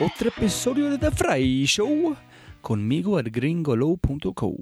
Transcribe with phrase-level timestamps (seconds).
[0.00, 2.16] otro episodio de The Fry Show
[2.60, 4.56] conmigo al gringolo.co.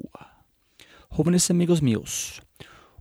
[1.09, 2.43] Jóvenes amigos míos,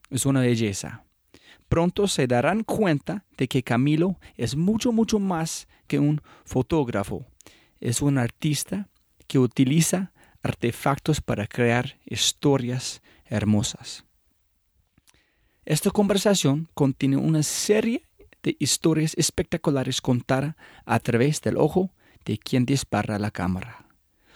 [0.09, 1.03] es una belleza.
[1.69, 7.25] Pronto se darán cuenta de que Camilo es mucho, mucho más que un fotógrafo.
[7.79, 8.89] Es un artista
[9.27, 10.11] que utiliza
[10.41, 14.03] artefactos para crear historias hermosas.
[15.65, 18.03] Esta conversación contiene una serie
[18.41, 21.91] de historias espectaculares contadas a través del ojo
[22.25, 23.85] de quien dispara la cámara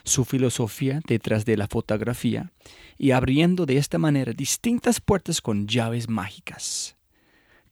[0.03, 2.51] su filosofía detrás de la fotografía
[2.97, 6.92] y abriendo de esta manera distintas puertas con llaves mágicas.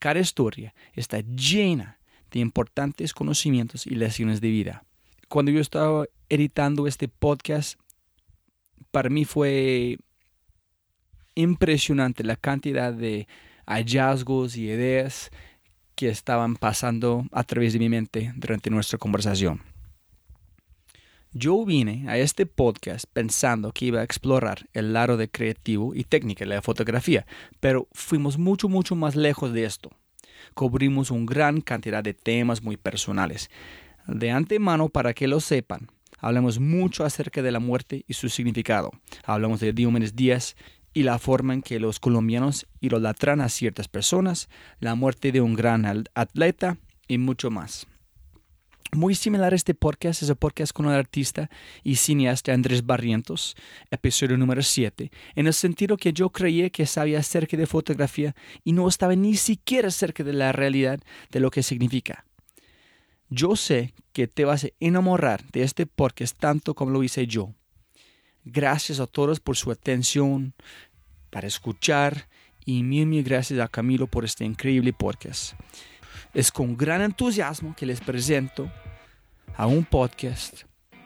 [0.02, 2.00] Cada historia está llena
[2.32, 4.84] de importantes conocimientos y lecciones de vida.
[5.28, 7.78] Cuando yo estaba editando este podcast,
[8.90, 9.98] para mí fue
[11.36, 13.28] impresionante la cantidad de
[13.64, 15.30] hallazgos y ideas
[15.94, 19.71] que estaban pasando a través de mi mente durante nuestra conversación.
[21.34, 26.04] Yo vine a este podcast pensando que iba a explorar el lado de creativo y
[26.04, 27.24] técnica de la fotografía,
[27.58, 29.90] pero fuimos mucho, mucho más lejos de esto.
[30.52, 33.50] Cubrimos una gran cantidad de temas muy personales.
[34.06, 35.88] De antemano, para que lo sepan,
[36.18, 38.90] hablamos mucho acerca de la muerte y su significado.
[39.24, 40.54] Hablamos de Diomedes Díaz
[40.92, 44.50] y la forma en que los colombianos idolatran a ciertas personas,
[44.80, 46.76] la muerte de un gran atleta
[47.08, 47.86] y mucho más.
[48.94, 51.48] Muy similar a este podcast es el podcast con el artista
[51.82, 53.56] y cineasta Andrés Barrientos,
[53.90, 58.72] episodio número 7, en el sentido que yo creía que sabía acerca de fotografía y
[58.72, 61.00] no estaba ni siquiera cerca de la realidad
[61.30, 62.26] de lo que significa.
[63.30, 67.54] Yo sé que te vas a enamorar de este podcast tanto como lo hice yo.
[68.44, 70.52] Gracias a todos por su atención,
[71.30, 72.28] para escuchar
[72.66, 75.54] y mil, mil gracias a Camilo por este increíble podcast.
[76.34, 78.72] Es con gran entusiasmo que les presento
[79.54, 80.62] a un podcast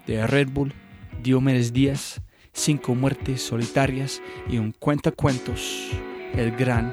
[0.06, 0.72] de Red Bull,
[1.20, 2.22] Diomedes Díaz,
[2.52, 5.90] Cinco Muertes Solitarias y un cuentacuentos,
[6.32, 6.92] el gran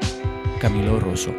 [0.60, 1.32] Camilo Rosso.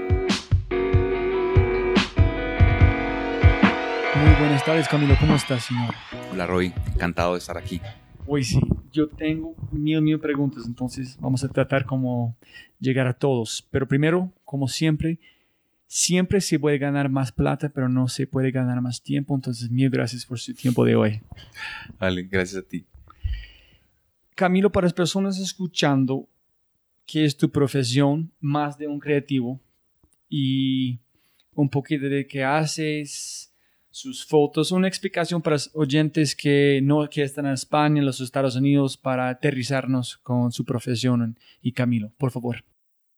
[4.15, 5.17] Muy buenas tardes, Camilo.
[5.19, 5.93] ¿Cómo estás, señor?
[6.33, 6.73] Hola, Roy.
[6.95, 7.81] Encantado de estar aquí.
[8.25, 8.61] Hoy sí,
[8.93, 12.37] yo tengo mil, mil preguntas, entonces vamos a tratar como
[12.79, 13.67] llegar a todos.
[13.73, 15.19] Pero primero, como siempre,
[15.87, 19.35] siempre se puede ganar más plata, pero no se puede ganar más tiempo.
[19.35, 21.21] Entonces, mil gracias por su tiempo de hoy.
[21.99, 22.87] Vale, gracias a ti.
[24.35, 26.29] Camilo, para las personas escuchando,
[27.07, 29.61] ¿qué es tu profesión más de un creativo?
[30.29, 30.99] Y
[31.55, 33.55] un poquito de qué haces,
[33.95, 38.21] sus fotos, una explicación para los oyentes que no que están en España, en los
[38.21, 41.39] Estados Unidos, para aterrizarnos con su profesión.
[41.63, 42.65] Y Camilo, por favor.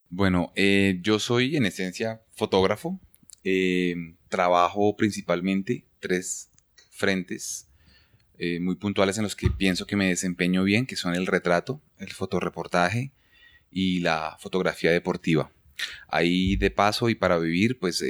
[0.09, 3.01] Bueno, eh, yo soy en esencia fotógrafo.
[3.43, 6.51] Eh, trabajo principalmente tres
[6.91, 7.69] frentes
[8.39, 11.81] eh, muy puntuales en los que pienso que me desempeño bien, que son el retrato,
[11.99, 13.13] el fotoreportaje
[13.71, 15.51] y la fotografía deportiva.
[16.09, 18.03] Ahí de paso y para vivir, pues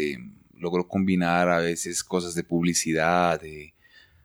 [0.55, 3.75] logro combinar a veces cosas de publicidad, de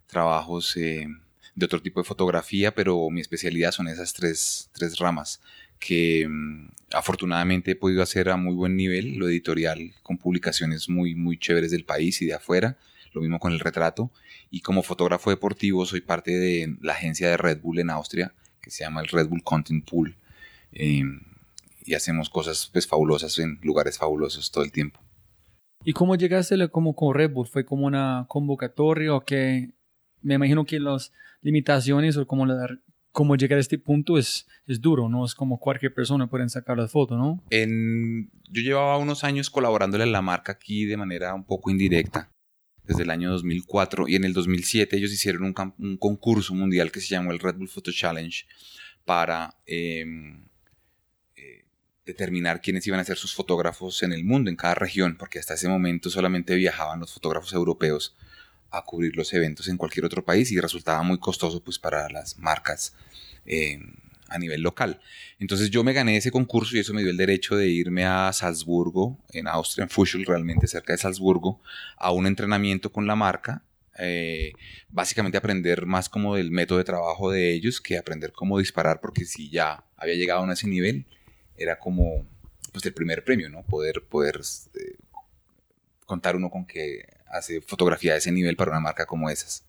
[0.07, 5.41] trabajos de otro tipo de fotografía, pero mi especialidad son esas tres, tres ramas
[5.81, 11.15] que mm, afortunadamente he podido hacer a muy buen nivel, lo editorial con publicaciones muy,
[11.15, 12.77] muy chéveres del país y de afuera,
[13.13, 14.11] lo mismo con el retrato,
[14.49, 18.71] y como fotógrafo deportivo soy parte de la agencia de Red Bull en Austria, que
[18.71, 20.15] se llama el Red Bull Content Pool,
[20.71, 21.21] em,
[21.83, 25.01] y hacemos cosas pues fabulosas en lugares fabulosos todo el tiempo.
[25.83, 27.47] ¿Y cómo llegaste como con Red Bull?
[27.47, 29.71] ¿Fue como una convocatoria o que
[30.21, 31.11] me imagino que las
[31.41, 32.67] limitaciones o como, la,
[33.11, 35.25] como llegar a este punto es, es duro, ¿no?
[35.25, 37.43] Es como cualquier persona puede sacar las fotos, ¿no?
[37.49, 42.31] Yo llevaba unos años colaborándole a la marca aquí de manera un poco indirecta,
[42.83, 47.09] desde el año 2004, y en el 2007 ellos hicieron un, concurso mundial que se
[47.09, 48.45] llamó el Red Bull Photo Challenge
[49.05, 49.55] para...
[49.65, 50.45] Em,
[52.05, 55.53] determinar quiénes iban a ser sus fotógrafos en el mundo, en cada región, porque hasta
[55.53, 58.15] ese momento solamente viajaban los fotógrafos europeos
[58.71, 62.38] a cubrir los eventos en cualquier otro país y resultaba muy costoso pues para las
[62.39, 62.95] marcas
[63.45, 63.79] eh,
[64.29, 65.01] a nivel local.
[65.39, 68.31] Entonces yo me gané ese concurso y eso me dio el derecho de irme a
[68.33, 71.59] Salzburgo, en Austria, en Fuschel, realmente cerca de Salzburgo,
[71.97, 73.63] a un entrenamiento con la marca.
[74.00, 74.53] Eh,
[74.89, 79.25] básicamente aprender más como del método de trabajo de ellos que aprender cómo disparar porque
[79.25, 81.06] si ya había llegado a ese nivel
[81.57, 82.25] era como
[82.71, 83.63] pues el primer premio, ¿no?
[83.63, 84.39] Poder, poder
[84.75, 84.95] eh,
[86.06, 89.65] contar uno con que hace fotografía de ese nivel para una marca como esas.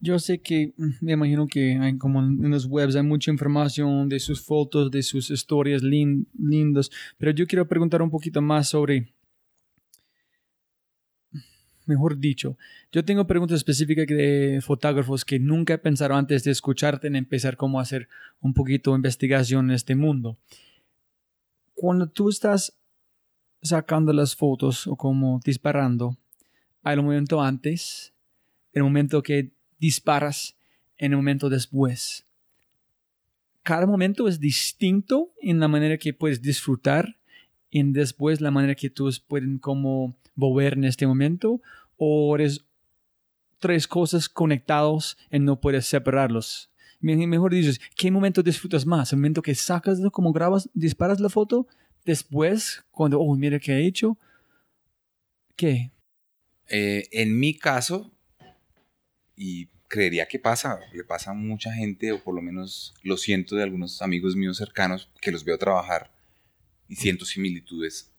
[0.00, 4.08] Yo sé que, mm, me imagino que hay como en los webs hay mucha información
[4.08, 9.12] de sus fotos, de sus historias lindas, pero yo quiero preguntar un poquito más sobre
[11.88, 12.56] mejor dicho,
[12.92, 17.80] yo tengo preguntas específicas de fotógrafos que nunca pensaron antes de escucharte en empezar cómo
[17.80, 18.08] hacer
[18.40, 20.38] un poquito de investigación en este mundo.
[21.74, 22.78] Cuando tú estás
[23.62, 26.16] sacando las fotos o como disparando,
[26.82, 28.12] hay un momento antes,
[28.72, 30.56] el momento que disparas,
[30.98, 32.24] en el momento después.
[33.62, 37.16] Cada momento es distinto en la manera que puedes disfrutar
[37.70, 41.60] y después la manera que tú pueden como volver en este momento
[41.96, 42.64] o eres
[43.58, 46.70] tres cosas conectados y no puedes separarlos.
[47.00, 49.12] Mejor dices, ¿qué momento disfrutas más?
[49.12, 51.68] ¿El momento que sacas, como grabas, disparas la foto?
[52.08, 54.16] Después, cuando, oh, mira qué he hecho.
[55.54, 55.90] ¿Qué?
[56.70, 58.10] Eh, en mi caso,
[59.36, 63.56] y creería que pasa, le pasa a mucha gente, o por lo menos lo siento
[63.56, 66.10] de algunos amigos míos cercanos que los veo trabajar
[66.88, 68.10] y siento similitudes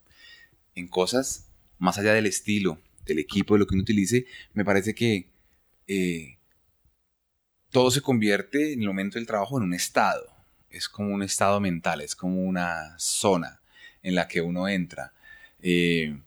[0.75, 1.49] en cosas
[1.79, 5.31] más allá del estilo, del equipo, de lo que uno utilice, me parece que
[5.87, 6.37] eh,
[7.71, 10.27] todo se convierte en el momento del trabajo en un estado.
[10.69, 13.58] Es como un estado mental, es como una zona
[14.03, 15.13] en la que uno entra,
[15.61, 16.17] eh,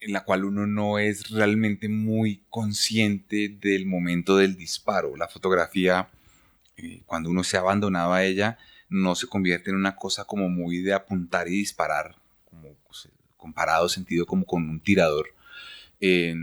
[0.00, 5.16] en la cual uno no es realmente muy consciente del momento del disparo.
[5.16, 6.08] La fotografía,
[6.76, 8.58] eh, cuando uno se ha abandonado a ella,
[8.88, 12.16] no se convierte en una cosa como muy de apuntar y disparar,
[13.36, 15.28] comparado sentido como con un tirador,
[16.00, 16.34] eh,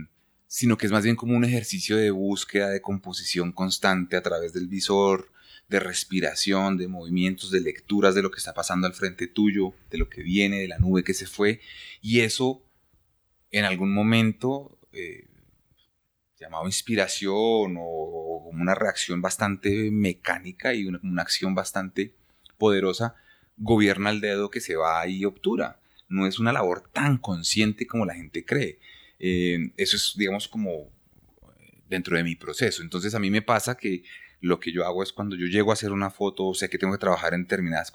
[0.48, 4.54] sino que es más bien como un ejercicio de búsqueda, de composición constante a través
[4.54, 5.30] del visor,
[5.68, 9.98] de respiración, de movimientos, de lecturas de lo que está pasando al frente tuyo, de
[9.98, 11.60] lo que viene, de la nube que se fue,
[12.02, 12.64] y eso
[13.52, 15.28] en algún momento, eh,
[16.40, 22.16] llamado inspiración o, una reacción bastante mecánica y una, acción bastante
[22.58, 23.16] poderosa,
[23.58, 28.06] gobierna el dedo que se va y obtura no es una labor tan consciente como
[28.06, 28.80] la gente cree.
[29.20, 32.82] Eh, eso es, digamos, como eh, dentro de mi proceso.
[32.82, 34.04] Entonces a mí me pasa que
[34.40, 36.78] lo que yo hago es cuando yo llego a hacer una foto, o sé que
[36.78, 37.92] tengo que trabajar en determinadas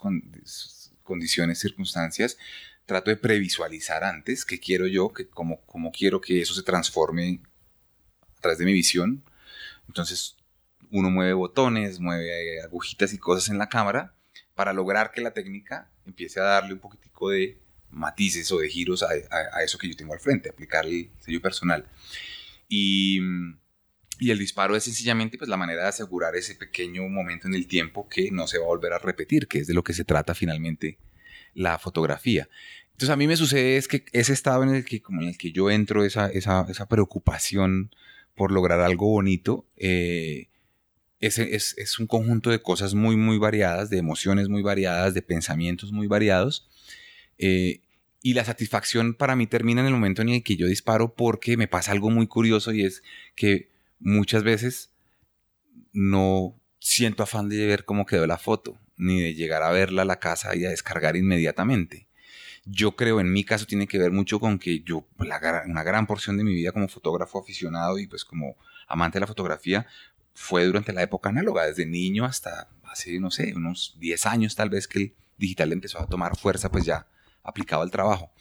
[1.03, 2.37] condiciones, circunstancias,
[2.85, 7.41] trato de previsualizar antes qué quiero yo, que cómo, cómo quiero que eso se transforme
[8.37, 9.23] a través de mi visión.
[9.87, 10.37] Entonces
[10.91, 14.13] uno mueve botones, mueve agujitas y cosas en la cámara
[14.53, 17.59] para lograr que la técnica empiece a darle un poquitico de
[17.89, 21.87] matices o de giros a, eso que yo tengo al frente, aplicar el sello personal.
[22.67, 23.19] Y,
[24.25, 27.67] y, el disparo es sencillamente pues, la manera de asegurar ese pequeño momento en el
[27.67, 30.05] tiempo que no se va a volver a repetir, que es de lo que se
[30.05, 30.97] trata finalmente
[31.53, 32.49] la fotografía.
[32.91, 35.37] Entonces a mí me sucede es que ese estado en el que, como en el
[35.37, 37.91] que yo entro, esa, esa, esa preocupación
[38.35, 40.49] por lograr algo bonito, eh,
[41.19, 45.91] es, es, un conjunto de cosas muy, muy variadas, de emociones muy variadas, de pensamientos
[45.91, 46.67] muy variados,
[47.37, 47.81] eh,
[48.21, 51.57] y la satisfacción para mí termina en el momento en el que yo disparo porque
[51.57, 53.03] me pasa algo muy curioso y es
[53.35, 53.72] que
[54.03, 54.91] muchas veces
[55.91, 60.05] no siento afán de ver cómo quedó la foto, ni de llegar a verla a
[60.05, 62.07] la casa y a descargar inmediatamente.
[62.65, 66.37] Yo creo, en mi caso, tiene que ver mucho con que yo, una gran porción
[66.37, 68.55] de mi vida como fotógrafo aficionado y pues como
[68.87, 69.87] amante de la fotografía,
[70.33, 74.69] fue durante la época análoga, desde niño hasta hace, no sé, unos 10 años tal
[74.69, 77.07] vez que el digital empezó a tomar fuerza, pues ya
[77.43, 78.31] aplicado al trabajo.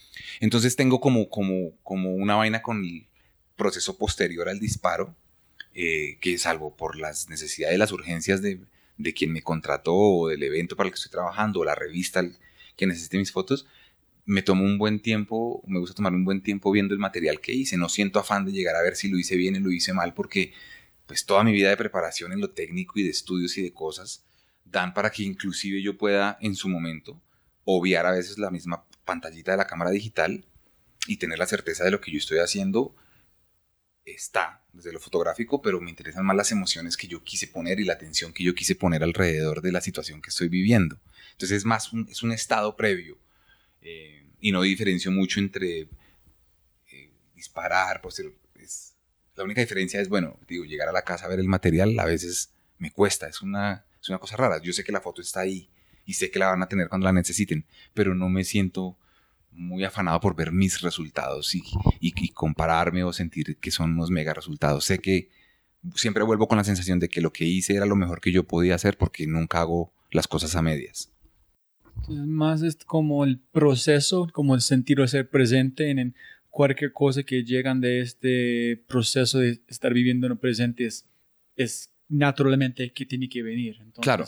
[0.40, 3.08] Entonces tengo como, como, como una vaina con el
[3.56, 5.16] proceso posterior al disparo,
[5.74, 8.60] eh, que salvo por las necesidades, las urgencias de,
[8.98, 12.24] de, quien me contrató o del evento para el que estoy trabajando o la revista
[12.76, 13.66] que necesite mis fotos,
[14.24, 17.52] me tomo un buen tiempo, me gusta tomar un buen tiempo viendo el material que
[17.52, 17.76] hice.
[17.76, 20.14] No siento afán de llegar a ver si lo hice bien o lo hice mal,
[20.14, 20.52] porque
[21.06, 24.24] pues toda mi vida de preparación en lo técnico y de estudios y de cosas
[24.64, 27.20] dan para que inclusive yo pueda en su momento
[27.64, 30.44] obviar a veces la misma pantallita de la cámara digital
[31.06, 32.94] y tener la certeza de lo que yo estoy haciendo
[34.04, 37.84] está desde lo fotográfico, pero me interesan más las emociones que yo quise poner y
[37.84, 40.98] la atención que yo quise poner alrededor de la situación que estoy viviendo.
[41.32, 43.18] Entonces es más un, es un estado previo
[43.80, 45.88] eh, y no diferencio mucho entre
[46.90, 48.20] eh, disparar, pues
[48.56, 48.94] es,
[49.34, 52.04] la única diferencia es, bueno, digo, llegar a la casa a ver el material a
[52.04, 54.60] veces me cuesta, es una, es una cosa rara.
[54.60, 55.70] Yo sé que la foto está ahí
[56.04, 58.98] y sé que la van a tener cuando la necesiten, pero no me siento
[59.52, 61.62] muy afanado por ver mis resultados y,
[62.00, 64.84] y, compararme o sentir que son unos mega resultados.
[64.84, 65.28] Sé que
[65.94, 68.44] siempre vuelvo con la sensación de que lo que hice era lo mejor que yo
[68.44, 71.10] podía hacer porque nunca hago las cosas a medias.
[72.08, 76.14] más es como el proceso, como el sentir de ser presente en,
[76.52, 81.06] cualquier cosa que llegan de este proceso de estar viviendo en el presente es,
[81.56, 83.80] es naturalmente que tiene que venir.
[84.00, 84.26] claro.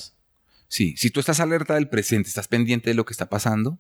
[0.67, 3.79] Sí, si tú estás alerta del presente, estás pendiente de lo que está pasando,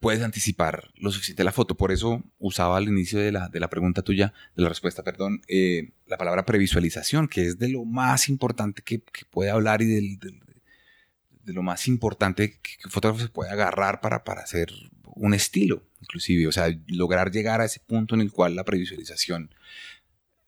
[0.00, 1.76] puedes anticipar lo suficiente la foto.
[1.76, 5.42] Por eso usaba al inicio de la, de la pregunta tuya, de la respuesta, perdón,
[5.46, 11.52] eh, la palabra previsualización, que es de lo más importante que, puede hablar y de
[11.52, 14.72] lo más importante que, un fotógrafo se puede agarrar para, para hacer
[15.04, 16.46] un estilo, inclusive.
[16.46, 19.54] O sea, lograr llegar a ese punto en el cual la previsualización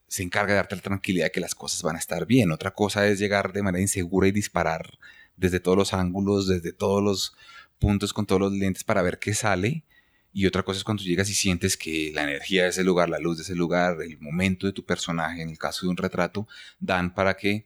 [0.07, 2.51] se encarga de darte la tranquilidad de que las cosas van a estar bien.
[2.51, 4.97] Otra cosa es llegar de manera insegura y disparar
[5.35, 7.35] desde todos los ángulos, desde todos los
[7.83, 9.83] puntos con todos los lentes para ver qué sale.
[10.31, 13.19] Y otra cosa es cuando llegas y sientes que la energía de ese lugar, la
[13.19, 16.47] luz de ese lugar, el momento de tu personaje, en el caso de un retrato,
[16.79, 17.65] dan para que,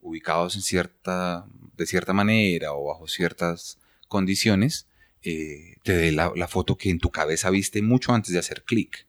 [0.00, 3.78] ubicados en cierta, de cierta manera o bajo ciertas
[4.08, 4.88] condiciones,
[5.22, 9.06] eh, te dé la, foto que en tu cabeza viste mucho antes de hacer clic.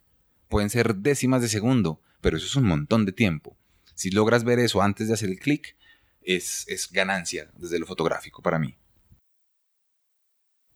[0.49, 3.57] Pueden ser décimas de segundo, pero eso es un montón de tiempo.
[3.95, 5.75] Si logras ver eso antes de hacer el clic,
[6.21, 8.77] es, es ganancia desde lo fotográfico para mí.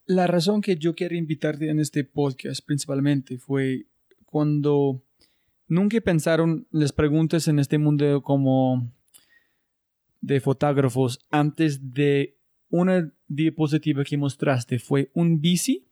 [0.10, 3.88] La razón que yo quiero invitarte en este podcast principalmente fue
[4.26, 5.04] cuando
[5.68, 8.90] nunca pensaron las preguntas en este mundo como
[10.22, 12.38] de fotógrafos antes de
[12.70, 15.86] una diapositiva que mostraste fue un bici.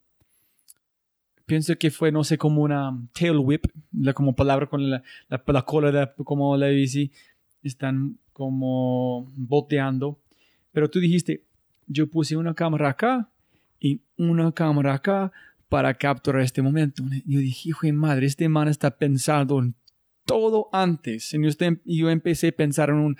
[1.45, 5.61] Pienso que fue, no sé, como una tail whip, la, como palabra con la, la,
[5.63, 7.11] cola de como la bici.
[7.61, 10.21] Están como boteando.
[10.71, 11.43] Pero tú dijiste,
[11.85, 13.29] yo puse una cámara acá
[13.79, 15.31] y una cámara acá
[15.69, 17.03] para capturar este momento.
[17.25, 19.75] Yo dije, hijo de madre, este man está pensando en
[20.25, 21.33] todo antes.
[21.85, 23.17] Y yo empecé a pensar en un,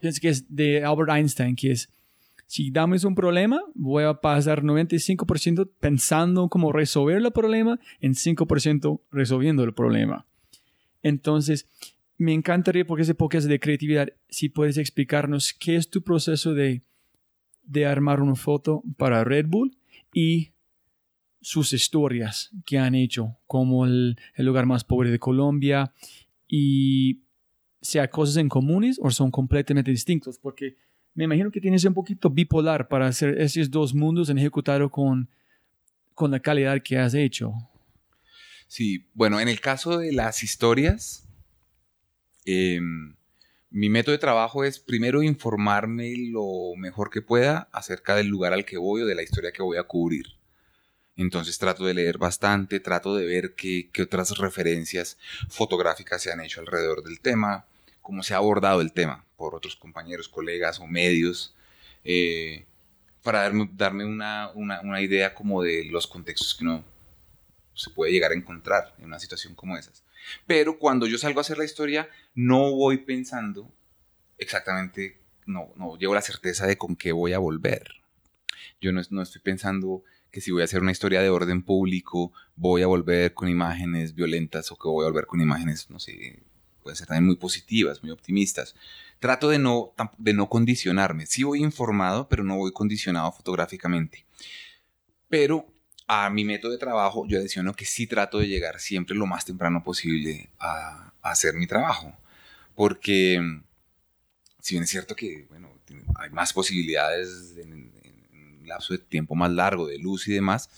[0.00, 1.90] pienso que es de Albert Einstein, que es,
[2.46, 9.00] si damos un problema, voy a pasar 95% pensando cómo resolver el problema, en 5%
[9.10, 10.26] resolviendo el problema.
[11.02, 11.66] Entonces,
[12.18, 16.82] me encantaría, porque ese podcast de creatividad, si puedes explicarnos qué es tu proceso de,
[17.64, 19.76] de armar una foto para Red Bull
[20.12, 20.52] y
[21.40, 25.92] sus historias que han hecho, como el, lugar más pobre de Colombia,
[26.48, 27.22] y
[27.80, 30.76] sea cosas en comunes o son completamente distintos, porque
[31.14, 35.28] me imagino que tienes un poquito bipolar para hacer esos dos mundos en ejecutado con,
[36.14, 37.52] con la calidad que has hecho.
[38.68, 41.28] Sí, bueno, en el caso de las historias,
[42.44, 43.14] em,
[43.72, 48.66] mi método de trabajo es primero informarme lo mejor que pueda acerca del lugar al
[48.66, 50.26] que voy o de la historia que voy a cubrir.
[51.16, 56.60] Entonces trato de leer bastante, trato de ver qué, otras referencias fotográficas se han hecho
[56.60, 57.66] alrededor del tema,
[58.02, 61.54] cómo se ha abordado el tema por otros compañeros, colegas o medios,
[62.04, 62.66] eh,
[63.22, 66.84] para darme, una, una, idea como de los contextos que uno
[67.74, 70.02] se puede llegar a encontrar en una situación como esas.
[70.46, 73.72] Pero cuando yo salgo a hacer la historia, no voy pensando
[74.42, 78.02] exactamente, no, no llevo la certeza de con qué voy a volver.
[78.80, 82.82] Yo no, estoy pensando que si voy a hacer una historia de orden público, voy
[82.82, 86.42] a volver con imágenes violentas o que voy a volver con imágenes, no sé,
[86.82, 88.74] pueden ser también muy positivas, muy optimistas.
[89.20, 91.26] Trato de no, de no condicionarme.
[91.26, 94.24] Sí voy informado, pero no voy condicionado fotográficamente.
[95.28, 95.71] Pero
[96.14, 99.46] a mi método de trabajo, yo adiciono que sí trato de llegar siempre lo más
[99.46, 102.14] temprano posible a, hacer mi trabajo.
[102.74, 103.40] Porque,
[104.60, 105.72] si bien es cierto que, bueno,
[106.16, 107.90] hay más posibilidades en,
[108.62, 110.68] un lapso de tiempo más largo, de luz y demás,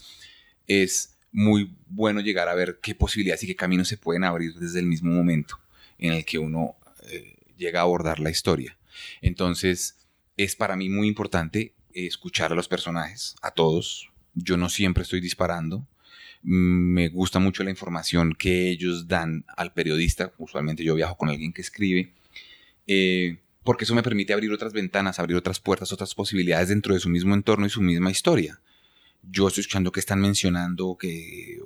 [0.68, 4.78] es muy bueno llegar a ver qué posibilidades y qué caminos se pueden abrir desde
[4.78, 5.58] el mismo momento
[5.98, 6.76] en el que uno
[7.10, 8.78] eh, llega a abordar la historia.
[9.20, 9.96] Entonces,
[10.36, 15.20] es para mí muy importante escuchar a los personajes, a todos, yo no siempre estoy
[15.20, 15.86] disparando.
[16.42, 20.32] Mm, me gusta mucho la información que ellos dan al periodista.
[20.38, 22.12] Usualmente yo viajo con alguien que escribe.
[22.86, 27.00] Eh, porque eso me permite abrir otras ventanas, abrir otras puertas, otras posibilidades dentro de
[27.00, 28.60] su mismo entorno y su misma historia.
[29.22, 31.60] Yo estoy escuchando que están mencionando que...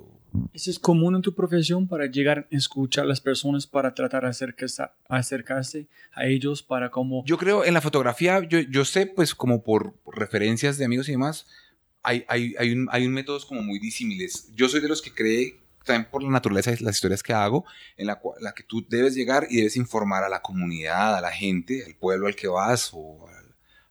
[0.53, 4.23] ¿Eso es común en tu profesión para llegar a escuchar a las personas, para tratar
[4.23, 7.25] de acercarse, acercarse a ellos, para cómo...
[7.25, 11.13] Yo creo en la fotografía, yo, yo sé pues como por referencias de amigos y
[11.13, 11.47] demás,
[12.03, 14.49] hay, hay, hay, un, hay un métodos como muy disímiles.
[14.55, 17.65] Yo soy de los que cree también por la naturaleza de las historias que hago,
[17.97, 21.31] en la, la que tú debes llegar y debes informar a la comunidad, a la
[21.31, 23.27] gente, al pueblo al que vas o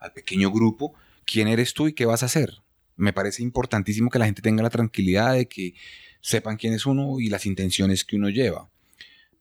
[0.00, 0.94] al, pequeño grupo,
[1.26, 2.62] quién eres tú y qué vas a hacer.
[2.96, 5.74] Me parece importantísimo que la gente tenga la tranquilidad de que
[6.20, 8.70] sepan quién es uno y las intenciones que uno lleva.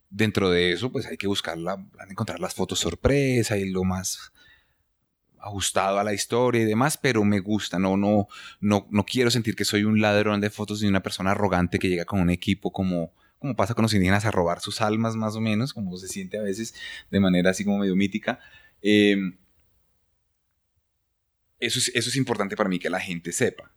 [0.10, 1.58] Dentro de eso, pues hay que buscar
[2.10, 4.32] encontrar las fotos sorpresa y lo más
[5.42, 8.28] ajustado a la historia y demás, pero me gusta, no, no,
[8.60, 11.90] no, no quiero sentir que soy un ladrón de fotos ni una persona arrogante que
[11.90, 15.36] llega con un equipo como, como pasa con los indígenas a robar sus almas más
[15.36, 16.74] o menos, como se siente a veces
[17.12, 18.40] de manera así como medio mítica.
[18.82, 19.38] Em,
[21.60, 23.72] eso, es, eso es importante para mí que la gente sepa.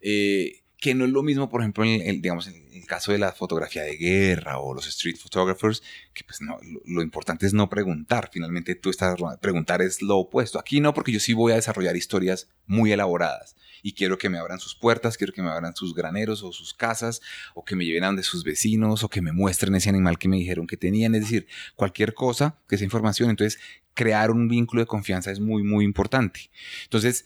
[0.00, 3.18] Eh, que no es lo mismo, por ejemplo, en el, digamos, en el caso de
[3.18, 5.80] la fotografía de guerra o los street photographers,
[6.12, 10.58] que pues no, lo, importante es no preguntar, finalmente tú estás, preguntar es lo opuesto.
[10.58, 14.38] Aquí no, porque yo sí voy a desarrollar historias muy elaboradas y quiero que me
[14.38, 17.22] abran sus puertas, quiero que me abran sus graneros o sus casas,
[17.54, 20.26] o que me lleven a donde sus vecinos, o que me muestren ese animal que
[20.26, 21.46] me dijeron que tenían, es decir,
[21.76, 23.30] cualquier cosa que sea información.
[23.30, 23.60] Entonces,
[23.94, 26.50] crear un vínculo de confianza es muy, muy importante.
[26.86, 27.24] Entonces,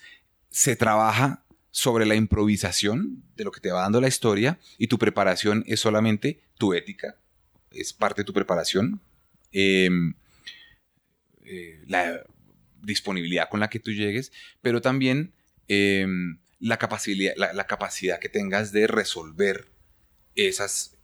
[0.50, 1.45] se trabaja
[1.76, 5.78] sobre la improvisación de lo que te va dando la historia y tu preparación es
[5.78, 7.18] solamente tu ética,
[7.70, 9.02] es parte de tu preparación,
[9.52, 10.14] em,
[11.44, 12.24] eh, la
[12.80, 15.34] disponibilidad con la que tú llegues, pero también
[15.68, 19.66] em, la, capacidad, la, capacidad que tengas de resolver
[20.34, 20.96] esas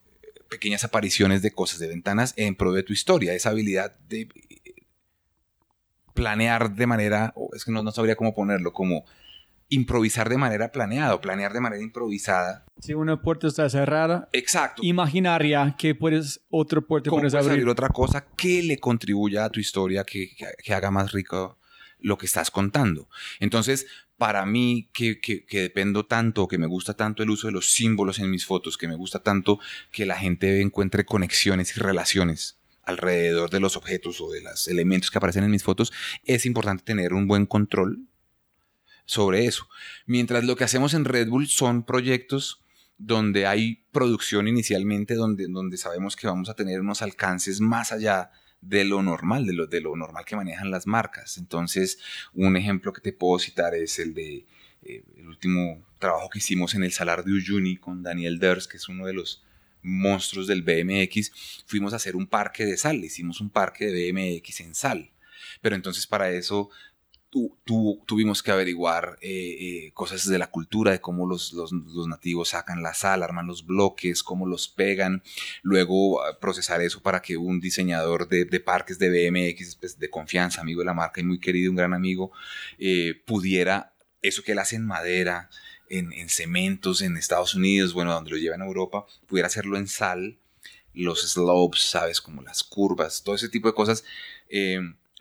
[0.48, 4.26] pequeñas apariciones de cosas, de ventanas en pro de tu historia, esa habilidad de
[6.14, 9.04] planear de manera, es que no sabría cómo ponerlo, como
[9.72, 12.66] improvisar de manera planeada, planear de manera improvisada.
[12.78, 14.82] Si una puerta está cerrada, exacto.
[14.85, 17.66] Imaginaria que puedes otra puerta ¿Cómo puedes abrir?
[17.66, 20.30] otra cosa que le contribuya a tu historia, que,
[20.62, 21.58] que, haga más rico
[21.98, 23.08] lo que estás contando.
[23.40, 23.87] Entonces,
[24.18, 27.70] para mí, que, que, que, dependo tanto, que me gusta tanto el uso de los
[27.70, 29.58] símbolos en mis fotos, que me gusta tanto
[29.90, 35.11] que la gente encuentre conexiones y relaciones alrededor de los objetos o de los elementos
[35.11, 35.92] que aparecen en mis fotos,
[36.24, 38.08] es importante tener un buen control
[39.04, 39.68] sobre eso.
[40.06, 42.62] Mientras lo que hacemos en Red Bull son proyectos
[42.98, 48.30] donde hay producción inicialmente, donde, donde sabemos que vamos a tener unos alcances más allá
[48.60, 51.36] de lo normal, de lo, de lo normal que manejan las marcas.
[51.36, 51.98] Entonces,
[52.32, 54.46] un ejemplo que te puedo citar es el de
[54.84, 58.76] eh, el último trabajo que hicimos en el Salar de Uyuni con Daniel Ders, que
[58.76, 59.42] es uno de los
[59.82, 61.64] monstruos del BMX.
[61.66, 65.10] Fuimos a hacer un parque de sal, hicimos un parque de BMX en sal.
[65.60, 66.70] Pero entonces para eso
[68.05, 71.73] tuvimos que averiguar eh, eh, cosas de la cultura, de cómo los, los,
[72.07, 75.23] nativos sacan la sal, arman los bloques, cómo los pegan,
[75.62, 80.61] luego ah, procesar eso para que un diseñador de, parques de BMX, pues, de confianza,
[80.61, 82.33] amigo de la marca y muy querido, un gran amigo,
[82.79, 85.49] eh, pudiera, eso que él hace en madera,
[85.88, 89.88] en, en, cementos en Estados Unidos, bueno, donde lo lleva en Europa, pudiera hacerlo en
[89.88, 90.38] sal,
[90.92, 94.05] los slopes, sabes, como las curvas, todo ese tipo de cosas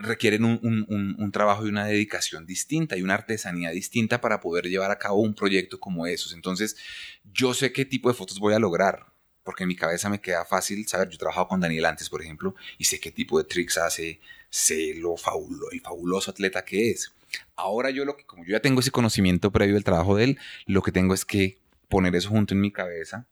[0.01, 4.97] requieren un, trabajo y una dedicación distinta y una artesanía distinta para poder llevar a
[4.97, 6.33] cabo un proyecto como esos.
[6.33, 6.75] Entonces,
[7.23, 9.05] yo sé qué tipo de fotos voy a lograr,
[9.43, 12.21] porque en mi cabeza me queda fácil saber, yo he trabajado con Daniel antes, por
[12.21, 16.91] ejemplo, y sé qué tipo de tricks hace, sé lo fabulo, el fabuloso atleta que
[16.91, 17.11] es.
[17.55, 20.39] Ahora yo lo que, como yo ya tengo ese conocimiento previo del trabajo de él,
[20.65, 23.27] lo que tengo es que poner eso junto en mi cabeza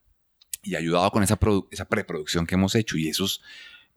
[0.63, 3.41] y ayudado con esa preproducción que hemos hecho y esos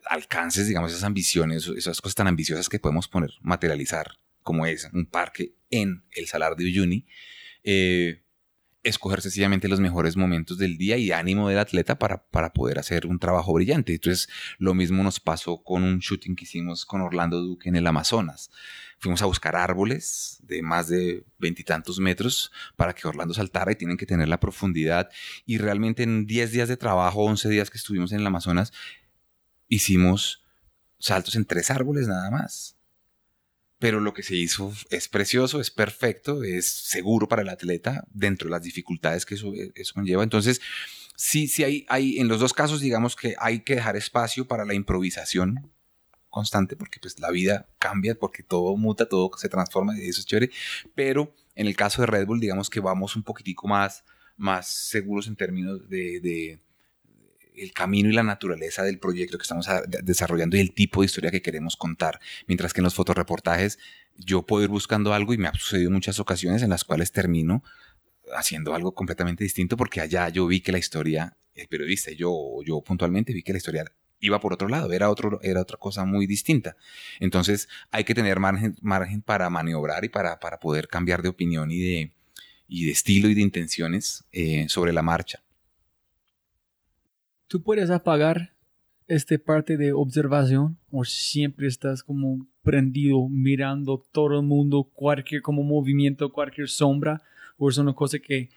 [0.07, 5.07] alcances, digamos, esas ambiciones, esas cosas tan ambiciosas que podemos poner, materializar, como es un
[5.07, 7.07] parque en el Salar de Uyuni,
[7.65, 8.23] eh,
[8.83, 13.07] escoger sencillamente los mejores momentos del día y ánimo del atleta para, para poder hacer
[13.07, 13.95] un trabajo brillante.
[13.95, 17.87] Entonces, lo mismo nos pasó con un shooting que hicimos con Orlando Duque en el
[17.87, 18.51] Amazonas.
[18.99, 23.97] Fuimos a buscar árboles de más de veintitantos metros para que Orlando saltara y tienen
[23.97, 25.11] que tener la profundidad.
[25.47, 28.73] Y realmente en 10 días de trabajo, 11 días que estuvimos en el Amazonas,
[29.75, 30.45] hicimos
[30.99, 32.77] saltos en tres árboles nada más.
[33.79, 38.47] Pero lo que se hizo es precioso, es perfecto, es seguro para el atleta dentro
[38.47, 40.23] de las dificultades que eso, eso conlleva.
[40.23, 40.61] Entonces,
[41.17, 44.65] sí, sí hay, hay, en los dos casos, digamos que hay que dejar espacio para
[44.65, 45.73] la improvisación
[46.29, 50.27] constante, porque pues la vida cambia, porque todo muta, todo se transforma, y eso es
[50.27, 50.51] chévere.
[50.95, 54.05] Pero en el caso de Red Bull, digamos que vamos un poquitico más
[54.37, 56.59] más seguros en términos de, de
[57.57, 59.67] el camino y la naturaleza del proyecto que estamos
[60.03, 62.21] desarrollando y el tipo de historia que queremos contar.
[62.47, 63.79] Mientras que en los fotoreportajes
[64.17, 67.63] yo puedo ir buscando algo y me ha sucedido muchas ocasiones en las cuales termino
[68.35, 72.81] haciendo algo completamente distinto porque allá yo vi que la historia, el periodista yo, yo
[72.81, 73.85] puntualmente vi que la historia
[74.21, 76.77] iba por otro lado, era, otro, era otra cosa muy distinta.
[77.21, 81.71] Entonces hay que tener margen, margen para maniobrar y para, para poder cambiar de opinión
[81.71, 82.13] y de,
[82.69, 85.43] y de estilo y de intenciones eh, sobre la marcha.
[87.53, 88.55] ¿Tú puedes apagar
[89.07, 95.63] esta parte de observación o siempre estás como prendido mirando todo el mundo, cualquier como
[95.63, 97.21] movimiento, cualquier sombra?
[97.59, 98.49] ¿O es una cosa que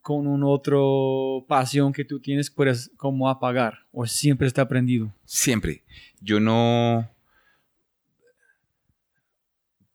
[0.00, 3.86] con un otro pasión que tú tienes puedes como apagar?
[3.92, 5.14] ¿O siempre está prendido?
[5.24, 5.84] Siempre.
[6.20, 7.08] Yo no...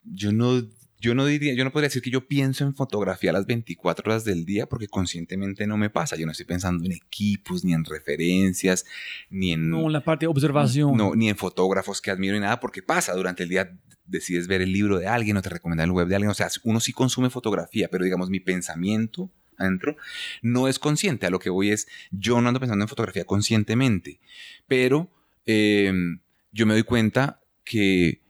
[0.06, 0.62] Yo no
[1.08, 4.26] yo no diría, yo no podría decir que yo pienso en fotografía las 24 horas
[4.26, 6.18] del día porque conscientemente no me pasa.
[6.18, 8.86] Yo no estoy pensando en equipos, ni en referencias,
[9.30, 9.70] ni en...
[9.70, 10.98] No, en la parte de observación.
[10.98, 13.14] No, ni en fotógrafos que admiro ni nada porque pasa.
[13.14, 16.16] Durante el día decides ver el libro de alguien o te recomiendan el web de
[16.16, 16.30] alguien.
[16.30, 19.96] O sea, uno sí consume fotografía, pero digamos mi pensamiento adentro
[20.42, 21.26] no es consciente.
[21.26, 24.20] A lo que voy es, yo no ando pensando en fotografía conscientemente,
[24.68, 25.10] pero
[25.46, 26.20] em,
[26.52, 28.24] yo me doy cuenta que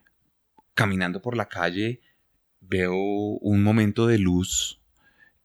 [0.75, 2.01] caminando por la calle
[2.69, 4.79] veo un momento de luz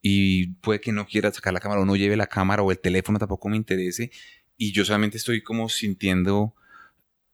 [0.00, 2.78] y puede que no quiera sacar la cámara o no lleve la cámara o el
[2.78, 4.10] teléfono tampoco me interese
[4.56, 6.54] y yo solamente estoy como sintiendo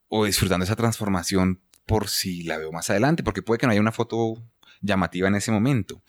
[0.07, 3.81] o disfrutando esa transformación por si la veo más adelante, porque puede que no haya
[3.81, 4.43] una foto
[4.81, 6.01] llamativa en ese momento,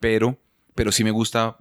[0.00, 0.40] pero,
[0.74, 1.58] pero sí me gusta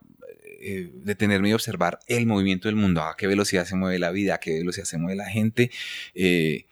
[0.60, 4.36] eh, detenerme y observar el movimiento del mundo, a qué velocidad se mueve la vida,
[4.36, 5.70] a qué velocidad se mueve la gente,
[6.16, 6.66] eh,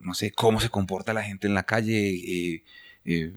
[0.00, 2.62] no sé, cómo se comporta la gente en la calle,
[3.04, 3.32] eh,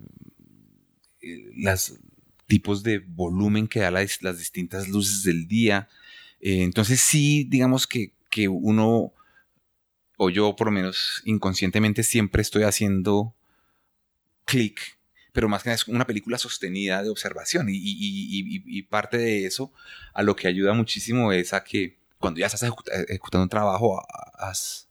[1.56, 2.00] los
[2.48, 5.88] tipos de volumen que da las, distintas luces del día.
[6.42, 9.14] Eh, entonces sí, digamos que, que uno,
[10.18, 13.34] o yo por lo menos inconscientemente siempre estoy haciendo
[14.46, 14.98] clic,
[15.34, 19.74] pero más que nada es una película sostenida de observación y, parte de eso
[20.14, 24.02] a lo que ayuda muchísimo es a que cuando ya estás ejecutando un trabajo,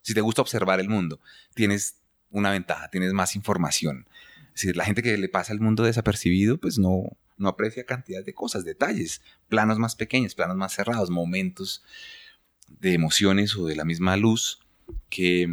[0.02, 1.18] si te gusta observar el mundo,
[1.54, 1.96] tienes
[2.30, 4.06] una ventaja, tienes más información.
[4.54, 7.04] Es la gente que le pasa el mundo desapercibido, pues no,
[7.36, 11.82] no aprecia cantidad de cosas, detalles, planos más pequeños, planos más cerrados, momentos
[12.68, 14.60] de emociones o de la misma luz
[15.10, 15.48] que,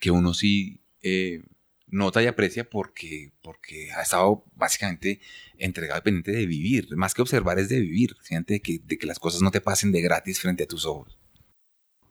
[0.00, 1.42] que uno sí eh,
[1.86, 5.20] nota y aprecia porque, porque ha estado básicamente
[5.58, 6.96] entregado dependiente de vivir.
[6.96, 9.92] Más que observar es de vivir, de que, de que las cosas no te pasen
[9.92, 11.16] de gratis frente a tus ojos.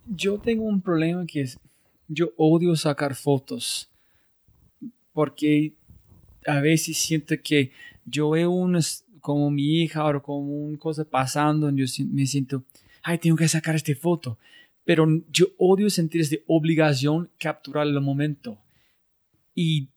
[0.06, 1.60] Yo tengo un problema que es,
[2.08, 3.90] yo odio sacar fotos
[5.14, 5.74] porque
[6.46, 7.72] a veces siento que
[8.06, 12.64] yo veo unos, como mi hija o como una cosa pasando, y yo me siento,
[13.04, 14.38] ay, tengo que sacar esta foto.
[14.84, 18.58] Pero yo odio sentir esta obligación capturar el momento.
[19.54, 19.90] Y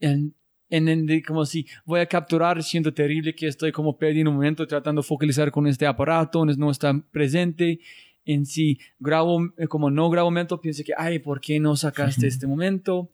[0.00, 0.34] en,
[0.70, 5.02] en, como si voy a capturar, siento terrible que estoy como perdiendo un momento tratando
[5.02, 7.80] de focalizar con este aparato, no está presente.
[8.24, 12.46] En si grabo, como no grabo momento, pienso que, ay, ¿por qué no sacaste este
[12.46, 13.10] momento?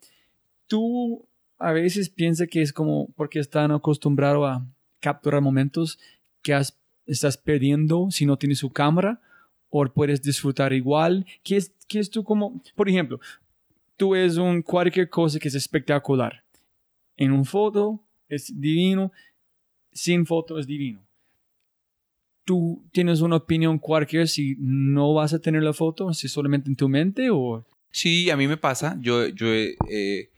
[0.66, 1.24] Tú
[1.64, 4.66] a veces piensa que es como porque están acostumbrados a
[5.00, 5.98] capturar momentos
[6.42, 6.54] que
[7.06, 9.22] estás perdiendo si no tienes su cámara
[9.70, 11.24] o puedes disfrutar igual.
[11.42, 13.18] ¿Qué es, qué es tú como, por ejemplo,
[13.96, 16.44] tú ves un, cualquier cosa que es espectacular.
[17.16, 17.98] En un foto
[18.28, 19.10] es divino,
[19.90, 21.00] sin foto es divino.
[22.44, 26.76] ¿Tú tienes una opinión cualquier si no vas a tener la foto, si solamente en
[26.76, 27.64] tu mente o...?
[27.90, 28.98] Sí, a mí me pasa.
[29.00, 30.28] Yo, yo eh,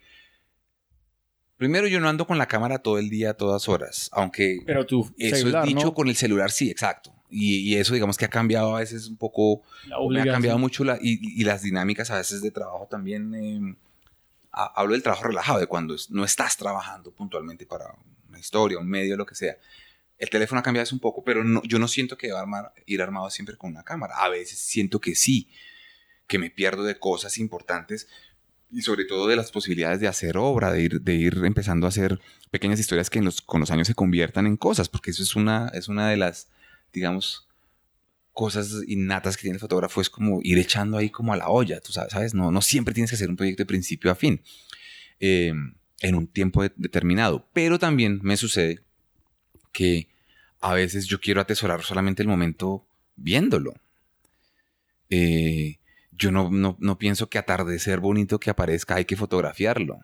[1.57, 5.11] Primero, yo no ando con la cámara todo el día, todas horas, aunque Pero tú,
[5.17, 7.13] eso es dicho con el celular, sí, exacto.
[7.29, 9.63] Y, eso, digamos que ha cambiado a veces un poco,
[10.11, 13.35] me ha cambiado mucho la, y, las dinámicas a veces de trabajo también.
[13.35, 13.77] Em,
[14.53, 17.95] hablo del trabajo relajado, de cuando no estás trabajando puntualmente para
[18.29, 19.57] una historia, un medio, lo que sea.
[20.19, 22.73] El teléfono ha cambiado un poco, pero no, yo no siento que va a armar,
[22.87, 24.15] ir armado siempre con una cámara.
[24.17, 25.51] A veces siento que sí,
[26.27, 28.09] que me pierdo de cosas importantes,
[28.71, 31.89] y sobre todo de las posibilidades de hacer obra, de ir, de ir empezando a
[31.89, 35.69] hacer pequeñas historias que con los años se conviertan en cosas, porque eso es una,
[35.69, 36.49] es una de las,
[36.93, 37.49] digamos,
[38.33, 41.81] cosas innatas que tiene el fotógrafo, es como ir echando ahí como a la olla,
[41.81, 44.43] tú sabes, no, no siempre tienes que hacer un proyecto de principio a fin,
[45.21, 45.55] eh,
[46.01, 48.81] en un tiempo determinado, pero también me sucede
[49.73, 50.09] que
[50.61, 53.75] a veces yo quiero atesorar solamente el momento viéndolo.
[55.11, 55.79] Eh,
[56.19, 60.01] yo no, no, pienso que atardecer bonito que aparezca hay que fotografiarlo.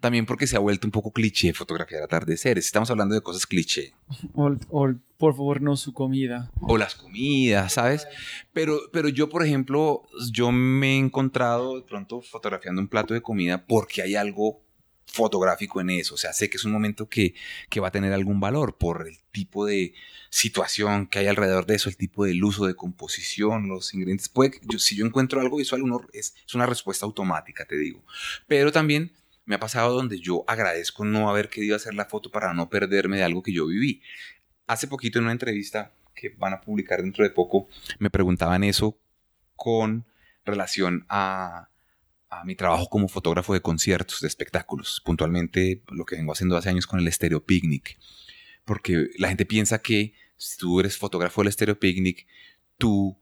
[0.00, 2.64] También porque se ha vuelto un poco cliché fotografiar atardeceres.
[2.64, 3.92] Estamos hablando de cosas cliché.
[4.34, 4.56] O,
[5.18, 6.50] por favor, no su comida.
[6.62, 8.06] O las comidas, ¿sabes?
[8.54, 13.20] Pero, pero yo, por ejemplo, yo me he encontrado de pronto fotografiando un plato de
[13.20, 14.62] comida porque hay algo
[15.06, 16.14] fotográfico en eso.
[16.14, 17.34] O sea, sé que es un momento que,
[17.68, 19.94] que va a tener algún valor por el tipo de
[20.30, 24.28] situación que hay alrededor de eso, el tipo del uso de composición, los ingredientes.
[24.28, 28.04] Puede, si yo encuentro algo visual, uno, es, es una respuesta automática, te digo.
[28.46, 29.12] Pero también
[29.44, 33.16] me ha pasado donde yo agradezco no haber querido hacer la foto para no perderme
[33.16, 34.02] de algo que yo viví.
[34.66, 38.96] Hace poquito en una entrevista que van a publicar dentro de poco, me preguntaban eso
[39.56, 40.06] con
[40.44, 41.69] relación a,
[42.30, 46.70] a mi trabajo como fotógrafo de conciertos, de espectáculos, puntualmente lo que vengo haciendo hace
[46.70, 47.98] años con el Estéreo Picnic,
[48.64, 52.26] porque la gente piensa que si tú eres fotógrafo del Stereo Picnic,
[52.78, 53.18] tú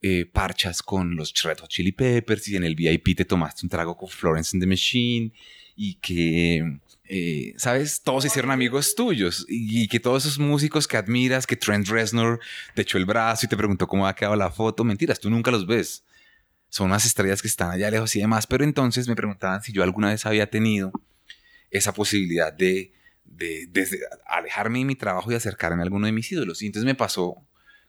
[0.00, 3.70] eh, parchas con los Red Hot Chili Peppers y en el VIP te tomaste un
[3.70, 5.32] trago con Florence and the Machine
[5.76, 8.02] y que, eh, ¿sabes?
[8.02, 12.40] Todos hicieron amigos tuyos y, que todos esos músicos que admiras, que Trent Reznor
[12.74, 15.50] te echó el brazo y te preguntó cómo ha quedado la foto, mentiras, tú nunca
[15.50, 16.04] los ves.
[16.72, 19.82] Son unas estrellas que están allá lejos y demás, pero entonces me preguntaban si yo
[19.82, 20.90] alguna vez había tenido
[21.70, 22.94] esa posibilidad de,
[23.26, 23.68] de,
[24.24, 26.62] alejarme de mi trabajo y acercarme a alguno de mis ídolos.
[26.62, 27.46] Y entonces me pasó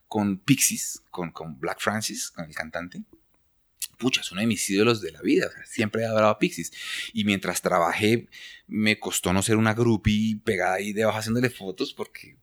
[0.09, 3.05] con Pixies, con, con Black Francis, con el cantante
[4.03, 5.49] pucha, es uno de mis ídolos de la vida.
[5.65, 6.73] siempre he adorado a Pixies.
[7.13, 8.27] Y mientras trabajé,
[8.67, 12.35] me costó no ser una groupie pegada ahí debajo haciéndole fotos porque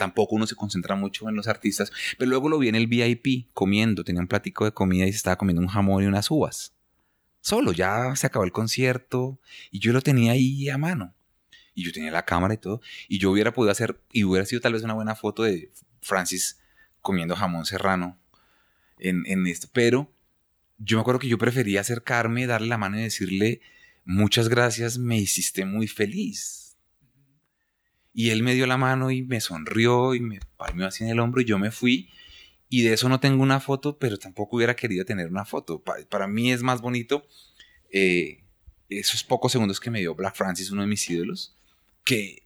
[0.00, 1.92] tampoco uno se concentra mucho en los artistas.
[2.16, 4.02] Pero luego lo vi en el VIP comiendo.
[4.02, 6.72] Tenía un platico de comida y se estaba comiendo un jamón y unas uvas.
[7.42, 9.38] Solo, ya se acabó el concierto
[9.70, 11.14] y yo lo tenía ahí a mano.
[11.74, 12.80] Y yo tenía la cámara y todo.
[13.08, 16.58] Y yo hubiera podido hacer, y hubiera sido tal vez una buena foto de Francis
[17.02, 18.18] comiendo jamón serrano
[18.98, 19.68] en, en esto.
[19.70, 20.10] Pero
[20.78, 23.60] yo me acuerdo que yo prefería acercarme, darle la mano y decirle,
[24.06, 26.69] muchas gracias, me hiciste muy feliz.
[28.12, 31.20] Y él me dio la mano y me sonrió y me palmeó así en el
[31.20, 32.10] hombro y yo me fui.
[32.68, 35.82] Y de eso no tengo una foto, pero tampoco hubiera querido tener una foto.
[35.82, 37.26] Para, mí es más bonito
[37.90, 38.44] eh,
[38.88, 41.56] esos pocos segundos que me dio Black Francis, uno de mis ídolos,
[42.04, 42.44] que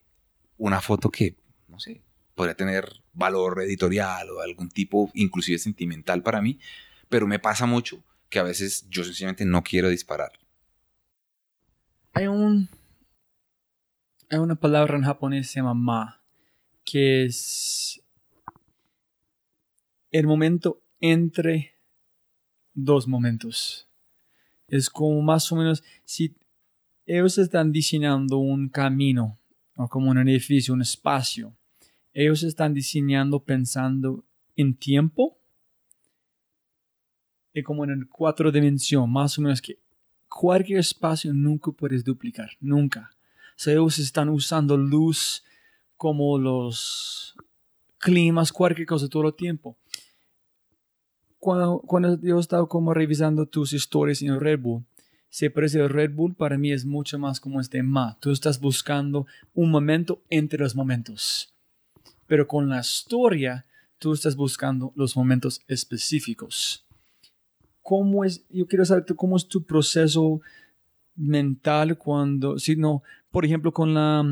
[0.57, 1.37] una foto que,
[1.69, 2.03] no sé,
[2.35, 6.59] podría tener valor editorial o algún tipo, inclusive sentimental para mí.
[7.09, 10.33] Pero me pasa mucho que a veces yo sencillamente no quiero disparar.
[12.15, 12.69] Hay un.
[14.31, 16.21] Hay una palabra en japonés que ma,
[16.85, 18.03] que es
[20.11, 21.75] el momento entre
[22.73, 23.89] dos momentos.
[24.69, 26.35] Es como más o menos si
[27.07, 29.39] ellos están diseñando un camino
[29.77, 31.55] o como un edificio, un espacio.
[32.13, 34.25] Ellos están diseñando pensando
[34.57, 35.37] en tiempo
[37.53, 39.79] y como en cuatro dimensiones, más o menos que
[40.29, 43.11] cualquier espacio nunca puedes duplicar, nunca.
[43.67, 45.45] Ellos están usando luz
[45.97, 47.35] como los
[47.99, 49.77] climas, cualquier cosa todo el tiempo.
[51.39, 54.85] Cuando, cuando yo estaba como revisando tus historias en Red Bull,
[55.29, 58.17] se parece el Red Bull para mí es mucho más como este ma.
[58.21, 61.53] Tú estás buscando un momento entre los momentos.
[62.27, 63.67] Pero con la historia,
[63.99, 66.85] tú estás buscando los momentos específicos
[67.85, 70.41] cómo es, yo quiero saber cómo es tu proceso
[71.15, 73.03] mental cuando, si no,
[73.35, 74.25] por ejemplo, con la,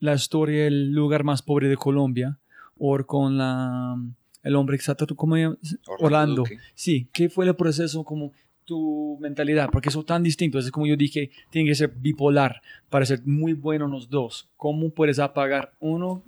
[0.00, 2.36] la historia El lugar más pobre de Colombia,
[2.76, 3.94] o con la,
[4.42, 5.56] el hombre exacto, ¿cómo se llama?
[6.00, 6.42] Orlando.
[6.74, 8.32] Sí, ¿qué fue el proceso como
[8.64, 9.70] tu mentalidad?
[9.70, 13.52] Porque son tan distintos, es como yo dije, tiene que ser bipolar para ser muy
[13.52, 14.48] bueno los dos.
[14.56, 16.24] ¿Cómo puedes apagar uno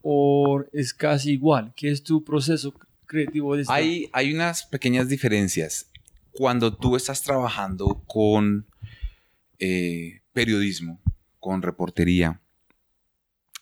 [0.00, 1.74] o es casi igual?
[1.76, 2.72] ¿Qué es tu proceso
[3.04, 3.54] creativo?
[3.54, 5.90] De hay, hay unas pequeñas diferencias
[6.32, 8.64] cuando tú estás trabajando con
[9.58, 10.98] eh, periodismo,
[11.40, 12.40] con reportería,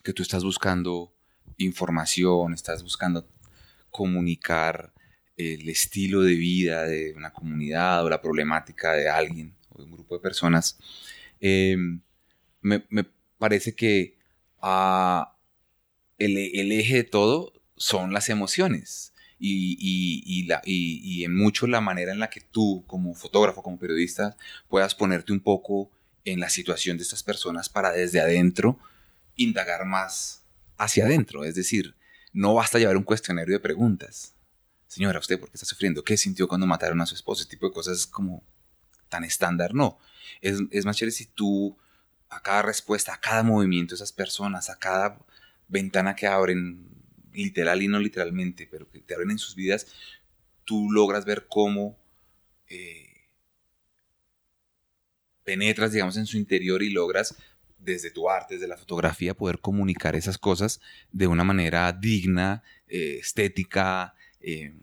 [0.02, 1.14] que tú estás buscando
[1.56, 3.28] información, estás buscando
[3.90, 4.92] comunicar
[5.36, 9.92] el estilo de vida de una comunidad o la problemática de alguien o de un
[9.92, 10.78] grupo de personas,
[11.40, 12.00] em,
[12.60, 12.84] me,
[13.38, 14.16] parece que
[14.60, 15.36] ah,
[16.18, 16.36] el,
[16.72, 22.30] eje de todo son las emociones y, la, y, en mucho la manera en la
[22.30, 24.36] que tú como fotógrafo, como periodista,
[24.68, 25.90] puedas ponerte un poco
[26.32, 28.78] en la situación de estas personas para desde adentro
[29.36, 30.44] indagar más
[30.76, 31.44] hacia adentro.
[31.44, 31.96] Es decir,
[32.32, 34.34] no basta llevar un cuestionario de preguntas.
[34.86, 36.02] Señora, ¿usted por qué está sufriendo?
[36.02, 37.42] ¿Qué sintió cuando mataron a su esposo?
[37.42, 38.42] Ese tipo de cosas como
[39.08, 39.74] tan estándar.
[39.74, 39.98] No.
[40.40, 41.76] Es, es más chévere si tú
[42.30, 45.18] a cada respuesta, a cada movimiento de esas personas, a cada
[45.68, 46.86] ventana que abren,
[47.32, 49.86] literal y no literalmente, pero que te abren en sus vidas,
[50.64, 51.98] tú logras ver cómo
[52.68, 53.07] eh,
[55.48, 57.34] penetras, digamos, en su interior y logras
[57.78, 60.78] desde tu arte, desde la fotografía, poder comunicar esas cosas
[61.10, 64.74] de una manera digna, eh, estética, eh,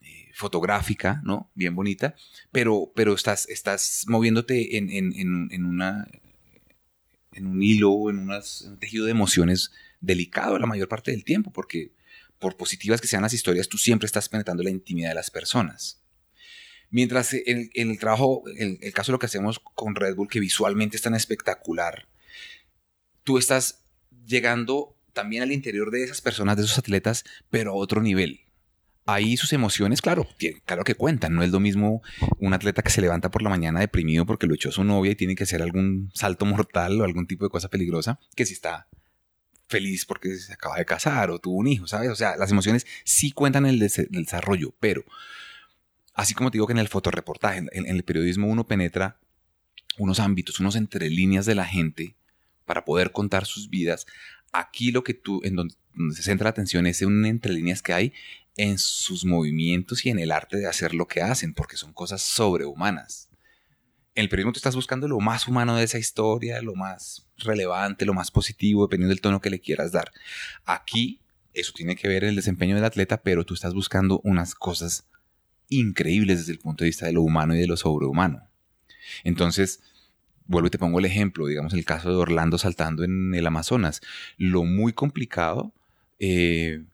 [0.00, 1.50] eh, fotográfica, ¿no?
[1.54, 2.14] Bien bonita,
[2.52, 5.12] pero, pero estás, estás moviéndote en, en,
[5.52, 6.08] en, una,
[7.34, 11.50] en un hilo, en, unas, un tejido de emociones delicado la mayor parte del tiempo,
[11.50, 11.92] porque
[12.38, 16.00] por positivas que sean las historias, tú siempre estás penetrando la intimidad de las personas.
[16.94, 20.38] Mientras en, el trabajo, en el caso de lo que hacemos con Red Bull, que
[20.38, 22.06] visualmente es tan espectacular,
[23.24, 23.80] tú estás
[24.24, 28.42] llegando también al interior de esas personas, de esos atletas, pero a otro nivel.
[29.06, 30.28] Ahí sus emociones, claro,
[30.66, 31.34] claro que cuentan.
[31.34, 32.00] No es lo mismo
[32.38, 35.16] un atleta que se levanta por la mañana deprimido porque lo echó su novia y
[35.16, 38.86] tiene que hacer algún salto mortal o algún tipo de cosa peligrosa, que si está
[39.66, 42.10] feliz porque se acaba de casar o tuvo un hijo, ¿sabes?
[42.10, 45.04] O sea, las emociones sí cuentan en el, desarrollo, pero
[46.14, 49.18] así como te digo que en el fotoreportaje, en, el periodismo uno penetra
[49.98, 52.16] unos ámbitos, unos entre líneas de la gente
[52.64, 54.06] para poder contar sus vidas.
[54.52, 55.74] Aquí lo que tú, en donde,
[56.14, 58.12] se centra la atención es en entre líneas que hay
[58.56, 62.22] en sus movimientos y en el arte de hacer lo que hacen, porque son cosas
[62.22, 63.28] sobrehumanas.
[64.14, 68.06] En el periodismo tú estás buscando lo más humano de esa historia, lo más relevante,
[68.06, 70.12] lo más positivo, dependiendo del tono que le quieras dar.
[70.64, 71.20] Aquí
[71.52, 75.08] eso tiene que ver en el desempeño del atleta, pero tú estás buscando unas cosas
[75.68, 78.48] increíbles desde el punto de vista de lo humano y de lo sobrehumano.
[79.22, 79.80] Entonces,
[80.46, 84.00] vuelvo y te pongo el ejemplo, digamos el caso de Orlando saltando en el Amazonas.
[84.36, 85.72] Lo muy complicado,
[86.18, 86.84] eh,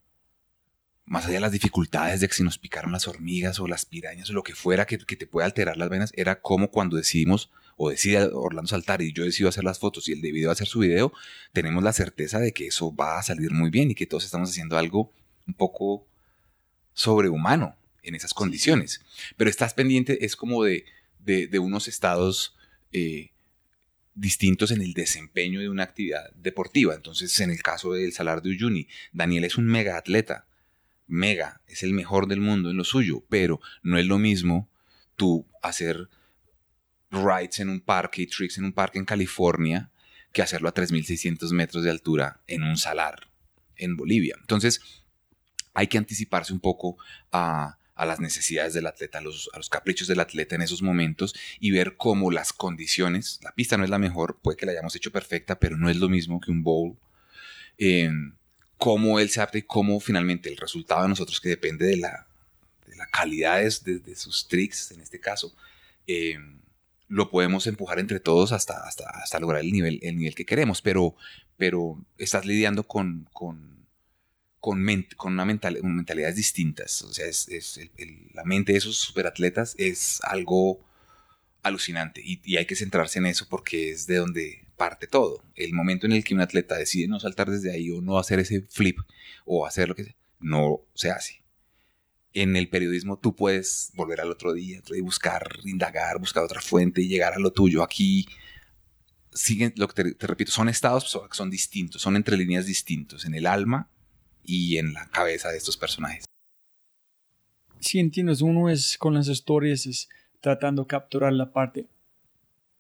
[1.05, 4.31] más allá de las dificultades de que si nos picaron las hormigas o las pirañas
[4.31, 7.91] o lo que fuera que, te pueda alterar las venas, era como cuando decidimos o
[7.91, 11.13] decide Orlando saltar y yo decido hacer las fotos y el de hacer su video,
[11.53, 14.51] tenemos la certeza de que eso va a salir muy bien y que todos estamos
[14.51, 15.11] haciendo algo
[15.47, 16.07] un poco
[16.93, 19.01] sobrehumano en esas condiciones.
[19.37, 20.85] Pero estás pendiente, es como de,
[21.19, 22.57] de, unos estados
[22.93, 23.31] eh,
[24.15, 26.95] distintos en el desempeño de una actividad deportiva.
[26.95, 30.47] Entonces, en el caso del Salar de Uyuni, Daniel es un mega atleta,
[31.07, 34.71] mega, es el mejor del mundo en lo suyo, pero no es lo mismo
[35.17, 36.09] tú hacer
[37.11, 39.91] rides en un parque y tricks en un parque en California
[40.33, 43.29] que hacerlo a 3.600 metros de altura en un salar
[43.77, 44.37] en Bolivia.
[44.41, 44.81] Entonces,
[45.75, 46.99] hay que anticiparse un poco
[47.33, 51.71] a, a las necesidades del atleta, a los, caprichos del atleta en esos momentos y
[51.71, 55.13] ver cómo las condiciones, la pista no es la mejor, puede que la hayamos hecho
[55.13, 56.97] perfecta, pero no es lo mismo que un bowl,
[58.79, 62.27] cómo él se adapta y cómo finalmente el resultado de nosotros, que depende de la,
[62.87, 65.55] de la calidad de, sus tricks, en este caso,
[66.07, 66.59] em,
[67.07, 70.81] lo podemos empujar entre todos hasta, hasta, hasta lograr el nivel, el nivel que queremos,
[70.81, 71.17] pero,
[71.59, 73.80] pero estás lidiando con con,
[74.61, 74.79] con
[75.33, 77.03] una mental, mentalidades distintas.
[77.03, 77.81] O sea, es,
[78.35, 80.81] la mente de esos superatletas es algo
[81.63, 85.43] alucinante y, hay que centrarse en eso porque es de donde parte todo.
[85.55, 88.39] El momento en el que un atleta decide no saltar desde ahí o no hacer
[88.39, 88.99] ese flip
[89.45, 91.43] o hacer lo que sea, no se hace.
[92.33, 97.03] En el periodismo tú puedes volver al otro día, otro buscar, indagar, buscar otra fuente
[97.03, 97.83] y llegar a lo tuyo.
[97.83, 98.27] Aquí
[99.33, 103.25] siguen, lo que te, te repito, son estados que son distintos, son entre líneas distintos.
[103.25, 103.91] En el alma
[104.51, 106.25] y en la cabeza de estos personajes.
[107.79, 110.09] Sí, entiendes, uno es con las historias es
[110.41, 111.87] tratando de capturar la parte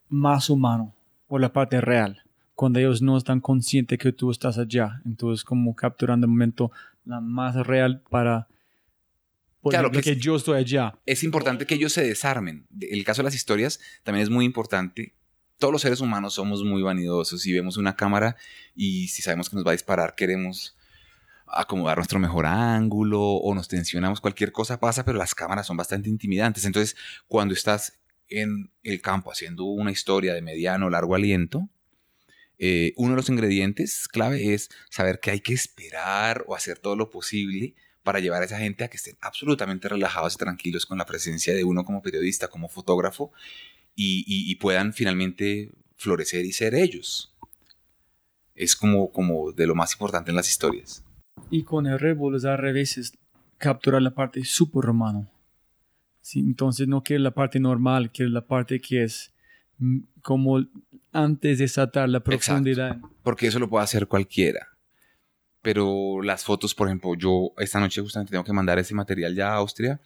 [0.08, 0.94] más humano
[1.28, 2.22] o la parte real,
[2.54, 5.00] cuando ellos no están conscientes que tú estás allá.
[5.06, 6.72] Entonces, como capturando el momento
[7.04, 8.48] la más real para
[9.62, 10.98] claro que, yo estoy allá.
[11.06, 12.66] Es importante que ellos se desarmen.
[12.80, 15.14] En el caso de las historias, también es muy importante.
[15.58, 18.36] Todos los seres humanos somos muy vanidosos y vemos una cámara
[18.74, 20.74] y si sabemos que nos va a disparar, queremos
[21.52, 26.08] acomodar nuestro mejor ángulo o nos tensionamos, cualquier cosa pasa, pero las cámaras son bastante
[26.08, 26.64] intimidantes.
[26.64, 26.96] Entonces,
[27.28, 31.68] cuando estás en el campo haciendo una historia de mediano o largo aliento,
[32.58, 36.94] eh, uno de los ingredientes clave es saber que hay que esperar o hacer todo
[36.94, 40.98] lo posible para llevar a esa gente a que estén absolutamente relajados y tranquilos con
[40.98, 43.32] la presencia de uno como periodista, como fotógrafo,
[43.94, 47.34] y, puedan finalmente florecer y ser ellos.
[48.54, 51.02] Es como, como de lo más importante en las historias.
[51.50, 51.98] Y con el
[52.36, 53.12] es al revés, es
[53.58, 55.28] capturar la parte super romano.
[56.20, 56.40] ¿Sí?
[56.40, 59.32] Entonces no quiere la parte normal, quiere la parte que es
[59.78, 60.64] mm, como
[61.12, 62.98] antes de saltar la profundidad.
[63.22, 64.68] porque eso lo puede hacer cualquiera.
[65.62, 69.52] Pero las fotos, por ejemplo, yo esta noche justamente tengo que mandar ese material ya
[69.52, 70.00] a Austria.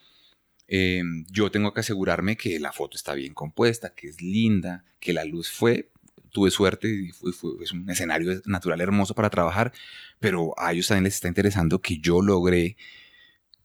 [0.66, 5.12] Em, yo tengo que asegurarme que la foto está bien compuesta, que es linda, que
[5.12, 5.90] la luz fue
[6.34, 7.30] tuve suerte y fue,
[7.62, 9.72] es un escenario natural hermoso para trabajar,
[10.18, 12.76] pero a ellos también les está interesando que yo logré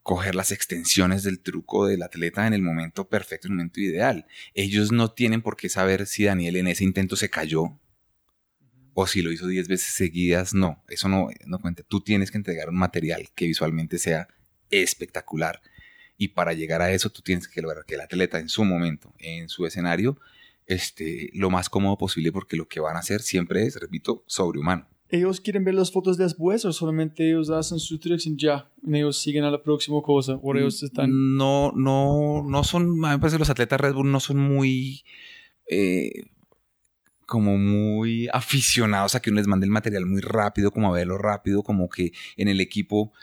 [0.03, 4.27] coger las extensiones del truco del atleta en el momento perfecto, en el momento ideal.
[4.53, 7.79] Ellos no tienen por qué saber si Daniel en ese intento se cayó
[8.93, 11.81] o si lo hizo 10 veces seguidas, no, eso no, no cuenta.
[11.83, 14.27] Tú tienes que entregar un material que visualmente sea
[14.69, 15.59] espectacular.
[16.17, 19.13] Y para llegar a eso, tú tienes que lograr que el atleta en su momento,
[19.17, 20.19] en su escenario,
[20.69, 24.87] esté lo más cómodo posible, porque lo que van a hacer siempre es, repito, sobrehumano.
[25.11, 28.71] ¿Ellos quieren ver las fotos después o solamente ellos hacen su tricks y ya?
[28.85, 30.39] Y ellos siguen a la próxima cosa?
[30.41, 31.35] ¿O ellos están.?
[31.35, 32.83] No, no, no son.
[32.83, 35.03] A mí me parece que los atletas Red Bull no son muy.
[35.67, 36.29] Eh,
[37.25, 41.17] como muy aficionados a que uno les mande el material muy rápido, como a verlo
[41.17, 43.13] rápido, como que en el equipo,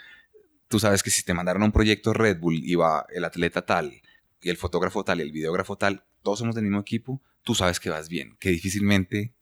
[0.69, 4.01] tú sabes que si te mandaron un proyecto Red Bull y va el atleta tal,
[4.41, 7.79] y el fotógrafo tal, y el videógrafo tal, todos somos del mismo equipo, tú sabes
[7.79, 9.33] que vas bien, que difícilmente,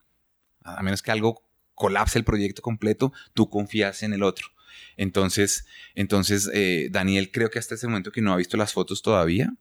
[0.63, 1.43] a menos que algo
[1.73, 4.49] colapse el proyecto completo, tú confías en el otro.
[4.95, 9.01] Entonces, entonces eh, Daniel creo que hasta ese momento que no ha visto las fotos
[9.01, 9.55] todavía,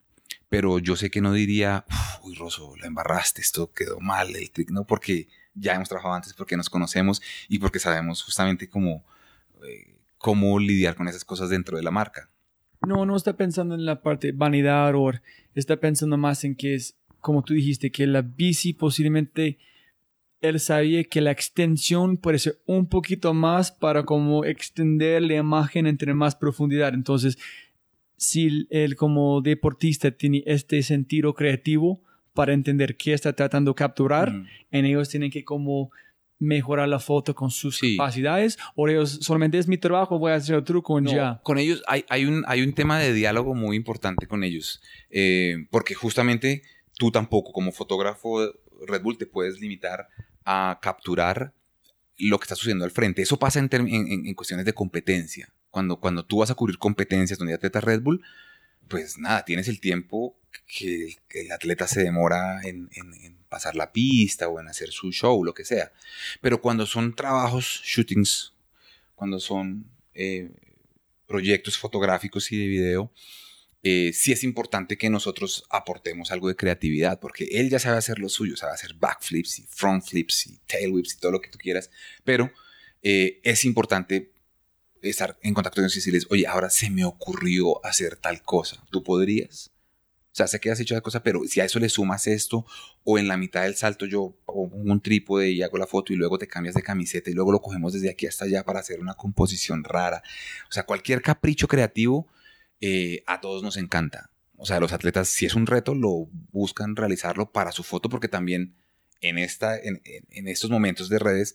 [0.51, 1.86] pero yo sé que no diría,
[2.22, 4.34] uy, Rosso, la embarraste, esto quedó mal,
[4.68, 9.07] no, porque ya hemos trabajado antes, porque nos conocemos y porque sabemos justamente cómo,
[9.66, 12.28] eh, cómo lidiar con esas cosas dentro de la marca.
[12.86, 15.12] No, no está pensando en la parte vanidad o
[15.55, 19.58] está pensando más en que es, como tú dijiste, que la bici posiblemente
[20.42, 25.86] él sabía que la extensión puede ser un poquito más para como extender la imagen
[25.86, 26.92] entre más profundidad.
[26.92, 27.38] Entonces,
[28.18, 32.02] si él como deportista tiene este sentido creativo
[32.34, 34.30] para entender qué está tratando de capturar,
[34.70, 35.90] en ellos tienen que como
[36.38, 40.56] mejorar la foto con sus capacidades o ellos solamente es mi trabajo, voy a hacer
[40.56, 41.40] el truco en ya.
[41.42, 45.66] Con ellos hay, hay, un, hay un tema de diálogo muy importante con ellos, eh,
[45.70, 46.62] porque justamente
[46.97, 48.53] tú tampoco como fotógrafo
[48.86, 50.09] Red Bull te puedes limitar
[50.45, 51.53] a capturar
[52.18, 53.22] lo que está sucediendo al frente.
[53.22, 55.53] Eso pasa en, cuestiones de competencia.
[55.70, 58.22] Cuando, cuando tú vas a cubrir competencias donde atleta Red Bull,
[58.88, 60.36] pues nada, tienes el tiempo
[60.66, 62.88] que el, atleta se demora en,
[63.49, 65.92] pasar la pista o en hacer su show, lo que sea.
[66.40, 68.53] Pero cuando son trabajos, shootings,
[69.14, 70.51] cuando son eh,
[71.26, 73.12] proyectos fotográficos y de video,
[73.87, 78.18] eh, sí es importante que nosotros aportemos algo de creatividad, porque él ya sabe hacer
[78.18, 81.51] lo suyo, sabe hacer backflips y front flips y tail whips y todo lo que
[81.51, 81.91] tú quieras,
[82.24, 82.51] pero
[83.03, 84.32] eh, es importante
[85.03, 88.82] estar en contacto con ellos y decirles, oye, ahora se me ocurrió hacer tal cosa,
[88.91, 89.70] ¿tú podrías?
[90.32, 92.64] O sea, sé que has hecho esa cosa, pero si a eso le sumas esto,
[93.05, 96.16] o en la mitad del salto yo pongo un trípode y hago la foto y
[96.16, 98.99] luego te cambias de camiseta y luego lo cogemos desde aquí hasta allá para hacer
[98.99, 100.22] una composición rara.
[100.70, 102.26] O sea, cualquier capricho creativo
[102.80, 104.30] eh, a todos nos encanta.
[104.56, 108.28] O sea, los atletas, si es un reto, lo buscan realizarlo para su foto porque
[108.28, 108.76] también
[109.20, 110.00] en, esta, en,
[110.48, 111.54] estos momentos de redes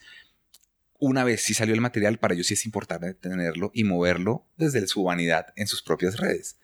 [0.99, 4.85] una vez si salió el material, para ellos sí es importante tenerlo y moverlo desde
[4.87, 6.59] su vanidad en sus propias redes.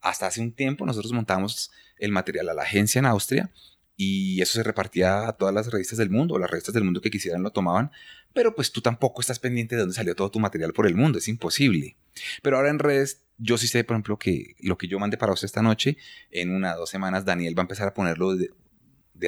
[0.00, 3.52] Hasta hace un tiempo nosotros montamos el material a la agencia en Austria
[3.96, 7.10] y eso se repartía a todas las revistas del mundo, las revistas del mundo que
[7.10, 7.92] quisieran lo tomaban,
[8.34, 11.18] pero pues tú tampoco estás pendiente de dónde salió todo tu material por el mundo,
[11.18, 11.96] es imposible.
[12.42, 15.32] Pero ahora en redes, yo sí sé, por ejemplo, que lo que yo mandé para
[15.32, 15.96] usted esta noche,
[16.30, 18.50] en una dos semanas, Daniel va a empezar a ponerlo de,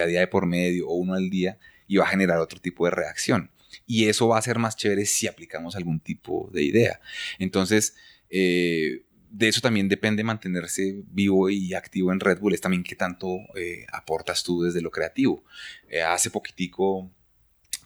[0.00, 2.84] a día de por medio o uno al día y va a generar otro tipo
[2.84, 3.50] de reacción.
[3.86, 7.00] Y eso va a ser más chévere si aplicamos algún tipo de idea.
[7.38, 7.96] Entonces,
[8.30, 12.96] eh, de eso también depende mantenerse vivo y activo en Red Bull, es también qué
[12.96, 15.44] tanto eh, aportas tú desde lo creativo.
[15.88, 17.10] Eh, hace poquitico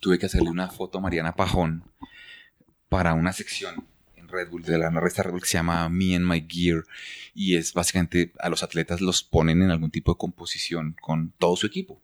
[0.00, 1.84] tuve que hacerle una foto a Mariana Pajón
[2.88, 3.91] para una sección
[4.32, 6.84] Red Bull, de la revista Red Bull que se llama Me and My Gear,
[7.34, 11.56] y es básicamente a los atletas los ponen en algún tipo de composición con todo
[11.56, 12.00] su equipo.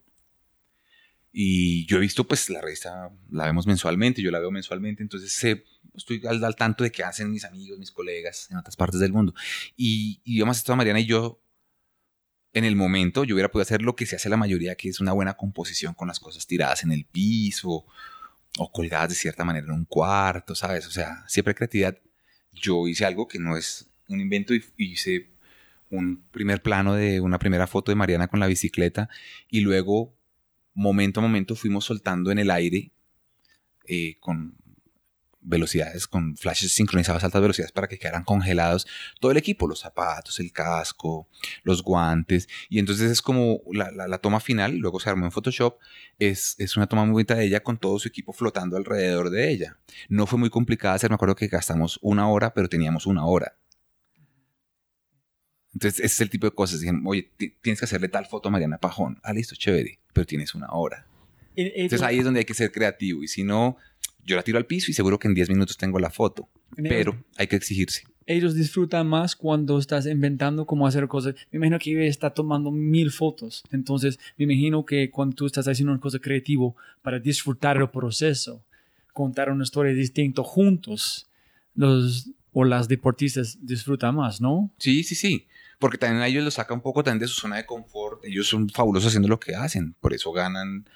[1.32, 5.32] Y yo he visto, pues, la revista la vemos mensualmente, yo la veo mensualmente, entonces
[5.32, 5.64] sé,
[5.94, 9.34] estoy al, tanto de qué hacen mis amigos, mis colegas en otras partes del mundo.
[9.76, 11.40] Y, y yo más estado Mariana y yo,
[12.54, 15.00] en el momento, yo hubiera podido hacer lo que se hace la mayoría, que es
[15.00, 17.84] una buena composición con las cosas tiradas en el piso
[18.58, 20.86] o colgadas de cierta manera en un cuarto, ¿sabes?
[20.86, 21.98] O sea, siempre creatividad.
[22.60, 25.28] Yo hice algo que no es un invento y hice
[25.90, 29.08] un primer plano de una primera foto de Mariana con la bicicleta
[29.48, 30.14] y luego
[30.74, 32.90] momento a momento fuimos soltando en el aire
[33.86, 34.54] eh, con
[35.48, 38.86] velocidades, con flashes sincronizados a altas velocidades para que quedaran congelados
[39.20, 41.28] todo el equipo, los zapatos, el casco,
[41.62, 42.48] los guantes.
[42.68, 45.78] Y entonces es como la, toma final, luego se armó en Photoshop,
[46.18, 49.50] es, es, una toma muy bonita de ella con todo su equipo flotando alrededor de
[49.50, 49.78] ella.
[50.08, 53.56] No fue muy complicada hacer, me acuerdo que gastamos una hora, pero teníamos una hora.
[55.74, 56.80] Entonces, ese es el tipo de cosas.
[56.80, 57.30] Dijeron, oye,
[57.60, 59.20] tienes que hacerle tal foto a Mariana Pajón.
[59.22, 61.06] Ah, listo, chévere, pero tienes una hora.
[61.54, 63.22] Entonces ahí es donde hay que ser creativo.
[63.22, 63.76] Y si no,
[64.28, 66.48] yo la tiro al piso y seguro que en 10 minutos tengo la foto.
[66.76, 68.04] Pero hay que exigirse.
[68.26, 71.34] Ellos disfrutan más cuando estás inventando cómo hacer cosas.
[71.50, 73.64] Me imagino que está tomando mil fotos.
[73.72, 76.70] Entonces, me imagino que cuando tú estás haciendo una cosa creativa
[77.00, 78.62] para disfrutar el proceso,
[79.14, 81.26] contar una historia distinta juntos,
[81.74, 84.70] los o las deportistas disfrutan más, ¿no?
[84.78, 85.46] Sí, sí, sí.
[85.78, 88.24] Porque también a ellos los saca un poco también de su zona de confort.
[88.24, 89.94] Ellos son fabulosos haciendo lo que hacen.
[90.00, 90.88] Por eso ganan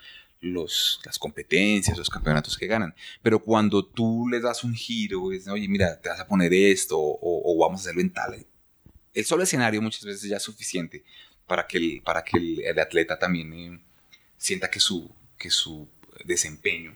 [0.43, 2.95] los, las competencias, los campeonatos que ganan.
[3.23, 6.99] Pero cuando tú les das un giro, es, oye, mira, te vas a poner esto
[6.99, 8.47] o, vamos a hacerlo en tal.
[9.15, 11.05] El solo escenario muchas veces ya es suficiente
[11.47, 13.81] para que el, para que el, atleta también eh,
[14.37, 15.89] sienta que su, que su
[16.25, 16.95] desempeño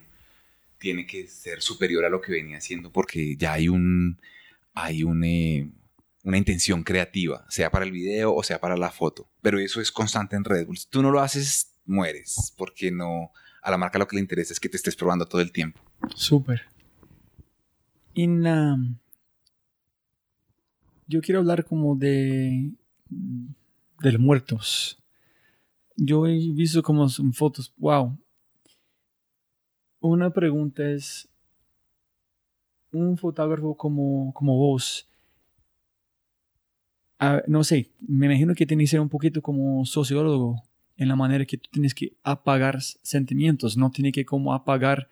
[0.77, 4.19] tiene que ser superior a lo que venía haciendo porque ya hay un
[4.73, 5.69] hay eh,
[6.23, 9.27] una intención creativa, sea para el video o sea para la foto.
[9.41, 10.77] Pero eso es constante en Red Bull.
[10.77, 13.31] Si tú no lo haces, mueres, porque no
[13.61, 15.81] a la marca lo que le interesa es que te estés probando todo el tiempo.
[16.15, 16.61] Súper.
[18.15, 18.97] Um,
[21.07, 22.71] yo quiero hablar como de
[23.09, 25.01] de los muertos.
[25.95, 28.17] Yo he visto como fotos, wow.
[29.99, 31.27] Una pregunta es,
[32.91, 35.09] un fotógrafo como, como vos,
[37.47, 40.63] no sé, me imagino que tienes que ser un poquito como sociólogo
[40.97, 45.09] en la manera que tú tienes que apagar sentimientos, no tiene que como apagar,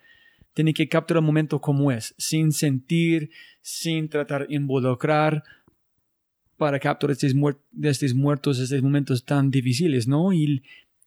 [0.52, 3.30] tiene que capturar el momento como es, sin sentir,
[3.62, 5.44] sin tratar de involucrar
[6.56, 7.34] para capturar estos,
[7.82, 10.32] estos muertos, estos momentos tan difíciles, ¿no?
[10.32, 10.62] Y,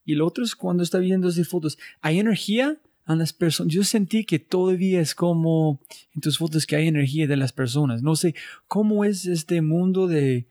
[0.05, 2.77] y lo otro es cuando está viendo esas fotos, ¿hay energía?
[3.05, 3.73] a las personas.
[3.73, 5.82] Yo sentí que todavía es como
[6.13, 8.03] en tus fotos que hay energía de las personas.
[8.03, 8.36] No sé
[8.67, 10.45] cómo es este mundo de...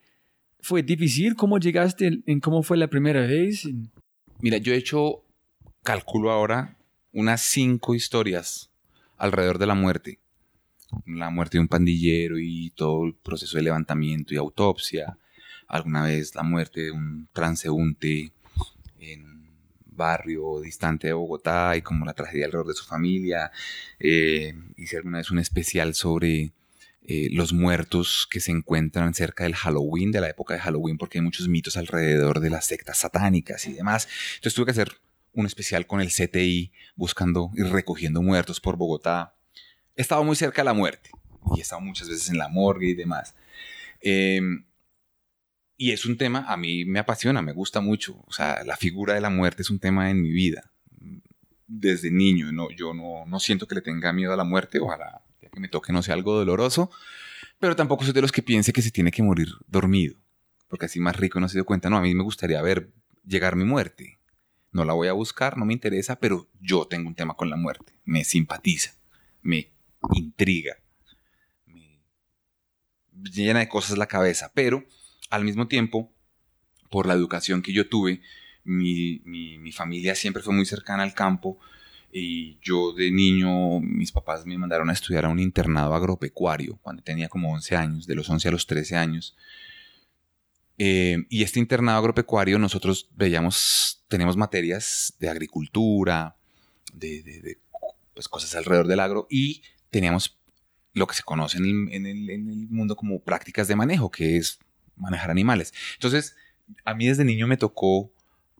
[0.58, 1.36] ¿Fue difícil?
[1.36, 3.68] ¿Cómo llegaste en cómo fue la primera vez?
[4.40, 5.24] Mira, yo he hecho,
[5.82, 6.76] calculo ahora,
[7.12, 8.70] unas cinco historias
[9.16, 10.20] alrededor de la muerte.
[11.06, 15.18] La muerte de un pandillero y todo el proceso de levantamiento y autopsia.
[15.66, 18.32] Alguna vez la muerte de un transeúnte
[19.00, 19.50] en
[19.86, 23.50] barrio distante de Bogotá y como la tragedia alrededor de su familia.
[23.98, 26.52] Eh, hice alguna vez un especial sobre
[27.10, 31.16] eh, los muertos que se encuentran cerca del Halloween, de la época de Halloween, porque
[31.16, 34.06] hay muchos mitos alrededor de las sectas satánicas y demás.
[34.34, 35.00] Entonces tuve que hacer
[35.32, 39.34] un especial con el CTI buscando y recogiendo muertos por Bogotá.
[39.96, 41.08] He estado muy cerca de la muerte
[41.56, 43.34] y he estado muchas veces en la morgue y demás.
[44.02, 44.42] Eh,
[45.78, 48.22] y es un tema, a mí me apasiona, me gusta mucho.
[48.26, 50.72] O sea, la figura de la muerte es un tema en mi vida.
[51.66, 55.60] Desde niño, yo no, no siento que le tenga miedo a la muerte, ojalá que
[55.60, 56.90] me toque no sea algo doloroso,
[57.58, 60.16] pero tampoco soy de los que piense que se tiene que morir dormido,
[60.68, 61.90] porque así más rico no se dio cuenta.
[61.90, 62.90] No, a mí me gustaría ver
[63.24, 64.18] llegar mi muerte.
[64.70, 67.56] No la voy a buscar, no me interesa, pero yo tengo un tema con la
[67.56, 67.94] muerte.
[68.04, 68.94] Me simpatiza,
[69.42, 69.70] me
[70.12, 70.76] intriga,
[71.64, 72.00] me
[73.12, 74.84] llena de cosas la cabeza, pero
[75.30, 76.12] al mismo tiempo,
[76.90, 78.20] por la educación que yo tuve,
[78.64, 81.58] mi, familia siempre fue muy cercana al campo
[82.10, 87.02] y yo de niño, mis papás me mandaron a estudiar a un internado agropecuario cuando
[87.02, 89.36] tenía como 11 años, de los 11 a los 13 años.
[90.78, 96.36] Eh, y este internado agropecuario nosotros veíamos, tenemos materias de agricultura,
[96.92, 97.58] de,
[98.14, 100.38] pues, cosas alrededor del agro y teníamos
[100.94, 104.58] lo que se conoce en en el mundo como prácticas de manejo, que es
[104.96, 105.72] manejar animales.
[105.94, 106.36] Entonces,
[106.84, 108.12] a mí desde niño me tocó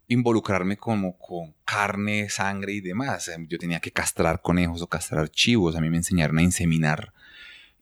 [0.08, 3.28] involucrarme como con carne, sangre y demás.
[3.28, 5.76] Em, yo tenía que castrar conejos o castrar chivos.
[5.76, 7.12] A mí me enseñaron a inseminar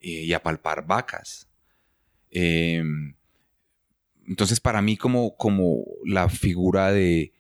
[0.00, 1.48] eh, y a palpar vacas.
[2.30, 3.14] Em,
[4.26, 7.32] entonces, para mí, como, como la figura de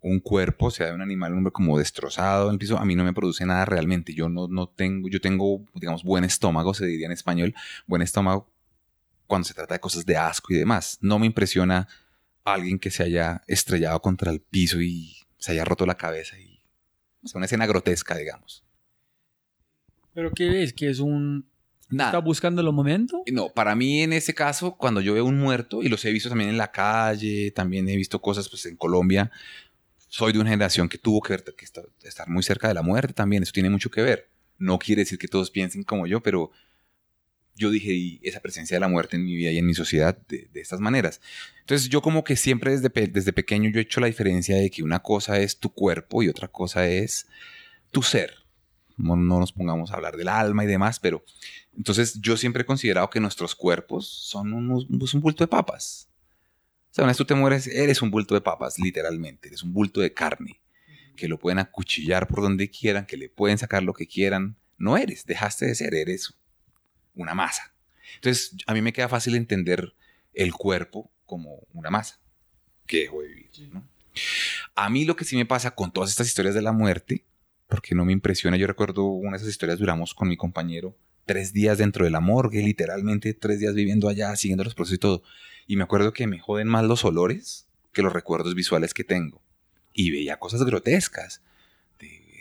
[0.00, 2.94] un cuerpo, sea, de un animal, un hombre como destrozado en el piso, a mí
[2.94, 4.14] no me produce nada realmente.
[4.14, 7.54] Yo no, no tengo, yo tengo, digamos, buen estómago, se diría en español,
[7.86, 8.50] buen estómago
[9.26, 10.98] cuando se trata de cosas de asco y demás.
[11.00, 11.88] No me impresiona
[12.44, 16.54] alguien que se haya estrellado contra el piso y se haya roto la cabeza y
[17.32, 18.64] o una escena grotesca, digamos.
[20.12, 20.72] ¿Pero qué es?
[20.72, 21.48] ¿Que es un...
[21.90, 23.22] ¿Está buscando el momento?
[23.30, 26.28] No, para mí en ese caso, cuando yo veo un muerto, y los he visto
[26.28, 29.30] también en la calle, también he visto cosas pues en Colombia,
[30.08, 33.12] soy de una generación que tuvo que, ver, que estar muy cerca de la muerte
[33.12, 34.28] también, eso tiene mucho que ver.
[34.58, 36.50] No quiere decir que todos piensen como yo, pero
[37.54, 40.16] yo dije, y esa presencia de la muerte en mi vida y en mi sociedad
[40.28, 41.20] de, estas maneras.
[41.60, 44.82] Entonces yo como que siempre desde, desde pequeño yo he hecho la diferencia de que
[44.82, 47.26] una cosa es tu cuerpo y otra cosa es
[47.90, 48.44] tu ser.
[48.96, 51.24] No, nos pongamos a hablar del alma y demás, pero
[51.76, 56.08] entonces yo siempre he considerado que nuestros cuerpos son unos, pues, un bulto de papas.
[56.90, 59.48] O sea, una vez tú te mueres, eres un bulto de papas, literalmente.
[59.48, 60.60] Eres un bulto de carne,
[61.16, 64.56] que lo pueden acuchillar por donde quieran, que le pueden sacar lo que quieran.
[64.78, 66.34] No eres, dejaste de ser, eres
[67.14, 67.74] una masa.
[68.16, 69.94] Entonces, a mí me queda fácil entender
[70.32, 72.20] el cuerpo como una masa
[72.86, 73.50] que dejó de vivir.
[74.74, 77.24] A mí lo que sí me pasa con todas estas historias de la muerte,
[77.68, 78.56] porque no me impresiona.
[78.56, 82.20] Yo recuerdo una de esas historias, duramos con mi compañero tres días dentro de la
[82.20, 85.22] morgue, literalmente tres días viviendo allá, siguiendo los procesos y todo.
[85.66, 89.42] Y me acuerdo que me joden más los olores que los recuerdos visuales que tengo.
[89.92, 91.42] Y veía cosas grotescas.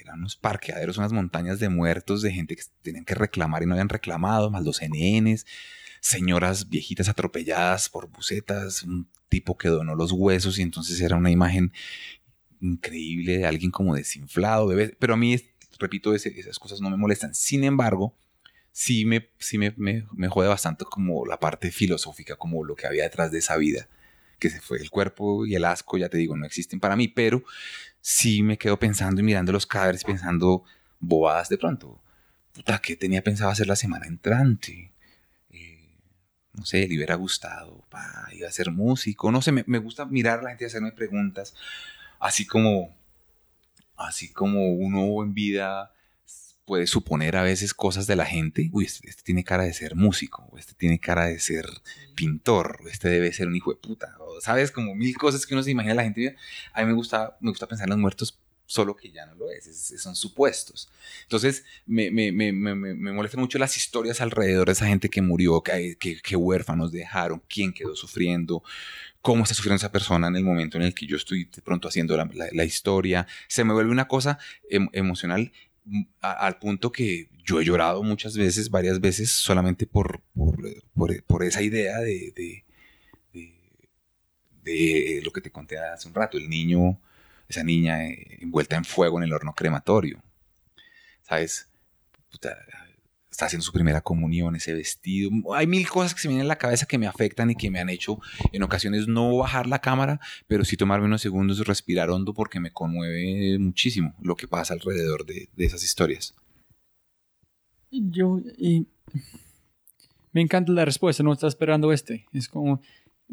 [0.03, 3.73] Eran unos parqueaderos, unas montañas de muertos, de gente que tenían que reclamar y no
[3.73, 5.45] habían reclamado, más los NNs,
[5.99, 11.31] señoras viejitas atropelladas por bucetas, un tipo que donó los huesos y entonces era una
[11.31, 11.71] imagen
[12.59, 14.95] increíble de alguien como desinflado, bebé.
[14.99, 15.35] Pero a mí,
[15.79, 17.33] repito, esas cosas no me molestan.
[17.33, 18.15] Sin embargo,
[18.71, 22.87] sí me, sí me, me, me, jode bastante como la parte filosófica, como lo que
[22.87, 23.87] había detrás de esa vida,
[24.39, 27.07] que se fue el cuerpo y el asco, ya te digo, no existen para mí,
[27.07, 27.43] pero
[28.03, 30.65] sí me quedo pensando y mirando los cadáveres, pensando
[30.99, 32.01] bobadas de pronto.
[32.53, 34.91] Puta, ¿qué tenía pensado hacer la semana entrante?
[35.49, 35.97] Eh,
[36.51, 40.05] no sé, le hubiera gustado, pa, iba a ser músico, no sé, me, me gusta
[40.05, 41.55] mirar a la gente y hacerme preguntas,
[42.19, 42.93] así como,
[43.95, 45.93] así como uno en vida
[46.65, 48.69] puede suponer a veces cosas de la gente.
[48.73, 51.65] Uy, este, este, tiene cara de ser músico, o este tiene cara de ser
[52.15, 54.17] pintor, o este debe ser un hijo de puta.
[54.41, 54.71] ¿Sabes?
[54.71, 56.35] Como mil cosas que uno se imagina la gente.
[56.73, 59.51] A mí me gusta, me gusta pensar en los muertos solo que ya no lo
[59.51, 60.89] es, son supuestos.
[61.23, 65.61] Entonces, me, me, me, me, molestan mucho las historias alrededor de esa gente que murió,
[65.61, 68.63] que, que, huérfanos dejaron, quién quedó sufriendo,
[69.21, 71.87] cómo está sufriendo esa persona en el momento en el que yo estoy de pronto
[71.87, 73.27] haciendo la, la, historia.
[73.47, 75.51] Se me vuelve una cosa em, emocional
[76.21, 80.21] al punto que yo he llorado muchas veces, varias veces, solamente por,
[81.27, 82.63] por, esa idea de, de,
[84.63, 86.99] de, lo que te conté hace un rato, el niño,
[87.47, 90.21] esa niña eh, envuelta en fuego en el horno crematorio.
[91.23, 91.69] ¿Sabes?
[93.33, 95.31] está haciendo su primera comunión, ese vestido.
[95.55, 97.71] Hay mil cosas que se me vienen en la cabeza que me afectan y que
[97.71, 98.19] me han hecho
[98.51, 102.71] en ocasiones no bajar la cámara, pero sí tomarme unos segundos respirar hondo porque me
[102.71, 106.35] conmueve muchísimo lo que pasa alrededor de, esas historias.
[107.89, 108.87] Yo, y
[110.31, 112.25] me encanta la respuesta, no está esperando este.
[112.33, 112.81] Es como,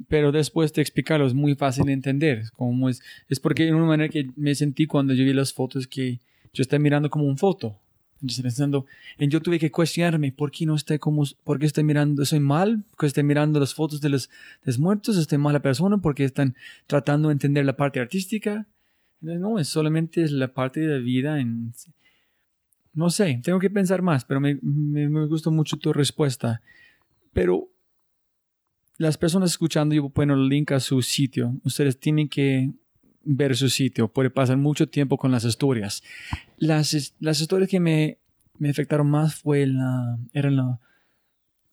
[0.08, 2.50] pero después de explicarlo es muy fácil de entender.
[2.52, 5.86] Como es, es porque en una manera que me sentí cuando yo vi las fotos
[5.86, 6.20] que
[6.52, 7.78] yo estoy mirando como un foto
[8.20, 8.86] entonces pensando,
[9.18, 12.40] en yo tuve que cuestionarme, ¿por qué no estoy como, por qué estoy mirando, soy
[12.40, 12.84] mal?
[12.90, 15.16] ¿Porque estoy mirando las fotos de los, de los muertos?
[15.16, 15.98] ¿Estoy mala persona?
[15.98, 16.54] porque están
[16.86, 18.66] tratando de entender la parte artística?
[19.22, 21.72] No, es solamente la parte de la vida en...
[22.92, 26.60] No sé, tengo que pensar más, pero me, me, me gustó mucho tu respuesta.
[27.32, 27.68] Pero
[29.00, 31.58] las personas escuchando, yo pongo el link a su sitio.
[31.64, 32.70] Ustedes tienen que
[33.24, 36.02] ver su sitio, puede pasar mucho tiempo con las historias.
[36.58, 38.18] Las, las historias que me,
[38.58, 40.78] me afectaron más fue la, eran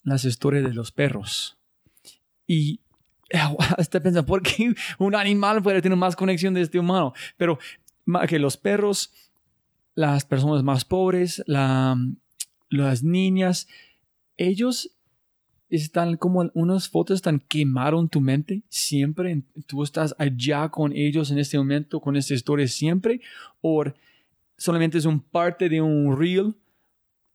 [0.04, 1.58] las historias de los perros.
[2.48, 2.80] Y
[3.78, 7.12] hasta pensando, ¿por qué un animal puede tener más conexión de este humano?
[7.36, 7.60] Pero
[8.30, 9.12] que los perros,
[9.96, 11.98] las personas más pobres, la,
[12.70, 13.68] las niñas,
[14.38, 14.97] ellos
[15.70, 19.42] están como unas fotos están quemaron tu mente siempre.
[19.66, 23.22] Tú estás allá con ellos en este momento, con esta historia siempre,
[23.62, 23.84] o
[24.58, 26.56] solamente es un parte de un reel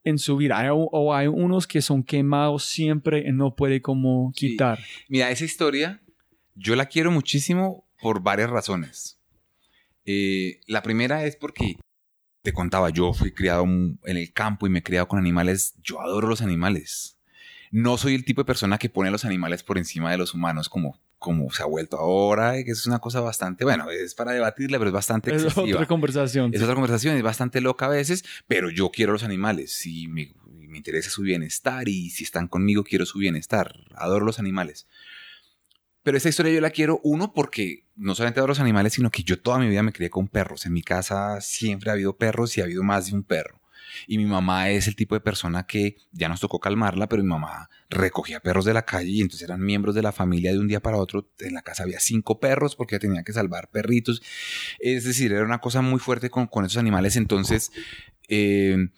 [0.04, 0.72] en su vida.
[0.72, 4.78] o hay unos que son quemados siempre y no puede como quitar.
[5.08, 6.00] Mira, esa historia
[6.54, 9.18] yo la quiero muchísimo por varias razones.
[10.04, 11.76] Eh, la primera es porque
[12.42, 15.74] te contaba, yo fui criado en el campo y me he criado con animales.
[15.82, 17.18] Yo adoro los animales
[17.72, 20.34] no soy el tipo de persona que pone a los animales por encima de los
[20.34, 24.32] humanos como, como se ha vuelto ahora, que es una cosa bastante, bueno, es para
[24.32, 25.66] debatirle, pero es bastante excesiva.
[25.66, 26.54] Es otra conversación.
[26.54, 30.06] Es otra conversación, es bastante loca a veces, pero yo quiero a los animales y
[30.06, 34.86] me, me interesa su bienestar y si están conmigo quiero su bienestar, adoro los animales.
[36.02, 39.22] Pero esta historia yo la quiero, uno, porque no solamente adoro los animales, sino que
[39.22, 40.66] yo toda mi vida me crié con perros.
[40.66, 43.61] En mi casa siempre ha habido perros y ha habido más de un perro.
[44.06, 47.28] Y mi mamá es el tipo de persona que ya nos tocó calmarla, pero mi
[47.28, 50.68] mamá recogía perros de la calle y entonces eran miembros de la familia de un
[50.68, 51.28] día para otro.
[51.40, 54.22] En la casa había cinco perros porque tenía que salvar perritos.
[54.78, 57.16] Es decir, era una cosa muy fuerte con, esos animales.
[57.16, 57.72] Entonces,
[58.28, 58.88] eh,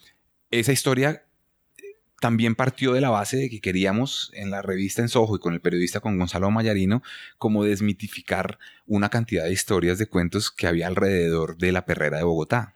[0.51, 1.25] esa historia
[2.25, 5.53] también partió de la base de que queríamos en la revista En Soho y con
[5.53, 7.03] el periodista con Gonzalo Mayarino
[7.37, 12.25] como desmitificar una cantidad de historias de cuentos que había alrededor de la perrera de
[12.25, 12.74] Bogotá.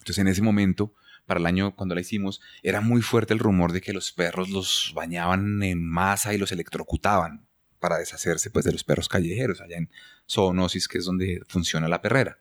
[0.00, 0.92] Entonces en ese momento
[1.30, 4.50] para el año cuando la hicimos, era muy fuerte el rumor de que los perros
[4.50, 7.46] los bañaban en masa y los electrocutaban
[7.78, 9.90] para deshacerse pues de los perros callejeros allá en
[10.28, 12.38] Zoonosis, que es donde funciona la perrera.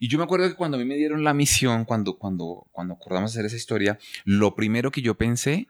[0.00, 2.94] Y yo me acuerdo que cuando a mí me dieron la misión, cuando, cuando, cuando
[2.94, 5.68] acordamos hacer esa historia, lo primero que yo pensé,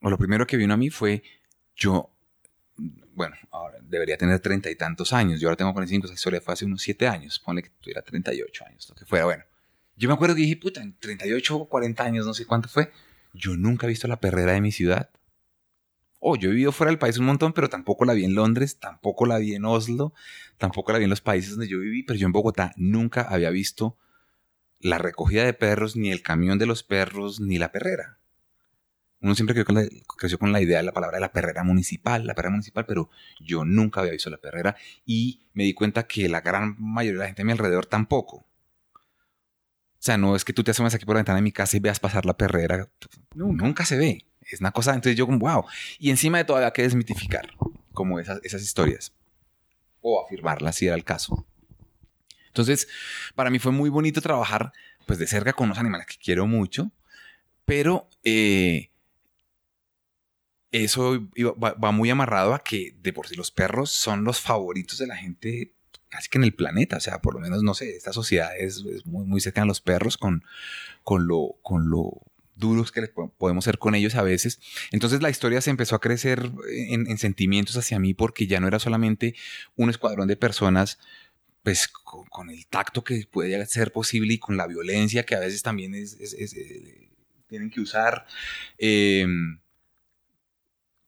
[0.00, 1.22] o lo primero que vino a mí fue,
[1.76, 2.10] yo,
[3.14, 6.54] bueno, ahora debería tener treinta y tantos años, yo ahora tengo 45, esa historia fue
[6.54, 9.44] hace unos siete años, ponle que tuviera 38 años, lo que fuera, bueno
[10.02, 12.90] Yo me acuerdo que dije, puta, en 38 o 40 años, no sé cuánto fue,
[13.34, 15.10] yo nunca he visto la perrera de mi ciudad.
[16.18, 18.80] Oh, yo he vivido fuera del país un montón, pero tampoco la vi en Londres,
[18.80, 20.12] tampoco la vi en Oslo,
[20.58, 23.50] tampoco la vi en los países donde yo viví, pero yo en Bogotá nunca había
[23.50, 23.96] visto
[24.80, 28.18] la recogida de perros, ni el camión de los perros, ni la perrera.
[29.20, 32.50] Uno siempre creció con, la, idea de la palabra de la perrera municipal, la perrera
[32.50, 34.74] municipal, pero yo nunca había visto la perrera
[35.06, 38.48] y me di cuenta que la gran mayoría de la gente a mi alrededor tampoco.
[40.02, 41.76] O sea, no es que tú te asomes aquí por la ventana de mi casa
[41.76, 42.88] y veas pasar la perrera.
[43.36, 44.26] Nunca, se ve.
[44.40, 45.64] Es una cosa, entonces yo como, wow.
[46.00, 47.54] Y encima de todo había que desmitificar
[47.92, 49.12] como esas, esas historias.
[50.00, 51.46] O afirmarlas si era el caso.
[52.48, 52.88] Entonces,
[53.36, 54.72] para mí fue muy bonito trabajar
[55.06, 56.90] pues de cerca con unos animales que quiero mucho,
[57.64, 58.90] pero eh,
[60.72, 65.06] eso va, muy amarrado a que de por sí los perros son los favoritos de
[65.06, 65.74] la gente
[66.12, 68.84] casi que en el planeta, o sea, por lo menos, no sé, esta sociedad es,
[69.06, 70.44] muy, muy cercana a los perros con,
[71.02, 72.20] con, lo, con lo
[72.54, 74.60] duros que podemos ser con ellos a veces.
[74.90, 78.78] Entonces la historia se empezó a crecer en, sentimientos hacia mí porque ya no era
[78.78, 79.34] solamente
[79.74, 80.98] un escuadrón de personas
[81.62, 85.62] pues con, el tacto que puede ser posible y con la violencia que a veces
[85.62, 87.08] también es, eh,
[87.48, 88.26] tienen que usar.
[88.76, 89.26] Eh,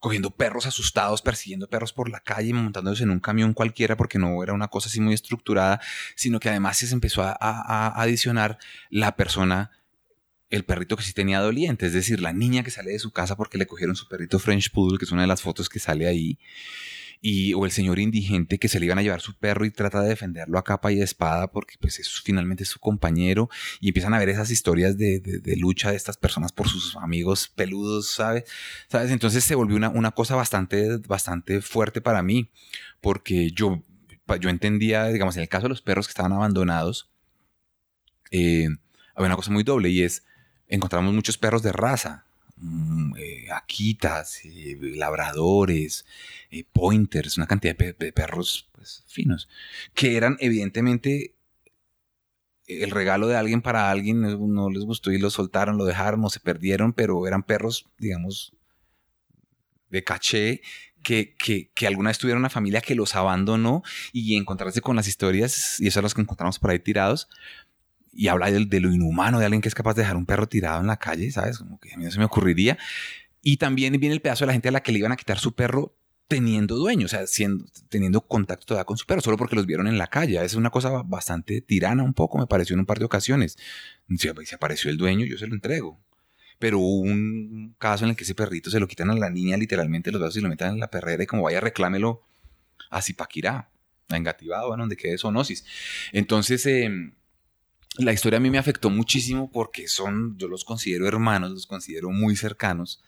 [0.05, 4.43] cogiendo perros asustados, persiguiendo perros por la calle, montándose en un camión cualquiera porque no
[4.43, 5.81] era una cosa así muy estructurada,
[6.15, 8.59] sino que además se empezó a, adicionar
[8.91, 9.71] la persona
[10.51, 13.35] el perrito que sí tenía doliente, es decir, la niña que sale de su casa
[13.35, 16.07] porque le cogieron su perrito French Poodle, que es una de las fotos que sale
[16.07, 16.39] ahí,
[17.27, 20.03] y, o el señor indigente que se le iban a llevar su perro y trata
[20.03, 23.49] de defenderlo a capa y espada porque pues es finalmente su compañero
[23.81, 27.49] y empiezan a ver esas historias de, de, lucha de estas personas por sus amigos
[27.49, 28.45] peludos, ¿sabes?
[28.89, 29.11] ¿sabes?
[29.11, 32.51] Entonces se volvió una, una cosa bastante, bastante fuerte para mí
[33.01, 33.83] porque yo,
[34.39, 37.09] yo entendía, digamos, en el caso de los perros que estaban abandonados,
[38.33, 38.69] eh,
[39.15, 40.27] había una cosa muy doble y es,
[40.69, 42.27] encontramos muchos perros de raza,
[43.17, 46.07] eh, aquitas, eh, labradores,
[46.51, 49.49] eh, pointers, una cantidad de, perros pues, finos,
[49.93, 51.35] que eran evidentemente
[52.67, 56.31] el regalo de alguien para alguien, no les gustó y lo soltaron, lo dejaron o
[56.31, 58.55] se perdieron, pero eran perros, digamos,
[59.91, 60.63] de caché
[61.03, 63.83] que, que, que, alguna vez tuvieron una familia que los abandonó
[64.13, 67.29] y encontrarse con las historias, y eso es las que encontramos por ahí tirados,
[68.15, 70.81] y habla de, lo inhumano de alguien que es capaz de dejar un perro tirado
[70.81, 71.59] en la calle, ¿sabes?
[71.59, 72.79] Como que a mí no se me ocurriría.
[73.43, 75.39] Y también viene el pedazo de la gente a la que le iban a quitar
[75.39, 75.97] su perro
[76.29, 79.87] teniendo dueño, o sea, siendo, teniendo contacto todavía con su perro, solo porque los vieron
[79.87, 80.43] en la calle.
[80.43, 83.59] Es una cosa bastante tirana un poco, me pareció en un par de ocasiones.
[84.09, 86.01] Si, si apareció el dueño, yo se lo entrego.
[86.59, 89.57] Pero hubo un caso en el que ese perrito se lo quitan a la niña
[89.57, 92.23] literalmente los brazos y lo metan en la perrera y como vaya reclámelo
[92.91, 93.69] a Zipaquirá,
[94.09, 95.65] a Engativado, bueno, donde quede zoonosis.
[96.13, 97.13] Entonces, eh,
[97.99, 102.11] la historia a mí me afectó muchísimo porque son, yo los considero hermanos, los considero
[102.11, 103.03] muy cercanos,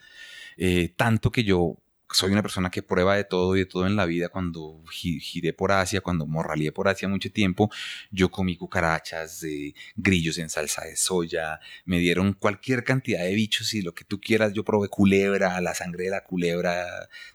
[0.57, 1.79] eh, tanto que yo
[2.13, 4.29] soy una persona que prueba de todo y de todo en la vida.
[4.29, 7.69] Cuando giré por Asia, cuando morralié por Asia mucho tiempo,
[8.11, 13.75] yo comí cucarachas, de grillos en salsa de soya, me dieron cualquier cantidad de bichos
[13.75, 14.53] y lo que tú quieras.
[14.53, 16.87] Yo probé culebra, la sangre de la culebra,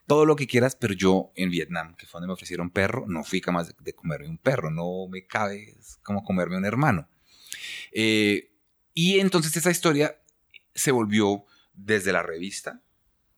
[0.07, 3.23] todo lo que quieras, pero yo en Vietnam, que fue donde me ofrecieron perro, no
[3.23, 7.07] fui capaz de comerme un perro, no me cabe como comerme un hermano.
[7.91, 8.51] Eh,
[8.93, 10.21] y entonces esa historia
[10.73, 12.81] se volvió desde la revista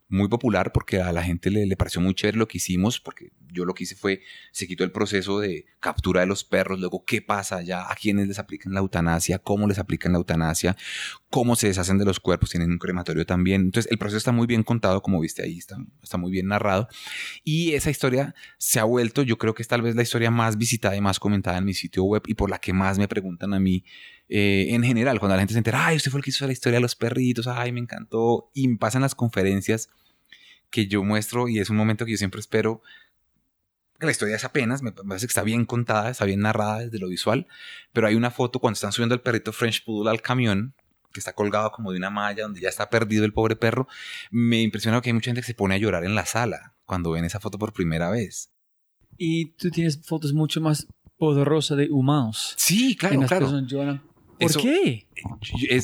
[0.08, 3.64] muy popular porque a la gente le, pareció muy chévere lo que hicimos, porque yo
[3.64, 4.20] lo que hice fue,
[4.52, 8.28] se quitó el proceso de captura de los perros, luego qué pasa ya, a quiénes
[8.28, 10.76] les aplican la eutanasia, cómo les aplican la eutanasia,
[11.30, 13.62] cómo se deshacen de los cuerpos, tienen un crematorio también.
[13.62, 16.88] Entonces el proceso está muy bien contado, como viste ahí, está, está muy bien narrado.
[17.42, 20.58] Y esa historia se ha vuelto, yo creo que es tal vez la historia más
[20.58, 23.54] visitada y más comentada en mi sitio web y por la que más me preguntan
[23.54, 23.84] a mí
[24.28, 26.52] eh, en general, cuando la gente se entera, ay, usted fue el que hizo la
[26.52, 29.88] historia de los perritos, ay, me encantó, y pasan las conferencias
[30.70, 32.82] que yo muestro y es un momento que yo siempre espero
[33.98, 36.98] que la historia es apenas, me parece que está bien contada, está bien narrada desde
[36.98, 37.46] lo visual,
[37.92, 40.74] pero hay una foto cuando están subiendo el perrito French Poodle al camión,
[41.12, 43.86] que está colgado como de una malla donde ya está perdido el pobre perro,
[44.30, 47.12] me impresiona que hay mucha gente que se pone a llorar en la sala cuando
[47.12, 48.50] ven esa foto por primera vez.
[49.16, 52.54] Y tú tienes fotos mucho más poderosas de humanos.
[52.56, 53.62] Sí, claro, claro.
[54.38, 55.06] ¿Por qué?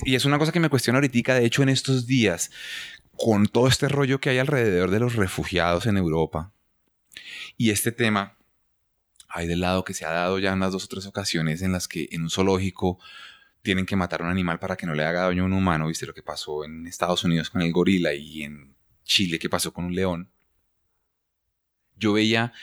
[0.05, 2.51] y es una cosa que me cuestiona ahorita, de hecho, en estos días,
[3.17, 6.53] con todo este rollo que hay alrededor de los refugiados en Europa
[7.57, 8.37] y este tema,
[9.29, 11.87] hay del lado que se ha dado ya unas dos o tres ocasiones en las
[11.87, 12.99] que en un zoológico
[13.63, 15.87] tienen que matar a un animal para que no le haga daño a un humano,
[15.87, 18.75] viste lo que pasó en Estados Unidos con el gorila y en
[19.05, 20.31] Chile que pasó con un león.
[21.97, 22.55] Yo veía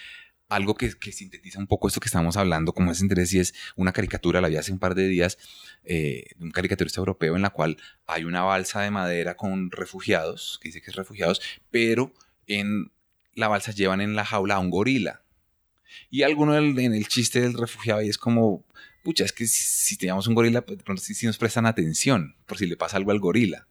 [0.50, 3.91] algo que, sintetiza un poco esto que estamos hablando, como ese interés, y es una
[3.91, 5.38] caricatura, la vi hace un par de días,
[5.84, 10.70] eh, un caricaturista europeo en la cual hay una balsa de madera con refugiados, que
[10.70, 12.14] dice que es refugiados, pero
[12.48, 12.91] en
[13.34, 15.22] la balsa llevan en la jaula a un gorila.
[16.10, 18.66] Y alguno en el chiste del refugiado y es como,
[19.04, 22.36] pucha, es que si, si teníamos un gorila, pues, pronto sí, sí nos prestan atención
[22.45, 23.66] por si le pasa algo al gorila.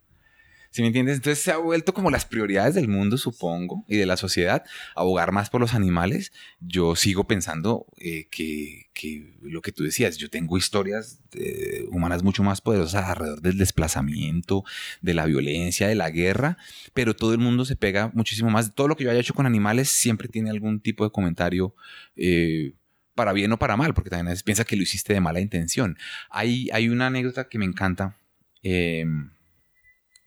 [0.77, 1.17] ¿Sí me entiendes?
[1.17, 4.63] Entonces se ha vuelto como las prioridades del mundo, supongo, y de la sociedad,
[4.95, 6.35] abogar más por los animales.
[6.61, 12.23] Yo sigo pensando eh, que, que, lo que tú decías, yo tengo historias eh, humanas
[12.23, 14.65] mucho más poderosas alrededor del desplazamiento,
[15.01, 16.59] de la violencia, de la guerra,
[16.93, 18.75] pero todo el mundo se pega muchísimo más.
[18.75, 21.75] Todo lo que yo haya hecho con animales siempre tiene algún tipo de comentario.
[22.17, 22.75] Eh,
[23.15, 25.41] para bien o para mal, porque también a veces piensa que lo hiciste de mala
[25.41, 25.97] intención.
[26.29, 28.19] Hay, hay una anécdota que me encanta.
[28.63, 29.07] Eh,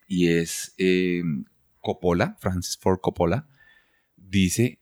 [0.09, 1.21] y es eh,
[1.79, 3.47] Coppola, Francis Ford Coppola,
[4.17, 4.79] dice,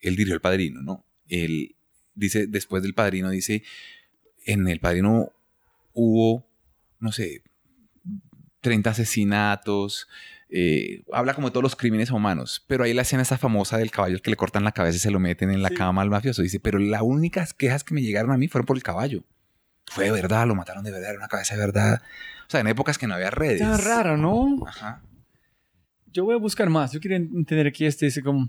[0.00, 1.06] él dirigió El Padrino, ¿no?
[1.28, 1.76] Él
[2.14, 3.62] dice, después del Padrino, dice,
[4.44, 5.32] en El Padrino
[5.94, 6.46] hubo,
[6.98, 7.42] no sé,
[8.60, 10.08] 30 asesinatos,
[10.50, 13.92] eh, habla como de todos los crímenes humanos, pero ahí la escena esa famosa del
[13.92, 16.42] caballo que le cortan la cabeza y se lo meten en la cama al mafioso.
[16.42, 19.24] Dice, pero las únicas quejas que me llegaron a mí fueron por el caballo.
[19.86, 22.02] Fue de verdad, lo mataron de verdad, era una cabeza de verdad.
[22.46, 23.60] O sea, en épocas que no había redes.
[23.60, 24.66] Está raro, ¿no?
[24.66, 25.02] Ajá.
[26.12, 26.92] Yo voy a buscar más.
[26.92, 28.48] Yo quiero entender aquí este, este como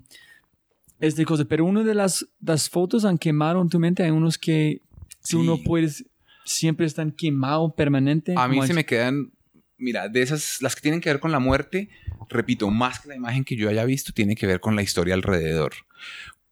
[0.99, 1.45] este cosa.
[1.45, 4.03] Pero una de las, las fotos han quemado en tu mente.
[4.03, 4.81] Hay unos que
[5.29, 6.05] tú no puedes,
[6.45, 8.36] siempre están quemados permanente.
[8.38, 9.31] A mí se me quedan,
[9.77, 11.89] mira, de esas, las que tienen que ver con la muerte,
[12.29, 15.15] repito, más que la imagen que yo haya visto, tiene que ver con la historia
[15.15, 15.73] alrededor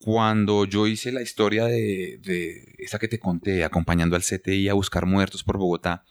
[0.04, 4.74] cuando yo hice la historia de, de, esa que te conté, acompañando al CTI a
[4.74, 6.04] buscar muertos por Bogotá,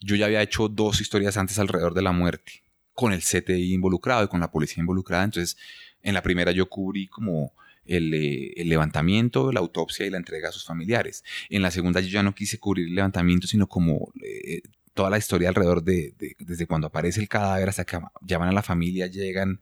[0.00, 2.62] yo ya había hecho dos historias antes alrededor de la muerte,
[2.94, 5.24] con el CTI involucrado y con la policía involucrada.
[5.24, 5.58] Entonces,
[6.00, 7.52] en la primera yo cubrí como
[7.84, 11.22] el, eh, el, levantamiento, la autopsia y la entrega a sus familiares.
[11.50, 14.62] En la segunda yo ya no quise cubrir el levantamiento, sino como eh,
[14.94, 18.52] toda la historia alrededor de, de, desde cuando aparece el cadáver hasta que llaman a
[18.52, 19.60] la familia, llegan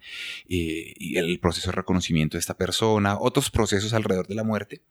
[0.48, 4.82] eh, y el proceso de reconocimiento de esta persona, otros procesos alrededor de la muerte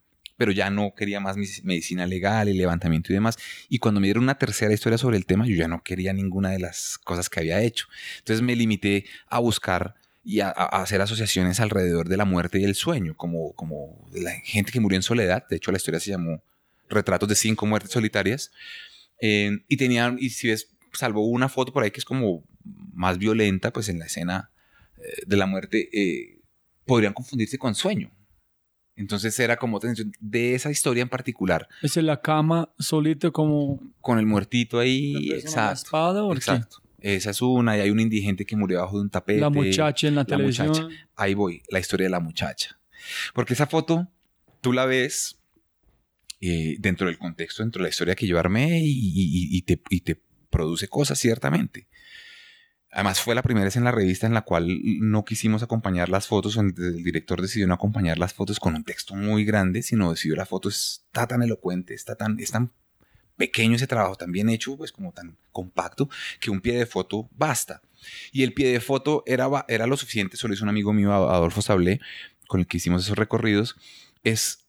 [0.42, 3.38] pero ya no quería más medicina legal y levantamiento y demás.
[3.70, 6.50] Y cuando me dieron una tercera historia sobre el tema, yo ya no quería ninguna
[6.50, 7.86] de las cosas que había hecho.
[8.18, 12.74] Entonces me limité a buscar y a, hacer asociaciones alrededor de la muerte y el
[12.74, 15.46] sueño, como, como la gente que murió en soledad.
[15.48, 16.42] De hecho, la historia se llamó
[16.89, 18.52] Retratos de cinco muertes solitarias.
[19.22, 22.43] Eh, y tenían, y si ves, salvo una foto por ahí que es como
[22.93, 24.51] más violenta, pues en la escena
[24.97, 26.41] eh, de la muerte, eh,
[26.86, 28.11] podrían confundirse con sueño.
[28.95, 31.67] Entonces era como de esa historia en particular.
[31.82, 33.80] ¿Es en la cama solito como...
[34.01, 35.86] Con el muertito ahí, exacto.
[35.86, 36.82] espada o exacto.
[36.99, 39.39] Esa es una, y hay un indigente que murió bajo de un tapete.
[39.39, 40.89] La muchacha en la, televisión.
[41.15, 42.80] Ahí voy, la historia de la muchacha.
[43.34, 44.07] Porque esa foto,
[44.61, 45.41] tú la ves
[46.42, 50.20] eh, dentro del contexto, dentro de la historia que yo armé y, te, y te
[50.50, 51.88] produce cosas, ciertamente.
[52.92, 56.28] Además fue la primera vez en la revista en la cual no quisimos acompañar las
[56.28, 56.74] fotos, el
[57.04, 60.68] director decidió no acompañar las fotos con un texto muy grande, sino decidió la foto
[60.68, 62.72] está tan elocuente, está tan, es tan
[63.38, 67.30] pequeño ese trabajo, tan bien hecho, pues como tan compacto, que un pie de foto
[67.32, 67.82] basta.
[68.32, 71.62] Y el pie de foto era, era lo suficiente, solo hizo un amigo mío, Adolfo
[71.62, 72.02] Sablé,
[72.48, 73.78] con el que hicimos esos recorridos,
[74.24, 74.61] es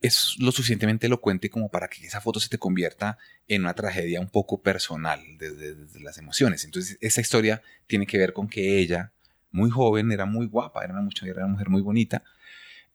[0.00, 3.18] es lo suficientemente elocuente como para que esa foto se te convierta
[3.48, 6.64] en una tragedia un poco personal desde, las emociones.
[6.64, 9.12] Entonces, esa historia tiene que ver con que ella,
[9.50, 12.22] muy joven, era muy guapa, era una mujer, era una mujer muy bonita,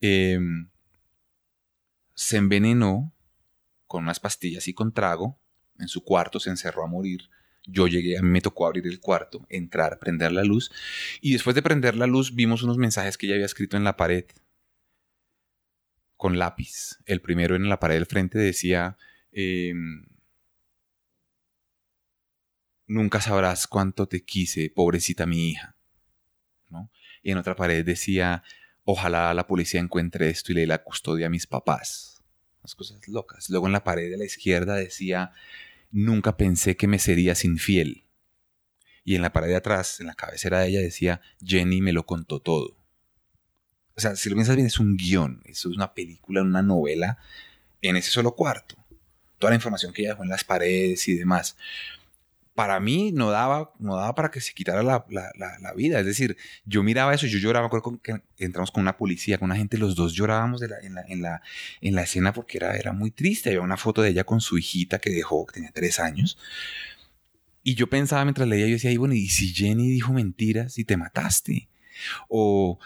[0.00, 0.68] em,
[2.14, 3.12] se envenenó
[3.86, 5.38] con unas pastillas y con trago,
[5.78, 7.28] en su cuarto se encerró a morir.
[7.66, 10.70] Yo llegué, a mí me tocó abrir el cuarto, entrar, prender la luz,
[11.20, 13.96] y después de prender la luz vimos unos mensajes que ella había escrito en la
[13.96, 14.24] pared
[16.20, 16.98] con lápiz.
[17.06, 18.98] El primero en la pared del frente decía,
[19.32, 20.04] em,
[22.86, 25.78] nunca sabrás cuánto te quise, pobrecita mi hija.
[26.68, 26.90] ¿No?
[27.22, 28.42] Y en otra pared decía,
[28.84, 32.22] ojalá la policía encuentre esto y le dé la custodia a mis papás.
[32.60, 33.48] Las cosas locas.
[33.48, 35.32] Luego en la pared de la izquierda decía,
[35.90, 38.04] nunca pensé que me serías infiel.
[39.04, 42.04] Y en la pared de atrás, en la cabecera de ella decía, Jenny me lo
[42.04, 42.79] contó todo.
[44.00, 47.18] O sea, si lo piensas bien, es un guion, es una película, una novela
[47.82, 48.74] en ese solo cuarto.
[49.38, 51.58] Toda la información que ella dejó en las paredes y demás.
[52.54, 55.04] Para mí no daba, no daba para que se quitara la,
[55.76, 56.00] vida.
[56.00, 59.56] Es decir, yo miraba eso, yo lloraba, acuerdo que entramos con una policía, con una
[59.56, 61.42] gente, los dos llorábamos en, la, en, la,
[61.82, 63.50] en la escena porque era, era muy triste.
[63.50, 66.38] Había una foto de ella con su hijita que dejó, que tenía tres años.
[67.62, 70.96] Y yo pensaba mientras leía, yo decía, bueno, ¿y si Jenny dijo mentiras y te
[70.96, 71.68] mataste?
[72.30, 72.78] O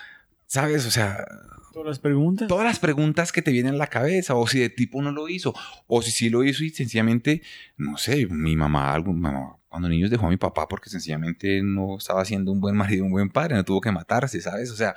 [0.55, 0.87] ¿sabes?
[0.87, 1.25] O sea,
[1.73, 2.47] Todas las preguntas.
[2.47, 5.29] todas las preguntas que te vienen a la cabeza, o si de tipo no lo
[5.29, 5.53] hizo,
[5.89, 7.43] o si sí lo hizo y sencillamente,
[7.77, 11.99] no sé, mi mamá, algún, mamá cuando niños dejó a mi papá porque sencillamente no
[11.99, 14.71] estaba siendo un buen marido, un buen padre, no tuvo que matarse, ¿sabes?
[14.71, 14.95] O sea,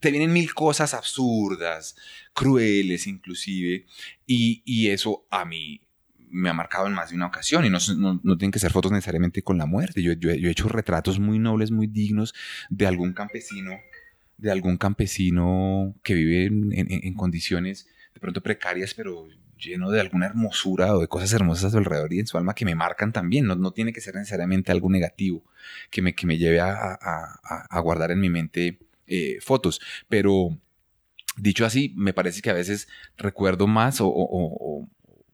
[0.00, 1.94] te vienen mil cosas absurdas,
[2.34, 3.86] crueles inclusive,
[4.26, 5.80] y, y eso a mí
[6.32, 8.72] me ha marcado en más de una ocasión y no, no, no tienen que ser
[8.72, 10.02] fotos necesariamente con la muerte.
[10.02, 12.34] Yo, yo, yo, he hecho retratos muy nobles, muy dignos
[12.70, 13.78] de algún campesino,
[14.38, 20.26] de algún campesino que vive en, en, condiciones de pronto precarias, pero lleno de alguna
[20.26, 23.46] hermosura o de cosas hermosas a alrededor y en su alma que me marcan también.
[23.46, 25.44] No, no tiene que ser necesariamente algo negativo
[25.90, 29.80] que me, que me lleve a, a, a, a guardar en mi mente eh, fotos.
[30.08, 30.58] Pero
[31.36, 34.88] dicho así, me parece que a veces recuerdo más o,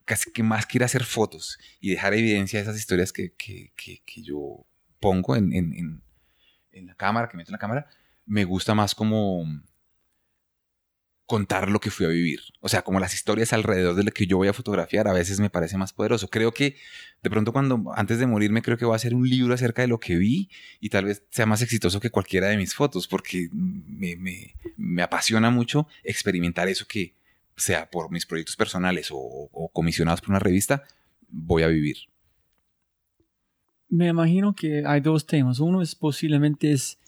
[0.04, 4.02] casi que más quiero hacer fotos y dejar evidencia de esas historias que, que, que,
[4.04, 4.64] que yo
[5.00, 6.02] pongo en, en,
[6.72, 7.86] en, la cámara, que meto en la cámara,
[8.28, 9.44] me gusta más como
[11.28, 12.40] contar lo que fui a vivir.
[12.60, 15.40] O sea, como las historias alrededor de lo que yo voy a fotografiar a veces
[15.40, 16.28] me parece más poderoso.
[16.28, 16.76] Creo que
[17.22, 19.88] de pronto cuando antes de morirme creo que voy a hacer un libro acerca de
[19.88, 20.48] lo que vi
[20.80, 25.50] y tal vez sea más exitoso que cualquiera de mis fotos porque me, me, apasiona
[25.50, 27.14] mucho experimentar eso que
[27.56, 30.84] sea por mis proyectos personales o, o comisionados por una revista,
[31.28, 31.96] voy a vivir.
[33.90, 35.60] Me imagino que hay dos temas.
[35.60, 36.98] Uno es posiblemente es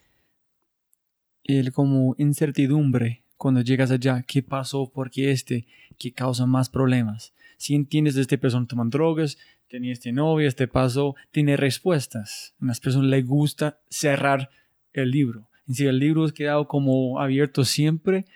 [1.45, 5.67] el como incertidumbre cuando llegas allá, qué pasó, por qué este,
[5.99, 7.33] qué causa más problemas.
[7.57, 9.39] Si entiendes de esta persona toman drogas,
[9.69, 12.55] tenía este novio, este pasó, tiene respuestas.
[12.61, 14.51] A las personas les gusta cerrar
[14.93, 15.49] el libro.
[15.67, 18.27] Y si el libro es quedado como abierto siempre,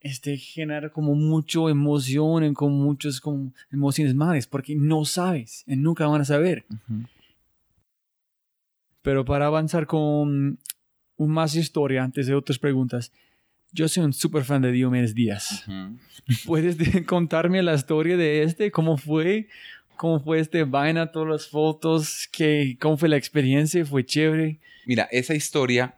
[0.00, 6.06] este genera como mucho emoción, con muchas como emociones malas, porque no sabes, y nunca
[6.06, 6.66] van a saber.
[6.68, 7.08] Uh -huh.
[9.00, 10.58] Pero para avanzar con
[11.18, 13.12] más historia, antes de otras preguntas,
[13.72, 15.64] yo soy un súper fan de Diomedes Díaz.
[15.66, 15.98] Uh -huh.
[16.46, 18.70] ¿Puedes contarme la historia de este?
[18.70, 19.48] ¿Cómo fue?
[19.96, 21.10] ¿Cómo fue este vaina?
[21.10, 22.28] Todas las fotos.
[22.30, 23.84] ¿Qué, ¿Cómo fue la experiencia?
[23.84, 24.58] ¿Fue chévere?
[24.86, 25.96] Mira, esa historia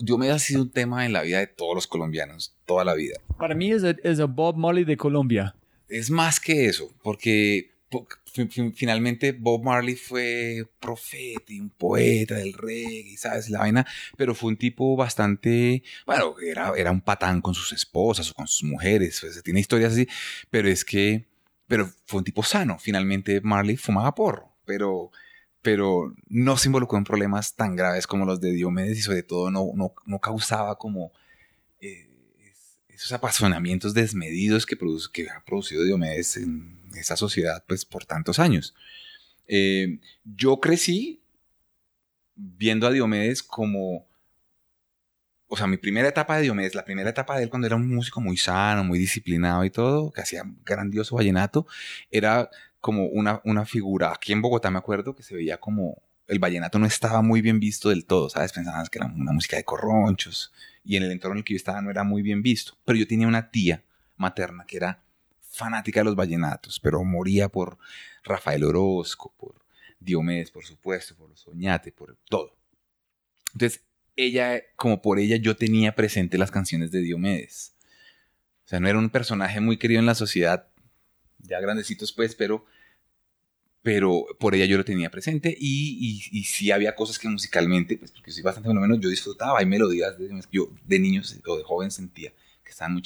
[0.00, 3.18] Diomedes ha sido un tema en la vida de todos los colombianos, toda la vida.
[3.38, 5.54] Para mí es el Bob Marley de Colombia.
[5.88, 7.72] Es más que eso, porque
[8.74, 13.50] finalmente Bob Marley fue profeta y un poeta del reggae, ¿sabes?
[13.50, 18.30] La vaina, pero fue un tipo bastante, bueno, era, era un patán con sus esposas
[18.30, 20.08] o con sus mujeres, pues, tiene historias así,
[20.50, 21.26] pero es que,
[21.66, 22.78] pero fue un tipo sano.
[22.78, 25.10] Finalmente Marley fumaba porro, pero,
[25.62, 29.50] pero no se involucró en problemas tan graves como los de Diomedes y sobre todo
[29.50, 31.12] no, no, no causaba como
[31.80, 32.08] eh,
[32.88, 38.38] esos apasionamientos desmedidos que, produce, que ha producido Diomedes en esa sociedad pues por tantos
[38.38, 38.74] años.
[39.46, 41.22] Eh, yo crecí
[42.34, 44.06] viendo a Diomedes como,
[45.48, 47.92] o sea, mi primera etapa de Diomedes, la primera etapa de él cuando era un
[47.92, 51.66] músico muy sano, muy disciplinado y todo, que hacía grandioso vallenato,
[52.10, 56.38] era como una, una figura, aquí en Bogotá me acuerdo que se veía como, el
[56.38, 58.52] vallenato no estaba muy bien visto del todo, ¿sabes?
[58.52, 60.52] Pensaban que era una música de corronchos
[60.84, 62.98] y en el entorno en el que yo estaba no era muy bien visto, pero
[62.98, 63.82] yo tenía una tía
[64.16, 65.02] materna que era
[65.58, 67.78] fanática de los vallenatos, pero moría por
[68.22, 69.56] Rafael Orozco, por
[69.98, 72.56] Diomedes, por supuesto, por los Oñate, por todo.
[73.52, 73.82] Entonces,
[74.16, 77.74] ella, como por ella, yo tenía presente las canciones de Diomedes.
[78.64, 80.68] O sea, no era un personaje muy querido en la sociedad,
[81.38, 82.64] ya grandecitos pues, pero,
[83.82, 87.96] pero por ella yo lo tenía presente y, y, y sí había cosas que musicalmente,
[87.96, 91.64] pues porque soy bastante menos, yo disfrutaba, hay melodías de, yo de niños o de
[91.64, 92.32] joven sentía
[92.68, 93.02] que estaban muy.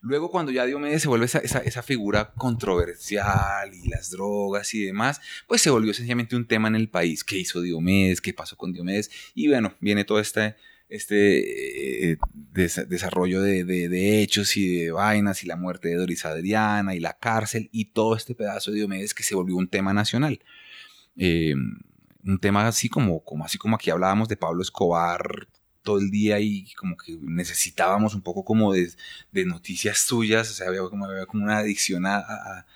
[0.00, 5.20] Luego, cuando ya Diomedes se vuelve esa, esa, figura controversial y las drogas y demás,
[5.46, 7.22] pues se volvió sencillamente un tema en el país.
[7.22, 8.22] ¿Qué hizo Diomedes?
[8.22, 9.10] ¿Qué pasó con Diomedes?
[9.34, 10.56] Y bueno, viene todo este,
[10.88, 15.96] este eh, des desarrollo de, de, de, hechos y de vainas y la muerte de
[15.96, 19.68] Doris Adriana y la cárcel y todo este pedazo de Diomedes que se volvió un
[19.68, 20.40] tema nacional.
[21.16, 21.54] Eh,
[22.24, 25.48] un tema así como, como, así como aquí hablábamos de Pablo Escobar
[25.82, 28.92] todo el día y como que necesitábamos un poco como de,
[29.46, 32.66] noticias suyas, o sea, había como, como una adicción a,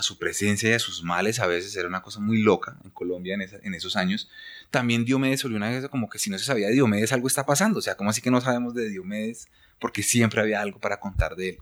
[0.00, 3.36] su presencia y a sus males, a veces era una cosa muy loca en Colombia
[3.36, 4.28] en esos años.
[4.70, 7.46] También Diomedes volvió una vez como que si no se sabía de Diomedes algo está
[7.46, 10.98] pasando, o sea, como así que no sabemos de Diomedes porque siempre había algo para
[10.98, 11.58] contar de él.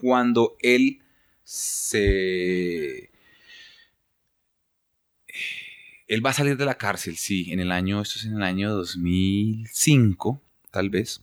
[0.00, 1.02] Cuando él
[1.44, 3.10] se
[6.08, 8.42] él va a salir de la cárcel, sí, en el año, esto es en el
[8.42, 11.20] año 2005, tal vez.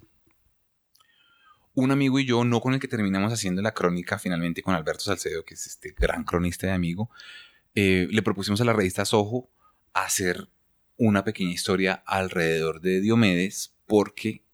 [1.74, 5.04] Un amigo y yo, no con el que terminamos haciendo la crónica finalmente con Alberto
[5.04, 7.10] Salcedo, que es este gran cronista de amigo,
[7.74, 9.50] eh, le propusimos a la revista Soho
[9.94, 10.50] hacer
[10.98, 14.46] una pequeña historia alrededor de Diomedes porque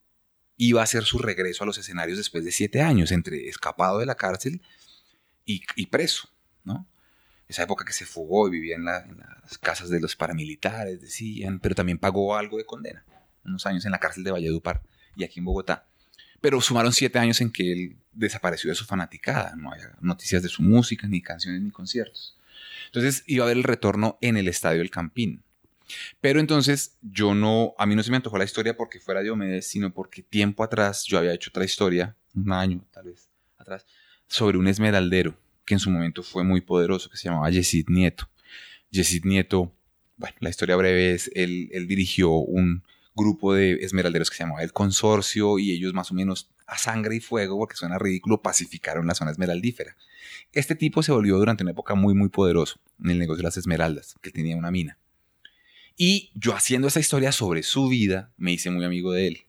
[0.56, 4.06] iba a hacer su regreso a los escenarios después de siete años, entre escapado de
[4.06, 4.62] la cárcel
[5.46, 6.30] y, y preso,
[6.64, 6.88] ¿no?
[7.52, 11.76] Esa época que se fugó y vivía en, las casas de los paramilitares, decían, pero
[11.76, 13.04] también pagó algo de condena,
[13.44, 14.82] unos años en la cárcel de Valledupar
[15.18, 15.86] y aquí en Bogotá.
[16.40, 20.48] Pero sumaron siete años en que él desapareció de su fanaticada, no había noticias de
[20.48, 22.38] su música, ni canciones, ni conciertos.
[22.86, 25.44] Entonces iba a haber el retorno en el Estadio del Campín.
[26.22, 29.68] Pero entonces yo no, a mí no se me antojó la historia porque fuera Diomedes,
[29.68, 33.28] sino porque tiempo atrás yo había hecho otra historia, un año tal vez
[33.58, 33.86] atrás,
[34.30, 38.30] sobre un esmeraldero que en su momento fue muy poderoso, que se llamaba Yesid Nieto.
[38.90, 39.74] Yesid Nieto,
[40.18, 42.84] bueno, la historia breve es, él, él dirigió un
[43.16, 47.16] grupo de esmeralderos que se llamaba el Consorcio y ellos más o menos a sangre
[47.16, 49.98] y fuego, porque suena ridículo, pacificaron la zona esmeraldífera.
[50.54, 53.58] Este tipo se volvió durante una época muy, muy poderoso en el negocio de las
[53.58, 54.98] esmeraldas, que tenía una mina.
[55.98, 59.46] Y yo haciendo esa historia sobre su vida, me hice muy amigo de él.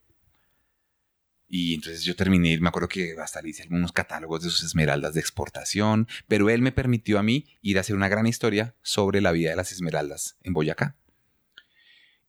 [1.54, 5.12] Y entonces yo terminé, me acuerdo que hasta le hice algunos catálogos de sus esmeraldas
[5.12, 9.20] de exportación, pero él me permitió a mí ir a hacer una gran historia sobre
[9.20, 10.96] la vida de las esmeraldas en Boyacá.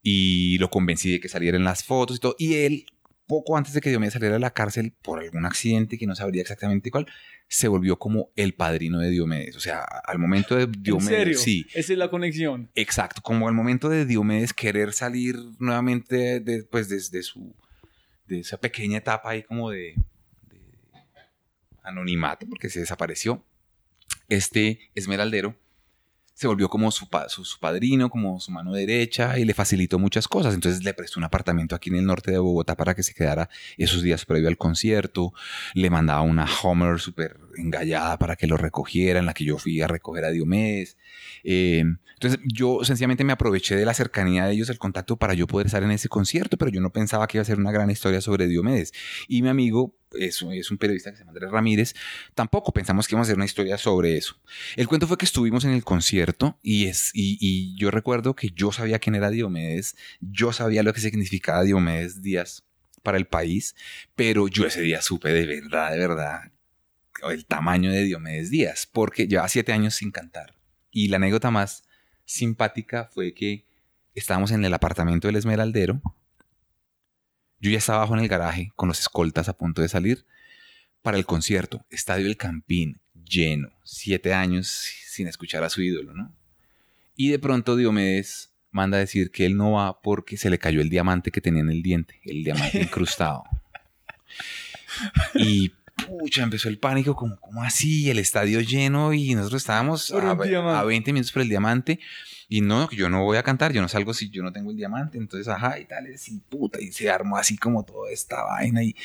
[0.02, 2.36] Y lo convencí de que salieran las fotos y todo.
[2.38, 2.86] Y él,
[3.26, 6.18] poco antes de que yo me saliera de la cárcel por algún accidente que no
[6.18, 7.08] sabría exactamente cuál,
[7.48, 9.56] se volvió como el padrino de Diomedes.
[9.56, 11.10] O sea, al momento de Diomedes.
[11.10, 11.38] ¿En serio?
[11.38, 11.66] Sí.
[11.74, 12.70] Esa es la conexión.
[12.76, 17.56] Exacto, como al momento de Diomedes querer salir nuevamente de, pues, desde su.
[18.28, 19.96] De esa pequeña etapa ahí como de,
[20.44, 20.60] de
[21.84, 23.46] anonimato, porque se desapareció.
[24.30, 25.58] Este esmeraldero
[26.34, 30.56] se volvió como su, su, padrino, como su mano derecha y le facilitó muchas cosas.
[30.56, 33.50] Entonces le prestó un apartamento aquí en el norte de Bogotá para que se quedara
[33.78, 35.34] esos días previo al concierto.
[35.76, 39.82] Le mandaba una Homer súper engallada para que lo recogiera, en la que yo fui
[39.82, 40.98] a recoger a Diomedes.
[41.44, 41.84] Eh,
[42.16, 45.68] entonces yo sencillamente me aproveché de la cercanía de ellos, el contacto para yo poder
[45.68, 48.22] estar en ese concierto, pero yo no pensaba que iba a ser una gran historia
[48.22, 48.94] sobre Diomedes.
[49.28, 51.94] Y mi amigo es, es, un periodista que se llama Andrés Ramírez,
[52.36, 54.36] tampoco pensamos que íbamos a hacer una historia sobre eso.
[54.76, 58.50] El cuento fue que estuvimos en el concierto y, es, y, y yo recuerdo que
[58.50, 62.64] yo sabía quién era Diomedes, yo sabía lo que significaba Diomedes Díaz
[63.04, 63.76] para el país,
[64.16, 66.52] pero yo ese día supe de verdad, de verdad,
[67.30, 70.56] el tamaño de Diomedes Díaz, porque llevaba siete años sin cantar.
[70.90, 71.84] Y la anécdota más
[72.26, 73.66] simpática fue que
[74.16, 76.02] estábamos en el apartamento del esmeraldero,
[77.64, 80.26] yo ya estaba abajo en el garaje con los escoltas a punto de salir
[81.02, 81.86] para el concierto.
[81.90, 83.72] Estadio El Campín, lleno.
[83.86, 84.68] Siete años
[85.08, 86.36] sin escuchar a su ídolo, ¿no?
[87.16, 90.82] Y de pronto Diomedes manda a decir que él no va porque se le cayó
[90.82, 93.46] el diamante que tenía en el diente, el diamante incrustado.
[95.34, 98.10] y pucha, empezó el pánico, como, ¿cómo así?
[98.10, 102.00] El estadio lleno y nosotros estábamos a, a 20 minutos por el diamante.
[102.50, 104.78] Y no, yo no voy a cantar, yo no salgo si yo no tengo el
[104.78, 105.18] diamante.
[105.18, 108.84] Entonces, ajá, y tal, y puta, y se armó así como toda esta vaina.
[108.84, 108.96] Y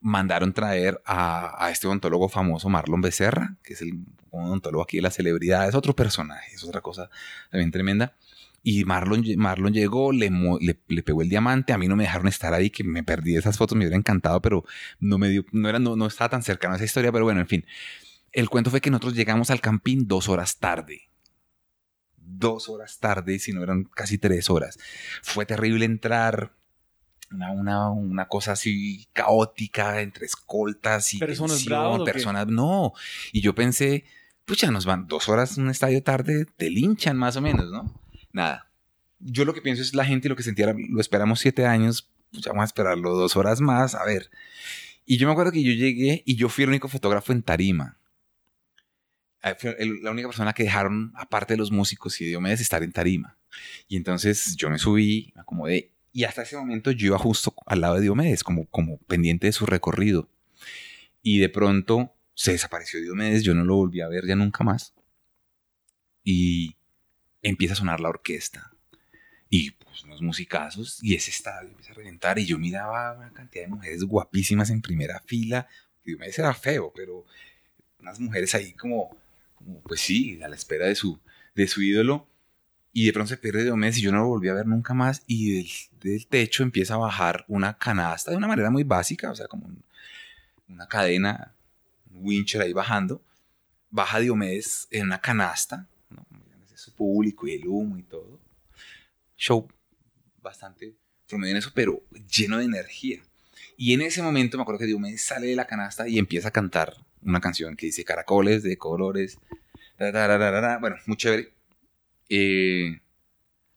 [0.00, 3.98] mandaron traer a, a este odontólogo famoso, Marlon Becerra, que es el
[4.30, 7.10] odontólogo aquí de la celebridad, es otro personaje, es otra cosa
[7.50, 8.14] también tremenda.
[8.62, 10.30] Y Marlon, Marlon llegó, le,
[10.60, 11.72] le, le, pegó el diamante.
[11.72, 14.42] A mí no me dejaron estar ahí, que me perdí esas fotos, me hubiera encantado,
[14.42, 14.64] pero
[14.98, 17.12] no me dio, no, era, no, no estaba tan cercano a esa historia.
[17.12, 17.64] Pero bueno, en fin.
[18.32, 21.10] El cuento fue que nosotros llegamos al campín dos horas tarde
[22.26, 24.78] dos horas tarde, si no eran casi tres horas.
[25.22, 26.52] Fue terrible entrar.
[27.32, 32.92] Una, una, una cosa así caótica entre escoltas y personas tensión, bravas, personas no
[33.32, 34.04] y yo pensé
[34.44, 37.92] pucha nos van dos horas un estadio tarde te linchan más o menos no
[38.36, 38.70] nada
[39.18, 42.44] yo lo que pienso es la gente lo que sentía lo esperamos siete años pues
[42.44, 44.30] vamos a esperarlo dos horas más a ver
[45.04, 47.98] y yo me acuerdo que yo llegué y yo fui el único fotógrafo en tarima
[50.02, 53.38] la única persona que dejaron, aparte de los músicos y Diomedes, estar en tarima.
[53.88, 57.80] Y entonces yo me subí, me acomodé, y hasta ese momento yo iba justo al
[57.80, 60.28] lado de Diomedes, como, como pendiente de su recorrido.
[61.22, 64.94] Y de pronto se desapareció Diomedes, yo no lo volví a ver ya nunca más.
[66.24, 66.76] Y
[67.48, 68.72] empieza a sonar la orquesta.
[69.48, 73.64] Y pues unos musicazos, y ese estadio empieza a reventar, y yo miraba una cantidad
[73.64, 75.68] de mujeres guapísimas en primera fila.
[76.04, 77.24] Diomedes era feo, pero
[78.00, 79.16] unas mujeres ahí como
[79.84, 81.18] pues sí, a la espera de su,
[81.54, 82.28] de su ídolo.
[82.92, 85.22] Y de pronto se pierde Diomedes y yo no lo volví a ver nunca más.
[85.26, 85.68] Y
[86.00, 89.66] del, techo empieza a bajar una canasta de una manera muy básica, o sea, como
[89.66, 89.82] un,
[90.68, 91.54] una cadena,
[92.10, 93.22] un wincher ahí bajando.
[93.90, 95.86] Baja Diomedes en una canasta.
[96.86, 98.38] Su público y el humo y todo.
[99.36, 99.68] Show
[100.40, 100.94] bastante
[101.28, 103.20] promedio en eso, pero lleno de energía.
[103.76, 106.52] Y en ese momento me acuerdo que Diomedes sale de la canasta y empieza a
[106.52, 109.38] cantar una canción que dice caracoles de colores.
[109.98, 111.52] Bueno, muy chévere.
[112.28, 113.00] Eh,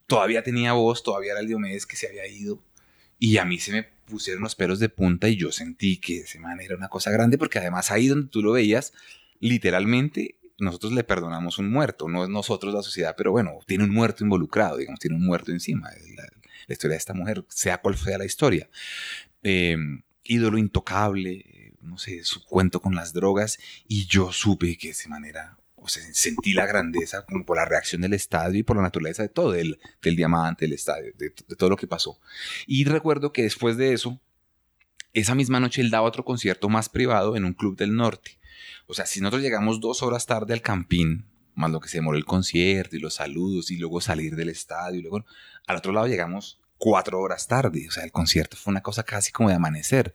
[0.06, 2.62] todavía tenía voz, todavía era el Diomedes que se había ido.
[3.18, 6.40] Y a mí se me pusieron los pelos de punta y yo sentí que ese
[6.40, 8.94] man era una cosa grande porque además ahí donde tú lo veías,
[9.40, 13.92] literalmente nosotros le perdonamos un muerto, no es nosotros la sociedad, pero bueno, tiene un
[13.92, 15.90] muerto involucrado, digamos, tiene un muerto encima.
[16.16, 18.70] La, historia de esta mujer, sea cual sea la historia.
[19.42, 19.76] Eh,
[20.24, 23.58] ídolo intocable, no sé, su cuento con las drogas,
[23.88, 27.66] y yo supe que de esa manera, o sea, sentí la grandeza como por la
[27.66, 31.32] reacción del estadio y por la naturaleza de todo, del, del diamante, del estadio, de
[31.32, 32.20] todo lo que pasó.
[32.68, 34.22] Y recuerdo que después de eso,
[35.14, 38.39] esa misma noche él daba otro concierto más privado en un club del norte.
[38.88, 41.26] O sea, si nosotros llegamos dos horas tarde al campín,
[41.56, 45.00] más lo que se demoró el concierto y los saludos y luego salir del estadio
[45.00, 45.26] y luego
[45.68, 49.32] al otro lado llegamos cuatro horas tarde, o sea, el concierto fue una cosa casi
[49.32, 50.14] como de amanecer.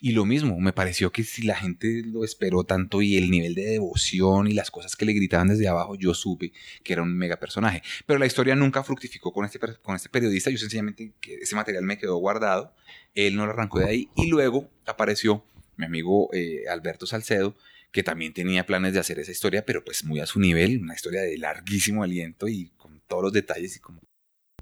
[0.00, 3.54] Y lo mismo, me pareció que si la gente lo esperó tanto y el nivel
[3.54, 6.52] de devoción y las cosas que le gritaban desde abajo, yo supe
[6.84, 7.82] que era un mega personaje.
[8.06, 11.82] Pero la historia nunca fructificó con este, con este periodista, yo sencillamente, que ese material
[11.82, 12.74] me quedó guardado,
[13.14, 15.44] él no lo arrancó de ahí y luego apareció
[15.76, 17.56] mi amigo eh, Alberto Salcedo,
[17.92, 20.94] que también tenía planes de hacer esa historia, pero pues muy a su nivel, una
[20.94, 24.00] historia de larguísimo aliento y con todos los detalles y como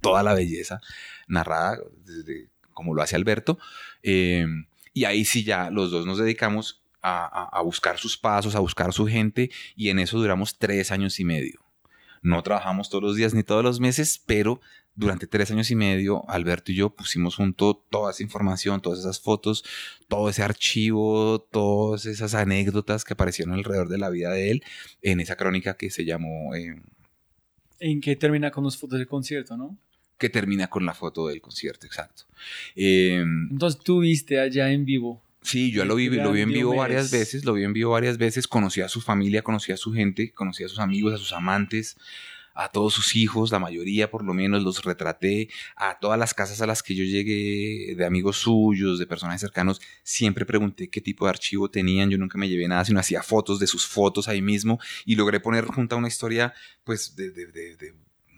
[0.01, 0.81] toda la belleza
[1.29, 1.79] narrada,
[2.73, 3.59] como lo hace Alberto.
[4.03, 4.47] Eh,
[4.93, 9.07] y ahí sí ya los dos nos dedicamos a, buscar sus pasos, a buscar su
[9.07, 11.61] gente, y en eso duramos tres años y medio.
[12.23, 14.61] No trabajamos todos los días ni todos los meses, pero
[14.95, 19.21] durante tres años y medio, Alberto y yo pusimos junto toda esa información, todas esas
[19.21, 19.65] fotos,
[20.09, 24.63] todo ese archivo, todas esas anécdotas que aparecieron alrededor de la vida de él
[25.03, 26.55] en esa crónica que se llamó...
[26.55, 26.83] Eh,
[27.79, 29.79] en que termina con las fotos del concierto, ¿no?
[30.19, 32.25] Que termina con la foto del concierto, exacto.
[32.77, 35.23] Eh, Entonces tú viste allá en vivo.
[35.43, 38.19] Sí, yo lo vi, lo vi en vivo varias veces, lo vi en vivo varias
[38.19, 41.33] veces, conocí a su familia, conocí a su gente, conocí a sus amigos, a sus
[41.33, 41.97] amantes,
[42.61, 46.61] a todos sus hijos, la mayoría por lo menos los retraté, a todas las casas
[46.61, 51.25] a las que yo llegué, de amigos suyos, de personajes cercanos, siempre pregunté qué tipo
[51.25, 54.43] de archivo tenían, yo nunca me llevé nada, sino hacía fotos de sus fotos ahí
[54.43, 56.53] mismo y logré poner junto a una historia
[56.85, 57.33] pues de,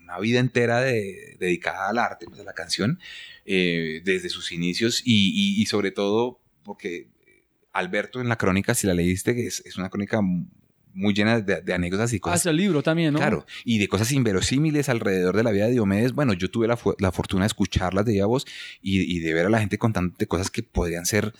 [0.01, 2.99] una vida entera de, dedicada al arte, pues, a la canción,
[3.45, 7.09] eh, desde sus inicios y, sobre todo porque
[7.73, 10.21] Alberto en la crónica, si la leíste, es, es una crónica
[10.93, 12.41] muy llena de, de, anécdotas y cosas.
[12.41, 13.19] Hace el libro también, ¿no?
[13.19, 16.13] Claro, y de cosas inverosímiles alrededor de la vida de Diomedes.
[16.13, 18.45] Bueno, yo tuve la, la fortuna de escucharlas de viva voz
[18.81, 21.33] y, y, de ver a la gente contando de cosas que podrían ser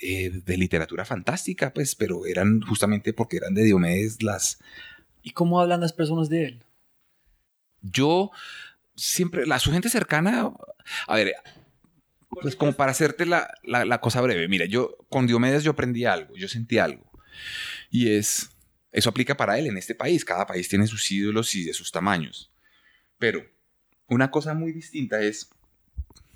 [0.00, 4.60] eh, de literatura fantástica, pues, pero eran justamente porque eran de Diomedes las...
[5.24, 6.64] ¿Y cómo hablan las personas de él?
[7.82, 8.30] Yo
[8.94, 10.52] siempre, la, su gente cercana,
[11.08, 11.34] a ver,
[12.28, 16.04] pues como para hacerte la, la, la, cosa breve, mira, yo con Diomedes yo aprendí
[16.04, 17.10] algo, yo sentí algo.
[17.90, 18.50] Y es,
[18.90, 21.92] eso aplica para él en este país, cada país tiene sus ídolos y de sus
[21.92, 22.52] tamaños.
[23.18, 23.44] Pero
[24.06, 25.50] una cosa muy distinta es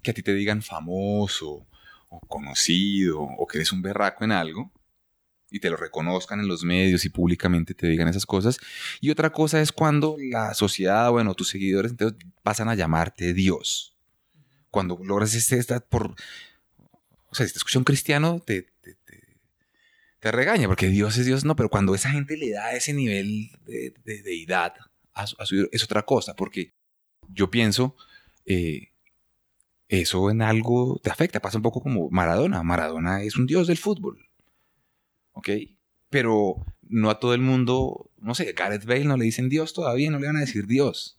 [0.03, 1.66] que a ti te digan famoso
[2.09, 4.73] o conocido o que eres un berraco en algo
[5.51, 8.59] y te lo reconozcan en los medios y públicamente te digan esas cosas.
[9.01, 13.93] Y otra cosa es cuando la sociedad, bueno, tus seguidores entonces pasan a llamarte Dios
[14.70, 16.15] cuando logras este, esta por...
[17.29, 18.72] O sea, si cristiano, te,
[20.23, 23.51] te, regaña, porque Dios es Dios, no, pero cuando esa gente le da ese nivel
[23.66, 24.74] de, de deidad
[25.12, 26.73] a su, a es otra cosa, porque
[27.28, 27.97] yo pienso,
[28.47, 28.93] eh,
[29.89, 33.78] eso en algo te afecta, pasa un poco como Maradona, Maradona es un dios del
[33.78, 34.28] fútbol,
[35.32, 35.51] ¿ok?
[36.09, 40.11] Pero no a todo el mundo, no sé, Gareth Bale no le dicen Dios todavía,
[40.11, 41.19] no le van a decir Dios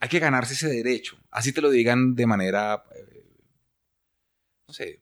[0.00, 1.18] hay que ganarse ese derecho.
[1.30, 3.24] Así te lo digan de manera, eh,
[4.66, 5.00] no sé,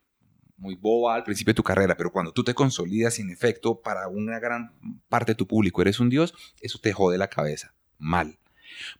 [0.58, 4.08] muy boba al principio de tu carrera, pero cuando tú te consolidas en efecto para
[4.08, 4.72] una gran
[5.08, 7.74] parte de tu público eres un dios, eso te jode la cabeza.
[7.98, 8.38] Mal.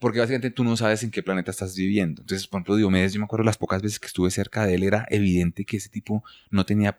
[0.01, 2.23] Porque básicamente tú no sabes en qué planeta estás viviendo.
[2.23, 4.83] Entonces, por ejemplo, Diomedes, yo me acuerdo las pocas veces que estuve cerca de él,
[4.83, 6.99] era evidente que ese tipo no tenía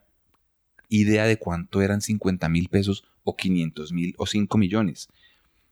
[0.87, 5.09] idea de cuánto eran 50 mil pesos o 500 mil o 5 millones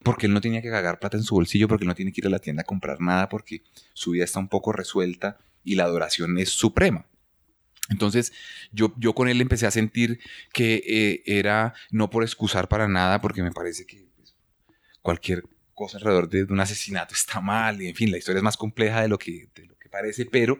[0.03, 2.21] porque él no tenía que cagar plata en su bolsillo, porque él no tiene que
[2.21, 5.75] ir a la tienda a comprar nada, porque su vida está un poco resuelta y
[5.75, 7.05] la adoración es suprema.
[7.89, 8.33] Entonces
[8.71, 10.19] yo, yo con él empecé a sentir
[10.53, 14.35] que eh, era no por excusar para nada, porque me parece que pues,
[15.01, 15.43] cualquier
[15.73, 18.57] cosa alrededor de, de, un asesinato está mal, y en fin, la historia es más
[18.57, 20.59] compleja de lo que, de lo que parece, pero,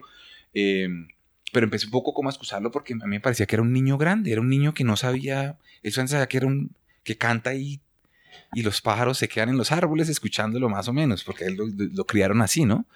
[0.54, 0.88] eh,
[1.52, 3.72] pero empecé un poco como a excusarlo porque a mí me parecía que era un
[3.72, 7.54] niño grande, era un niño que no sabía, él sabía que era un, que canta
[7.54, 7.80] y
[8.54, 12.04] y los pájaros se quedan en los árboles escuchándolo más o menos, porque él lo,
[12.06, 12.86] criaron así, ¿no?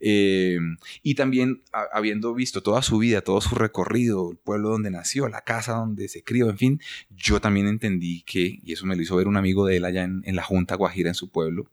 [0.00, 0.58] Eh,
[1.02, 1.62] y también
[1.92, 6.08] habiendo visto toda su vida, todo su recorrido, el pueblo donde nació, la casa donde
[6.08, 6.80] se crió, en fin,
[7.10, 10.04] yo también entendí que, y eso me lo hizo ver un amigo de él allá
[10.04, 11.70] en, en la Junta Guajira, en su pueblo,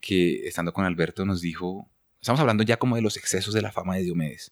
[0.00, 1.88] que estando con Alberto nos dijo,
[2.20, 4.50] estamos hablando ya como de los excesos de la fama de Diomedes,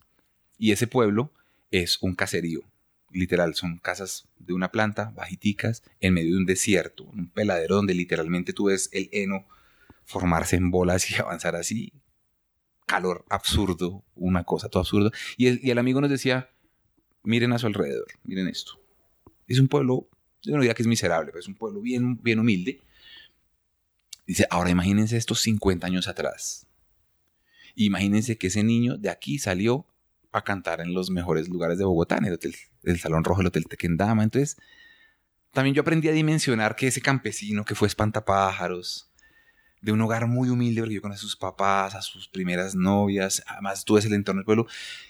[0.58, 1.32] y ese pueblo
[1.70, 2.62] es un caserío.
[3.10, 7.94] Literal, son casas de una planta, bajiticas, en medio de un desierto, un peladero donde
[7.94, 9.46] literalmente tú ves el heno
[10.04, 11.92] formarse en bolas y avanzar así.
[12.86, 15.12] Calor absurdo, una cosa todo absurdo.
[15.36, 16.50] Y el, amigo nos decía,
[17.22, 18.80] miren a su alrededor, miren esto.
[19.46, 20.08] Es un pueblo,
[20.42, 22.80] yo no diría que es miserable, pero es un pueblo bien, bien humilde.
[24.26, 26.66] Dice, ahora imagínense estos 50 años atrás.
[27.74, 29.86] Imagínense que ese niño de aquí salió
[30.32, 32.54] a cantar en los mejores lugares de Bogotá, en el, hotel,
[32.90, 34.22] el Salón Rojo, el Hotel Tequendama.
[34.22, 34.56] Entonces,
[35.52, 39.08] también yo aprendí a dimensionar que ese campesino que fue espantapájaros,
[39.80, 43.42] de un hogar muy humilde, porque yo conocí a sus papás, a sus primeras novias,
[43.46, 44.66] además tú ves el entorno del pueblo,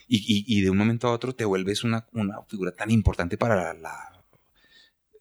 [0.07, 3.75] y, de un momento a otro te vuelves una, una figura tan importante para la,
[3.75, 4.25] la,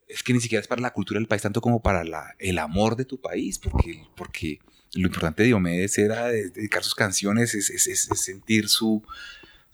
[0.06, 2.58] Es que ni siquiera es para la cultura del país, tanto como para la, el
[2.58, 4.60] amor de tu país, porque, porque
[4.94, 9.02] lo importante de Diomedes era dedicar sus canciones, es, es, es sentir su,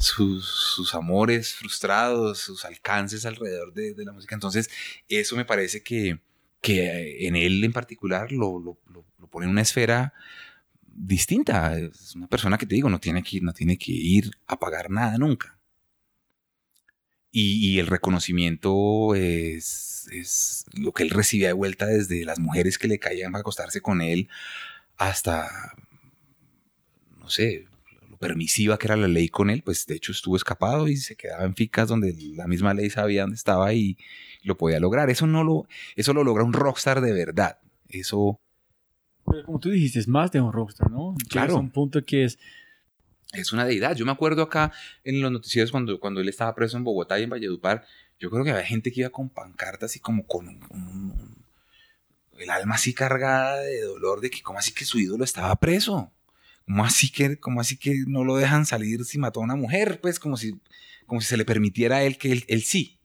[0.04, 4.34] sus, sus, amores frustrados, sus alcances alrededor de, de, la música.
[4.34, 4.70] Entonces,
[5.08, 6.20] eso me parece que,
[6.60, 10.12] que en él en particular lo, lo, lo, pone en una esfera
[10.86, 11.78] distinta.
[11.78, 14.90] Es una persona que te digo, no tiene que, no tiene que ir a pagar
[14.90, 15.58] nada nunca.
[17.30, 22.78] Y, y el reconocimiento es, es, lo que él recibía de vuelta desde las mujeres
[22.78, 24.28] que le caían para acostarse con él
[24.96, 25.74] hasta,
[27.18, 27.66] no sé,
[28.18, 31.44] permisiva que era la ley con él, pues de hecho estuvo escapado y se quedaba
[31.44, 33.96] en ficas donde la misma ley sabía dónde estaba y
[34.42, 35.10] lo podía lograr.
[35.10, 35.66] Eso no lo,
[35.96, 37.58] eso lo logra un rockstar de verdad.
[37.88, 38.40] Eso.
[39.26, 41.14] Pero como tú dijiste, es más de un rockstar, ¿no?
[41.28, 41.54] Claro.
[41.54, 42.38] Es un punto que es.
[43.32, 43.96] Es una deidad.
[43.96, 44.72] Yo me acuerdo acá
[45.02, 47.84] en los noticieros cuando, cuando él estaba preso en Bogotá y en Valledupar,
[48.20, 51.44] yo creo que había gente que iba con pancartas y como con un, un,
[52.38, 56.12] el alma así cargada de dolor de que como así que su ídolo estaba preso.
[56.66, 60.00] ¿Cómo así que, así que no lo dejan salir si mató a una mujer?
[60.00, 60.54] Pues como si,
[61.06, 62.98] como si se le permitiera a él que él, sí,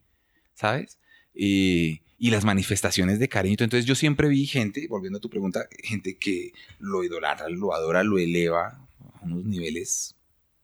[0.54, 0.98] ¿sabes?
[1.34, 3.56] Y, las manifestaciones de cariño.
[3.60, 8.04] Entonces yo siempre vi gente, volviendo a tu pregunta, gente que lo idolatra, lo adora,
[8.04, 10.16] lo eleva a unos niveles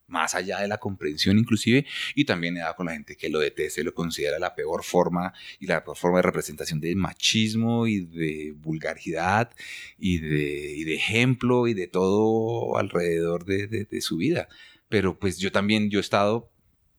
[0.07, 3.40] más allá de la comprensión inclusive, y también he dado con la gente que lo
[3.40, 8.02] detesta y lo considera la peor forma y la forma de representación de machismo y
[8.06, 9.52] de vulgaridad
[9.98, 14.48] y de, ejemplo y de todo alrededor de, de, de, su vida.
[14.90, 16.49] Pero pues yo también, yo he estado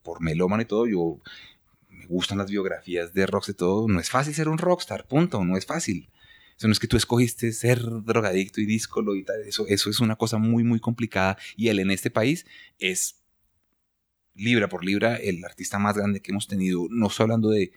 [0.02, 1.20] por melómano y todo, yo
[1.88, 5.44] me gustan las biografías de rocks y todo, no es fácil ser un rockstar, punto,
[5.44, 6.08] no es fácil.
[6.56, 9.42] Eso no es que tú escogiste ser drogadicto y díscolo y tal.
[9.42, 11.36] Eso, eso es una cosa muy, muy complicada.
[11.56, 12.46] Y él en este país
[12.78, 13.22] es
[14.34, 16.86] libra por libra el artista más grande que hemos tenido.
[16.90, 17.72] No estoy hablando de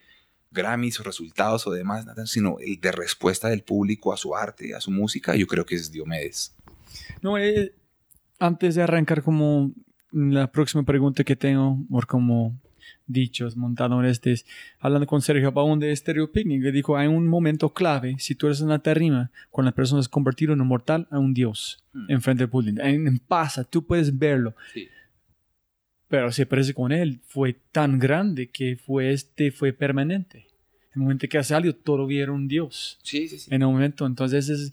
[0.51, 4.73] Grammys o resultados o demás, nada, sino el de respuesta del público a su arte,
[4.73, 5.35] a su música.
[5.35, 6.55] Yo creo que es Diomedes.
[7.21, 7.73] No, eh,
[8.39, 9.73] antes de arrancar como
[10.11, 12.59] la próxima pregunta que tengo, por como
[13.09, 14.39] dichos montadores de,
[14.79, 18.45] hablando con Sergio Baún de Stereo Picnic, que dijo, hay un momento clave, si tú
[18.45, 22.11] eres una tarima, con la persona es convertido en un mortal a un dios, mm.
[22.11, 22.81] en frente del público.
[22.81, 24.55] En, en, pasa, tú puedes verlo.
[24.73, 24.87] Sí.
[26.07, 30.47] Pero se parece con él, fue tan grande que fue este, fue permanente.
[30.93, 32.99] En el momento que algo, todo era un dios.
[33.03, 33.53] Sí, sí, sí.
[33.53, 34.71] En el momento, entonces es,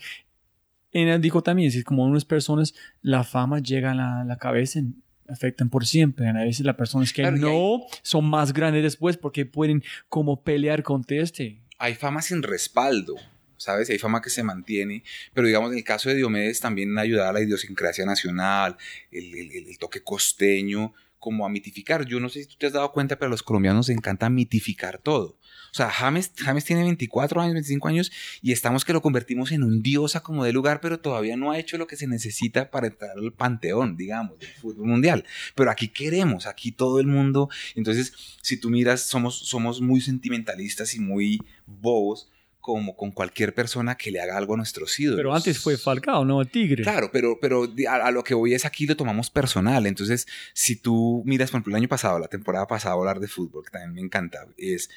[0.93, 4.79] en él dijo también, si como unas personas, la fama llega a la, la cabeza
[4.79, 6.29] en, afectan por siempre.
[6.29, 7.99] A veces las personas que claro, no hay...
[8.03, 11.59] son más grandes después porque pueden como pelear contra este.
[11.79, 13.17] Hay fama sin respaldo,
[13.57, 13.91] ¿sabes?
[13.91, 15.03] Hay fama que se mantiene,
[15.35, 18.77] pero digamos en el caso de Diomedes también ayuda a la idiosincrasia nacional,
[19.11, 22.07] el, el, el, toque costeño, como a mitificar.
[22.07, 24.31] Yo no sé si tú te has dado cuenta, pero a los colombianos nos encanta
[24.31, 25.39] mitificar todo.
[25.73, 29.63] O sea, James, James tiene 24 años, 25 años y estamos que lo convertimos en
[29.63, 32.87] un diosa como de lugar, pero todavía no ha hecho lo que se necesita para
[32.87, 35.25] entrar al panteón, digamos, del fútbol mundial.
[35.55, 37.49] Pero aquí queremos, aquí todo el mundo.
[37.75, 42.31] Entonces, si tú miras, somos, somos muy sentimentalistas y muy bobos
[42.67, 45.19] como con cualquier persona que le haga algo a nuestros ídolos.
[45.19, 46.41] Pero antes fue Falcao, ¿no?
[46.41, 46.83] El Tigre.
[46.83, 49.87] Claro, pero, pero a, a, lo que voy es aquí lo tomamos personal.
[49.87, 53.65] Entonces, si tú miras, por ejemplo, el año pasado, la temporada pasada, hablar de fútbol,
[53.65, 54.91] que también me encanta, es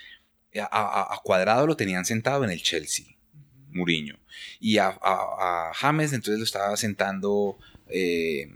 [0.60, 3.06] a, a, a Cuadrado lo tenían sentado en el Chelsea,
[3.70, 4.18] Muriño.
[4.60, 7.60] Y a, a, James entonces lo estaba sentando...
[7.88, 8.50] Eh,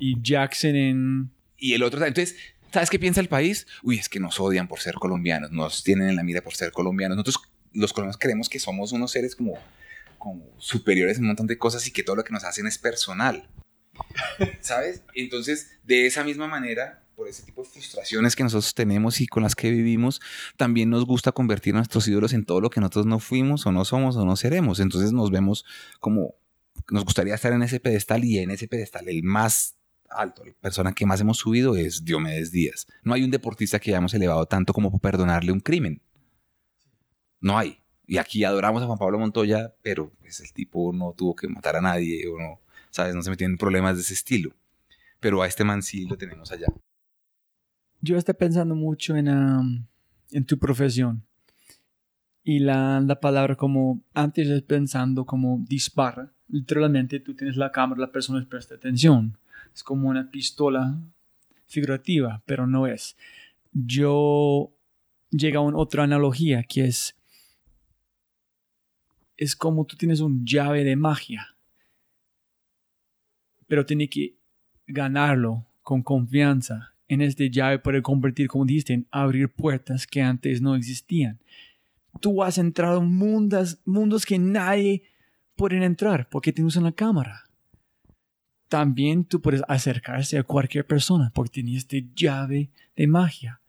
[0.00, 1.30] y Jackson en...
[1.56, 2.04] Y el otro...
[2.04, 2.34] Entonces,
[2.72, 3.68] ¿sabes qué piensa el país?
[3.84, 6.72] Uy, es que nos odian por ser colombianos, nos tienen en la mira por ser
[6.72, 7.16] colombianos.
[7.16, 9.54] Nosotros los colombianos creemos que somos unos seres como,
[10.18, 12.78] como superiores en un montón de cosas y que todo lo que nos hacen es
[12.78, 13.48] personal.
[14.60, 15.02] ¿Sabes?
[15.14, 19.42] Entonces, de esa misma manera, por ese tipo de frustraciones que nosotros tenemos y con
[19.42, 20.20] las que vivimos,
[20.56, 23.72] también nos gusta convertir a nuestros ídolos en todo lo que nosotros no fuimos o
[23.72, 24.80] no somos o no seremos.
[24.80, 25.64] Entonces nos vemos
[26.00, 26.34] como,
[26.90, 29.76] nos gustaría estar en ese pedestal y en ese pedestal el más
[30.08, 30.44] alto.
[30.44, 32.86] La persona que más hemos subido es Diomedes Díaz.
[33.02, 36.00] No hay un deportista que hayamos elevado tanto como para perdonarle un crimen.
[37.42, 37.78] No hay.
[38.06, 41.76] Y aquí adoramos a Juan Pablo Montoya, pero pues, el tipo no tuvo que matar
[41.76, 42.60] a nadie o no,
[42.90, 43.14] ¿sabes?
[43.14, 44.54] No se metió en problemas de ese estilo.
[45.20, 46.66] Pero a este man sí lo tenemos allá.
[48.00, 51.24] Yo estoy pensando mucho en, en tu profesión.
[52.44, 56.32] Y la, la palabra como, antes es pensando como dispara.
[56.48, 59.38] Literalmente tú tienes la cámara, la persona presta atención.
[59.72, 60.98] Es como una pistola
[61.66, 63.16] figurativa, pero no es.
[63.72, 64.72] Yo
[65.30, 67.16] llega a otra analogía que es
[69.42, 71.56] es como tú tienes un llave de magia,
[73.66, 74.36] pero tienes que
[74.86, 76.94] ganarlo con confianza.
[77.08, 81.40] En este llave puede convertir, como dijiste, en abrir puertas que antes no existían.
[82.20, 85.02] Tú has entrado en mundos, mundos que nadie
[85.56, 87.42] puede entrar porque tienes una cámara.
[88.68, 93.61] También tú puedes acercarse a cualquier persona porque tienes este llave de magia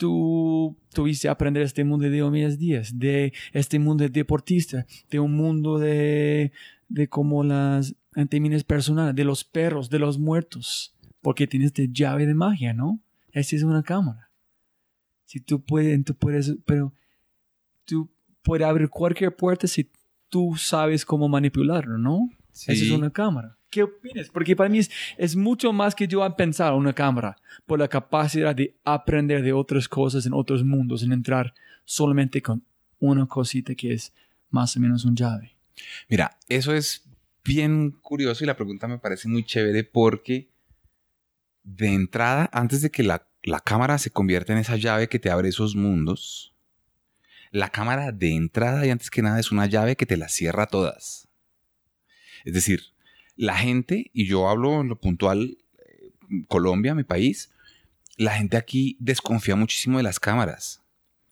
[0.00, 5.20] tú tuviste a aprender este mundo de Diomedes Díaz, de este mundo de deportista, de
[5.20, 6.52] un mundo de,
[6.88, 12.24] de como las antemines personales, de los perros, de los muertos, porque tienes esta llave
[12.24, 12.98] de magia, ¿no?
[13.32, 14.30] Esa es una cámara.
[15.26, 16.94] Si tú puedes, tú puedes, pero
[17.84, 18.10] tú
[18.42, 19.90] puedes abrir cualquier puerta si
[20.30, 22.30] tú sabes cómo manipularlo, ¿no?
[22.54, 23.58] Esa es una cámara.
[23.70, 24.28] ¿Qué opinas?
[24.30, 24.80] Porque para mí
[25.16, 27.36] es, mucho más que yo pensar una cámara,
[27.66, 32.64] por la capacidad de aprender de otras cosas en otros mundos, en entrar solamente con
[32.98, 34.12] una cosita que es
[34.50, 35.56] más o menos un llave.
[36.08, 37.08] Mira, eso es
[37.44, 40.50] bien curioso y la pregunta me parece muy chévere porque
[41.62, 45.30] de entrada, antes de que la, la cámara se convierta en esa llave que te
[45.30, 46.54] abre esos mundos,
[47.52, 50.66] la cámara de entrada y antes que nada es una llave que te las cierra
[50.66, 51.28] todas.
[52.44, 52.82] Es decir,
[53.40, 56.10] la gente, y yo hablo en lo puntual, eh,
[56.46, 57.50] Colombia, mi país,
[58.18, 60.82] la gente aquí desconfía muchísimo de las cámaras.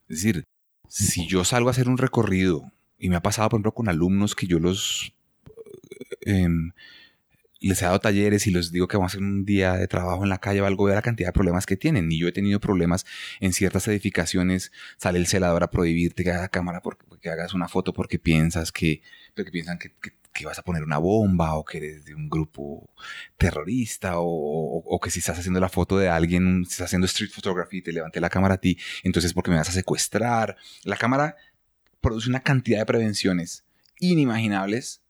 [0.09, 0.45] Es decir,
[0.89, 4.35] si yo salgo a hacer un recorrido, y me ha pasado, por ejemplo, con alumnos
[4.35, 5.13] que yo los...
[6.23, 6.73] Eh, em,
[7.61, 10.23] les he dado talleres y les digo que vamos a hacer un día de trabajo
[10.23, 12.11] en la calle o algo, vea la cantidad de problemas que tienen.
[12.11, 13.05] Y yo he tenido problemas
[13.41, 17.69] en ciertas edificaciones, sale el celador a prohibirte que hagas cámara porque, que hagas una
[17.69, 19.03] foto porque piensas que,
[19.35, 19.93] porque piensan que,
[20.45, 22.89] vas a poner una bomba o que eres de un grupo
[23.37, 27.83] terrorista o, que si estás haciendo la foto de alguien, estás haciendo street photography y
[27.83, 30.57] te levanté la cámara a ti, entonces porque me vas a secuestrar.
[30.85, 31.37] La cámara
[32.01, 33.65] produce una cantidad de prevenciones
[34.01, 35.03] inimaginables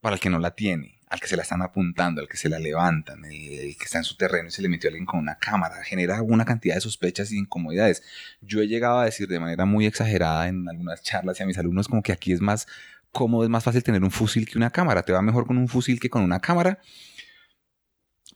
[0.00, 2.48] para el que no la tiene al que se la están apuntando, al que se
[2.48, 5.18] la levantan, el, que está en su terreno y se le metió a alguien con
[5.18, 8.04] una cámara, genera una cantidad de sospechas y incomodidades.
[8.40, 11.58] Yo he llegado a decir de manera muy exagerada en algunas charlas y a mis
[11.58, 12.68] alumnos como que aquí es más
[13.12, 15.68] cómodo, es más fácil tener un fusil que una cámara, te va mejor con un
[15.68, 16.78] fusil que con una cámara.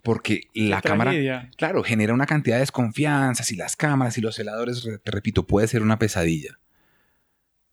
[0.02, 1.12] Porque la cámara,
[1.56, 3.42] claro, genera una cantidad de desconfianza.
[3.48, 6.58] y las cámaras y los celadores, te repito, puede ser una pesadilla.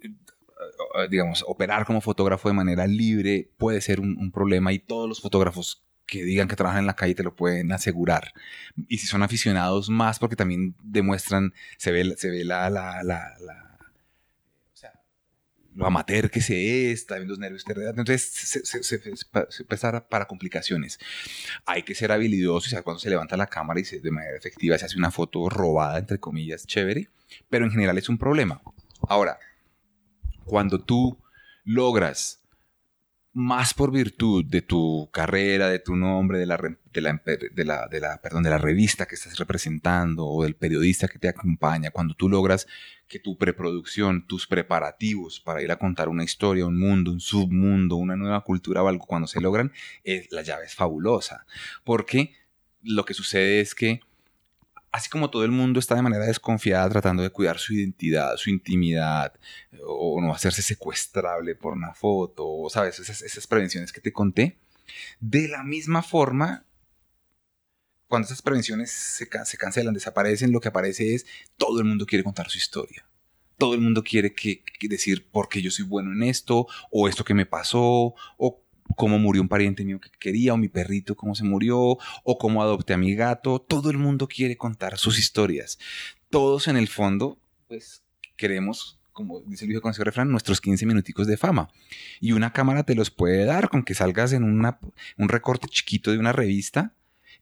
[0.04, 5.22] Eh, digamos, operar como fotógrafo de manera libre puede ser un, problema y todos los
[5.22, 8.34] fotógrafos que digan que trabajan en la calle te lo pueden asegurar.
[8.88, 13.36] Y si son aficionados más porque también demuestran, se ve, se ve la, la, la,
[13.40, 13.71] sea,
[15.76, 21.00] lo amateur que se es, también los nervios te Entonces se, se, se, para complicaciones.
[21.66, 24.38] Hay que ser habilidoso y saber cuando se levanta la cámara y se, de manera
[24.38, 27.10] efectiva se hace una foto robada, entre comillas, chévere,
[27.50, 28.62] pero en general es un problema.
[29.08, 29.40] Ahora,
[30.46, 31.18] cuando tú
[31.64, 32.42] logras
[33.34, 36.60] más por virtud de tu carrera, de tu nombre, de la,
[36.94, 41.20] de la, de la, perdón, de la revista que estás representando o del periodista que
[41.20, 42.68] te acompaña, cuando tú logras
[43.08, 47.96] que tu preproducción, tus preparativos para ir a contar una historia, un mundo, un submundo,
[47.96, 49.72] una nueva cultura o algo, cuando se logran,
[50.32, 51.46] la llave es fabulosa.
[51.84, 52.34] Porque
[52.84, 54.02] lo que sucede es que
[54.92, 58.50] así como todo el mundo está de manera desconfiada tratando de cuidar su identidad, su
[58.50, 59.34] intimidad,
[59.86, 64.58] o no hacerse secuestrable por una foto, o sabes, esas, prevenciones que te conté,
[65.20, 66.66] de la misma forma,
[68.12, 71.26] cuando esas prevenciones se, cancelan, desaparecen, lo que aparece es
[71.56, 73.06] todo el mundo quiere contar su historia.
[73.58, 74.36] Todo el mundo quiere
[74.82, 78.64] decir por qué yo soy bueno en esto, o esto que me pasó, o
[78.98, 82.62] cómo murió un pariente mío que quería, o mi perrito cómo se murió, o cómo
[82.62, 83.62] adopté a mi gato.
[83.62, 85.80] Todo el mundo quiere contar sus historias.
[86.30, 87.40] Todos en el fondo,
[87.70, 88.04] pues
[88.36, 91.70] queremos, como dice el viejo con ese refrán, nuestros 15 minuticos de fama.
[92.20, 94.80] Y una cámara te los puede dar con que salgas en una,
[95.18, 96.94] un recorte chiquito de una revista.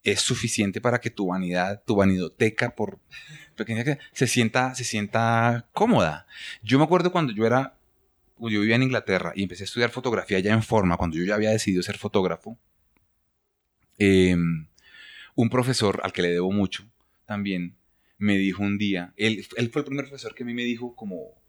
[0.03, 2.99] Es suficiente para que tu vanidad, tu vanidoteca, por
[3.55, 6.25] pequeña que se sienta, se sienta cómoda.
[6.63, 7.75] Yo me acuerdo cuando yo era
[8.41, 11.35] yo vivía en Inglaterra y empecé a estudiar fotografía ya en forma, cuando yo ya
[11.35, 12.57] había decidido ser fotógrafo,
[13.99, 14.65] Em,
[15.35, 16.89] un profesor al que le debo mucho
[17.25, 17.75] también
[18.17, 20.95] me dijo un día, él, él fue el primer profesor que a mí me dijo
[20.95, 21.41] como,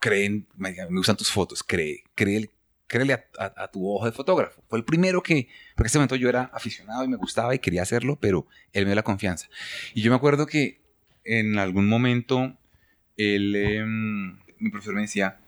[0.00, 2.50] creen, me, me gustan tus fotos, cree, cree,
[2.86, 4.62] créele a, a, tu ojo de fotógrafo.
[4.68, 7.58] Fue el primero que, porque en ese momento yo era aficionado y me gustaba y
[7.58, 9.48] quería hacerlo, pero él me dio la confianza.
[9.94, 10.80] Y yo me acuerdo que
[11.24, 12.56] en algún momento
[13.16, 15.40] él, eh, mi profesor me decía,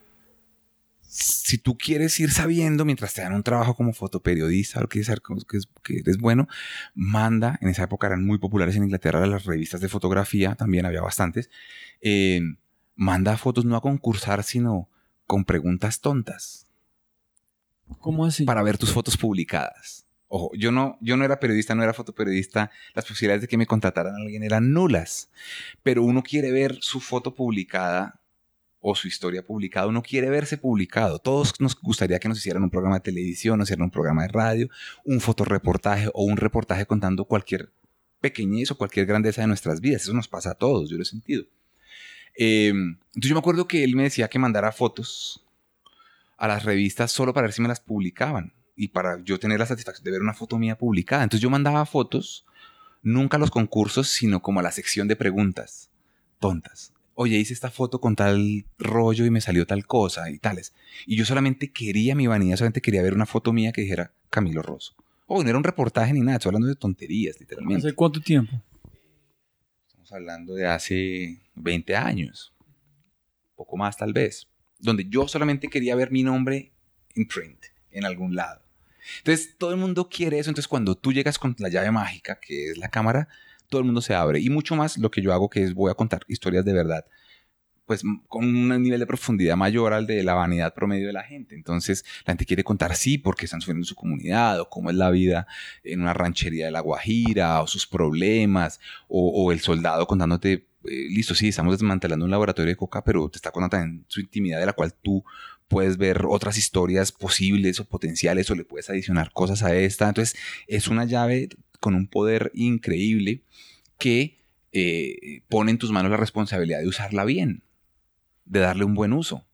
[1.09, 5.59] si tú quieres ir sabiendo mientras te dan un trabajo como fotoperiodista o que, que,
[5.83, 6.49] que eres bueno,
[6.95, 11.01] manda, en esa época eran muy populares en Inglaterra las revistas de fotografía, también había
[11.01, 11.49] bastantes,
[12.03, 12.41] eh,
[12.95, 14.91] manda fotos no a concursar, sino
[15.27, 16.68] con preguntas tontas.
[18.01, 18.45] ¿Cómo así?
[18.45, 20.07] Para ver tus fotos publicadas.
[20.29, 23.67] Ojo, yo no, yo no era periodista, no era fotoperiodista, las posibilidades de que me
[23.67, 25.31] contrataran a alguien eran nulas,
[25.83, 28.21] pero uno quiere ver su foto publicada
[28.81, 31.19] o su historia publicada, uno quiere verse publicado.
[31.19, 34.29] Todos nos gustaría que nos hicieran un programa de televisión, nos hicieran un programa de
[34.29, 34.69] radio,
[35.05, 37.73] un fotoreportaje o un reportaje contando cualquier
[38.21, 40.03] pequeñez o cualquier grandeza de nuestras vidas.
[40.03, 41.45] Eso nos pasa a todos, yo lo he sentido.
[42.37, 45.45] Eh, entonces yo me acuerdo que él me decía que mandara fotos
[46.39, 49.67] a las revistas solo para ver si me las publicaban y para yo tener la
[49.67, 51.25] satisfacción de ver una foto mía publicada.
[51.25, 52.47] Entonces yo mandaba fotos,
[53.03, 55.91] nunca a los concursos, sino como a la sección de preguntas
[56.39, 56.93] tontas.
[57.15, 60.73] Oye, hice esta foto con tal rollo y me salió tal cosa y tales.
[61.05, 64.63] Y yo solamente quería, mi vanidad, solamente quería ver una foto mía que dijera Camilo
[64.63, 64.95] Rosso.
[65.27, 67.89] O no era un reportaje ni nada, estoy hablando de tonterías, literalmente.
[67.89, 68.63] ¿Hace cuánto tiempo?
[69.89, 72.53] Estamos hablando de hace 20 años,
[73.57, 74.47] poco más tal vez,
[74.79, 76.73] donde yo solamente quería ver mi nombre
[77.15, 78.63] en print, en algún lado.
[79.19, 80.51] Entonces, todo el mundo quiere eso.
[80.51, 83.29] Entonces, cuando tú llegas con la llave mágica, que es la cámara,
[83.69, 84.41] todo el mundo se abre.
[84.41, 87.07] Y mucho más lo que yo hago, que es voy a contar historias de verdad,
[87.89, 91.55] pues con un nivel de profundidad mayor al de la vanidad promedio de la gente.
[91.55, 94.97] Entonces, la gente quiere contar, sí, porque están sufriendo en su comunidad, o cómo es
[94.97, 95.47] la vida
[95.83, 98.79] en una ranchería de La Guajira, o sus problemas,
[99.09, 100.53] o, el soldado contándote,
[100.85, 104.21] eh, listo, sí, estamos desmantelando un laboratorio de coca, pero te está contando también su
[104.21, 105.25] intimidad de la cual tú
[105.67, 110.09] puedes ver otras historias posibles o potenciales o le puedes adicionar cosas a esta.
[110.09, 111.49] Entonces es una llave
[111.81, 113.43] con un poder increíble
[113.99, 114.39] que
[114.73, 117.63] eh, pone en tus manos la responsabilidad de usarla bien,
[118.49, 119.45] de darle un buen uso.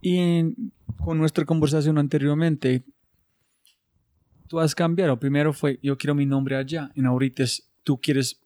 [0.00, 2.84] Y en, con nuestra conversación anteriormente,
[4.46, 5.18] tú has cambiado.
[5.18, 8.40] Primero fue yo quiero mi nombre allá, y ahorita es, tú quieres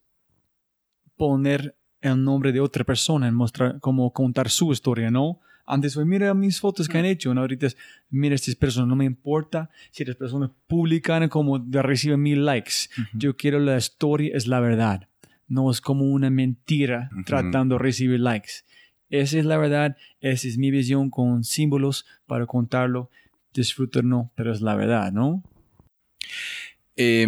[1.17, 5.41] poner el nombre de otra persona en mostrar, como contar su historia, ¿no?
[5.65, 7.33] Antes fue, mira mis fotos que han hecho.
[7.33, 7.41] ¿no?
[7.41, 7.77] Ahorita es,
[8.11, 12.89] mira estas personas, no me importa si las personas publican como reciben mil likes.
[12.99, 13.09] Uh -huh.
[13.15, 15.09] Yo quiero la historia, es la verdad.
[15.47, 17.25] No es como una mentira uh -huh.
[17.25, 18.65] tratando de recibir likes.
[19.13, 23.11] Esa es la verdad, esa es mi visión con símbolos para contarlo.
[23.53, 25.43] Disfrútenlo, pero es la verdad, ¿no?
[26.97, 27.27] Eh,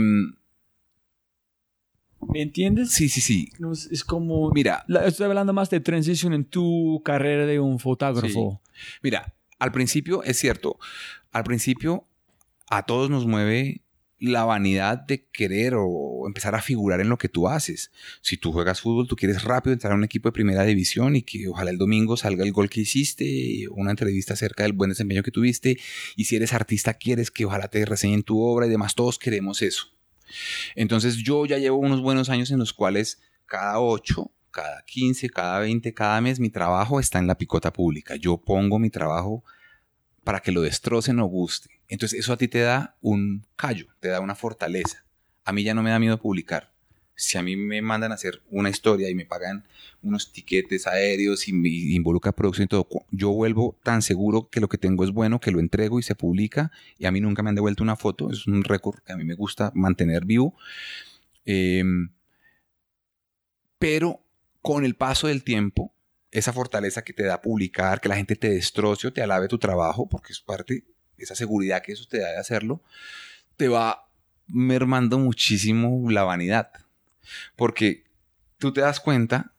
[2.32, 2.90] ¿Me entiendes?
[2.90, 3.50] Sí, sí, sí.
[3.58, 4.50] No, es, es, como...
[4.52, 4.82] Mira.
[4.88, 8.62] La, estoy hablando más de transición en tu carrera de un fotógrafo.
[8.62, 8.80] Sí.
[9.02, 10.78] Mira, al principio es cierto.
[11.32, 12.06] Al principio
[12.70, 13.82] a todos nos mueve
[14.28, 17.90] la vanidad de querer o empezar a figurar en lo que tú haces.
[18.20, 21.22] Si tú juegas fútbol, tú quieres rápido entrar a un equipo de primera división y
[21.22, 25.22] que ojalá el domingo salga el gol que hiciste, una entrevista acerca del buen desempeño
[25.22, 25.78] que tuviste.
[26.16, 28.94] Y si eres artista, quieres que ojalá te reseñen tu obra y demás.
[28.94, 29.94] Todos queremos eso.
[30.74, 35.58] Entonces yo ya llevo unos buenos años en los cuales cada 8, cada 15, cada
[35.60, 38.16] 20, cada mes mi trabajo está en la picota pública.
[38.16, 39.44] Yo pongo mi trabajo
[40.24, 41.70] para que lo destrocen o guste.
[41.88, 45.04] Entonces eso a ti te da un callo, te da una fortaleza.
[45.44, 46.72] A mí ya no me da miedo publicar.
[47.16, 49.64] Si a mí me mandan a hacer una historia y me pagan
[50.02, 54.68] unos tiquetes aéreos y me involucra producción y todo, yo vuelvo tan seguro que lo
[54.68, 56.72] que tengo es bueno, que lo entrego y se publica.
[56.98, 58.32] Y a mí nunca me han devuelto una foto.
[58.32, 60.56] Es un récord que a mí me gusta mantener vivo.
[61.46, 61.84] Eh,
[63.78, 64.20] pero
[64.60, 65.93] con el paso del tiempo,
[66.34, 69.56] esa fortaleza que te da publicar, que la gente te destroce o te alabe tu
[69.56, 70.84] trabajo, porque es parte,
[71.16, 72.82] esa seguridad que eso te da de hacerlo,
[73.56, 74.08] te va
[74.48, 76.72] mermando muchísimo la vanidad.
[77.54, 78.02] Porque
[78.58, 79.52] tú te das cuenta,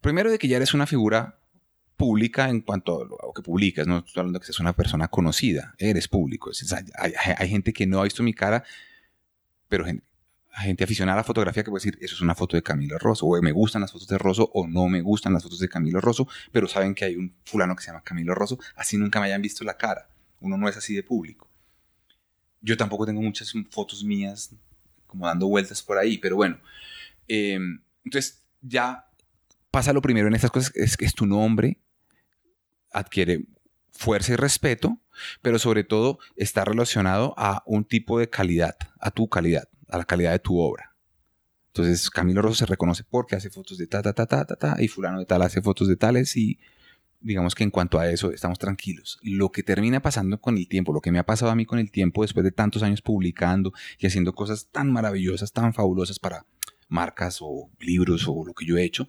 [0.00, 1.38] primero de que ya eres una figura
[1.98, 5.08] pública en cuanto a lo que publicas, no estoy hablando de que seas una persona
[5.08, 6.52] conocida, eres público.
[6.98, 8.64] Hay, hay, hay gente que no ha visto mi cara,
[9.68, 10.06] pero gente,
[10.62, 13.26] gente aficionada a la fotografía que puede decir, eso es una foto de Camilo Rosso,
[13.26, 16.00] o me gustan las fotos de Rosso, o no me gustan las fotos de Camilo
[16.00, 19.26] Rosso, pero saben que hay un fulano que se llama Camilo Rosso, así nunca me
[19.26, 20.08] hayan visto la cara.
[20.40, 21.48] Uno no es así de público.
[22.60, 24.54] Yo tampoco tengo muchas fotos mías
[25.06, 26.58] como dando vueltas por ahí, pero bueno.
[27.28, 27.58] Eh,
[28.04, 29.06] entonces, ya
[29.70, 31.78] pasa lo primero en estas cosas, es que es tu nombre,
[32.92, 33.46] adquiere
[33.90, 35.00] fuerza y respeto,
[35.42, 39.68] pero sobre todo está relacionado a un tipo de calidad, a tu calidad.
[39.88, 40.94] A la calidad de tu obra.
[41.68, 44.76] Entonces Camilo Rosso se reconoce porque hace fotos de ta, ta, ta, ta, ta, ta,
[44.78, 46.58] y fulano de tal hace fotos de tales y
[47.20, 49.18] digamos que en cuanto a eso estamos tranquilos.
[49.22, 51.78] Lo que termina pasando con el tiempo, lo que me ha pasado a mí con
[51.78, 56.46] el tiempo después de tantos años publicando y haciendo cosas tan maravillosas, tan fabulosas para
[56.88, 59.08] marcas o libros o lo que yo he hecho,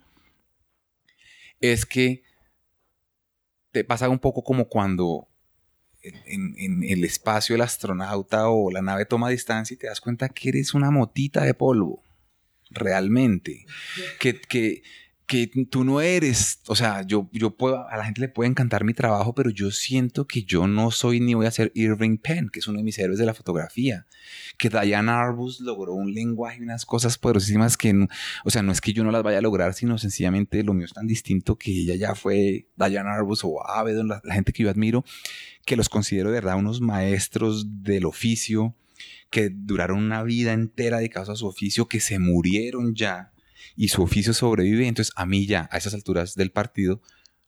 [1.60, 2.24] es que
[3.72, 5.28] te pasa un poco como cuando
[6.26, 10.50] en, el espacio el astronauta o la nave toma distancia y te das cuenta que
[10.50, 12.04] eres una motita de polvo
[12.70, 13.66] realmente.
[14.20, 14.84] Que, que,
[15.28, 18.84] que tú no eres, o sea, yo, yo puedo, a la gente le puede encantar
[18.84, 22.50] mi trabajo, pero yo siento que yo no soy ni voy a ser Irving Penn,
[22.50, 24.06] que es uno de mis héroes de la fotografía,
[24.58, 28.08] que Diane Arbus logró un lenguaje y unas cosas poderosísimas que,
[28.44, 30.86] o sea, no es que yo no las vaya a lograr, sino sencillamente lo mío
[30.86, 34.64] es tan distinto que ella ya fue Diane Arbus o Avedon, la, la gente que
[34.64, 35.04] yo admiro,
[35.66, 38.76] que los considero de verdad unos maestros del oficio,
[39.32, 43.32] que duraron una vida entera dedicados a su oficio, que se murieron ya
[43.76, 44.88] y su oficio sobrevive.
[44.88, 47.02] Entonces, a mí ya, a esas alturas del partido,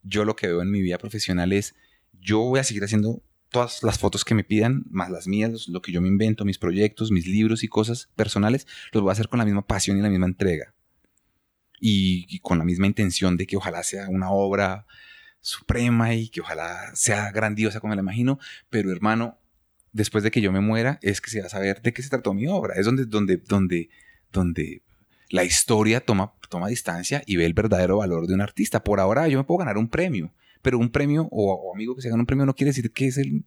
[0.04, 1.76] yo lo que veo en mi vida profesional es,
[2.20, 5.82] yo voy a seguir haciendo todas las fotos que me pidan, más las mías, lo
[5.82, 9.30] que yo me invento, mis proyectos, mis libros y cosas personales, los voy a hacer
[9.30, 10.74] con la misma pasión y la misma entrega.
[11.80, 14.88] Y, y con la misma intención de que ojalá sea una obra
[15.40, 18.40] suprema y que ojalá sea grandiosa como me la imagino,
[18.70, 19.40] pero hermano,
[19.92, 22.10] después de que yo me muera, es que se va a saber de qué se
[22.10, 22.76] trató mi obra.
[22.76, 23.90] Es donde, donde, donde,
[24.32, 24.84] donde
[25.30, 28.84] la historia toma, toma distancia y ve el verdadero valor de un artista.
[28.84, 30.32] Por ahora yo me puedo ganar un premio,
[30.62, 33.18] pero un premio o, amigo que se gana un premio no quiere decir que es
[33.18, 33.44] el,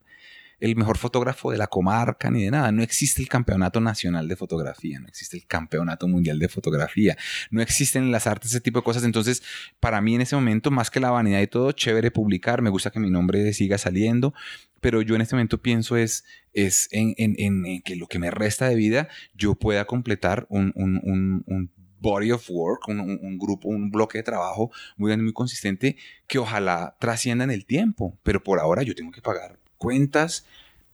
[0.61, 2.71] el mejor fotógrafo de la comarca ni de nada.
[2.71, 7.17] No existe el campeonato nacional de fotografía, no existe el campeonato mundial de fotografía,
[7.51, 9.05] no existen en las artes ese tipo de cosas.
[9.05, 9.43] Entonces,
[9.81, 12.91] para mí en ese momento, más que la vanidad y todo, chévere publicar, me gusta
[12.91, 14.35] que mi nombre siga saliendo,
[14.81, 18.31] pero yo en este momento pienso es, es en, en, en, que lo que me
[18.31, 21.71] resta de vida yo pueda completar un, un, un, un
[22.01, 25.97] body of work, un, un, grupo, un bloque de trabajo muy muy consistente,
[26.27, 28.19] que ojalá trascienda en el tiempo.
[28.23, 30.47] Pero por ahora yo tengo que pagar cuentas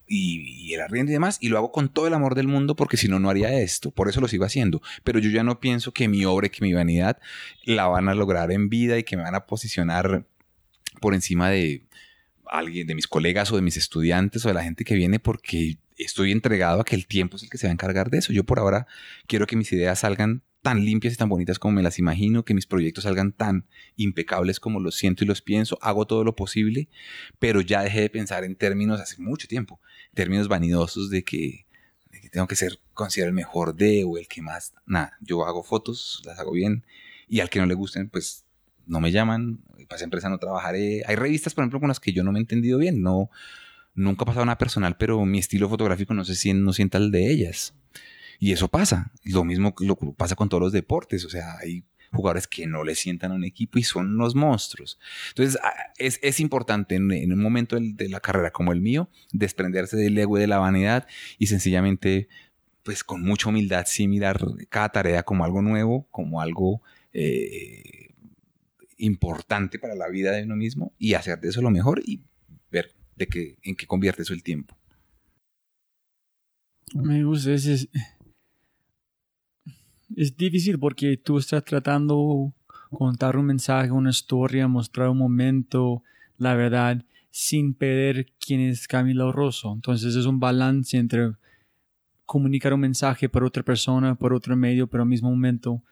[0.09, 2.97] y, el arriendo y demás, y lo hago con todo el amor del mundo porque
[2.97, 4.83] si no, no haría esto, por eso lo sigo haciendo.
[5.05, 7.19] Pero yo ya no pienso que mi obra y que mi vanidad
[7.65, 10.27] la van a lograr en vida y que me van a posicionar
[11.01, 11.83] por encima de
[12.51, 15.79] alguien, de mis colegas o de mis estudiantes o de la gente que viene porque
[15.97, 18.33] estoy entregado a que el tiempo es el que se va a encargar de eso.
[18.33, 18.87] Yo por ahora
[19.27, 22.53] quiero que mis ideas salgan tan limpias y tan bonitas como me las imagino, que
[22.53, 26.89] mis proyectos salgan tan impecables como los siento y los pienso, hago todo lo posible,
[27.39, 29.81] pero ya dejé de pensar en términos hace mucho tiempo,
[30.13, 31.67] términos vanidosos de que,
[32.33, 36.21] tengo que ser considerado el mejor de o el que más, nada, yo hago fotos,
[36.25, 36.85] las hago bien
[37.29, 38.45] y al que no le gusten, pues
[38.87, 39.59] no me llaman,
[39.89, 41.03] para esa empresa no trabajaré.
[41.07, 43.31] Hay revistas, por ejemplo, con las que yo no me he entendido bien, no,
[43.95, 47.11] nunca ha pasado nada personal, pero mi estilo fotográfico no sé si no sienta el
[47.11, 47.75] de ellas.
[48.39, 49.13] Y eso pasa.
[49.25, 51.25] Lo mismo lo pasa con todos los deportes.
[51.25, 54.99] O sea, hay jugadores que no le sientan a un equipo y son unos monstruos.
[55.29, 59.09] Entonces, ah, es, es importante en, en, un momento de la carrera como el mío,
[59.33, 61.07] desprenderse del ego y de la vanidad
[61.39, 62.29] y sencillamente,
[62.83, 66.83] pues con mucha humildad, sí mirar cada tarea como algo nuevo, como algo
[67.13, 68.06] eh,
[68.99, 72.23] importante para la vida de uno mismo y hacer de eso lo mejor y
[72.71, 74.77] ver de qué, en qué convierte eso el tiempo.
[76.95, 77.89] Me gusta ese,
[80.15, 82.55] es difícil porque tú estás tratando
[82.91, 86.03] contar un mensaje, una historia, mostrar un momento,
[86.39, 89.73] la verdad, sin perder quién es Camilo Rosso.
[89.73, 91.33] Entonces es un balance entre
[92.25, 95.83] comunicar un mensaje para otra persona, por otro medio, pero al mismo momento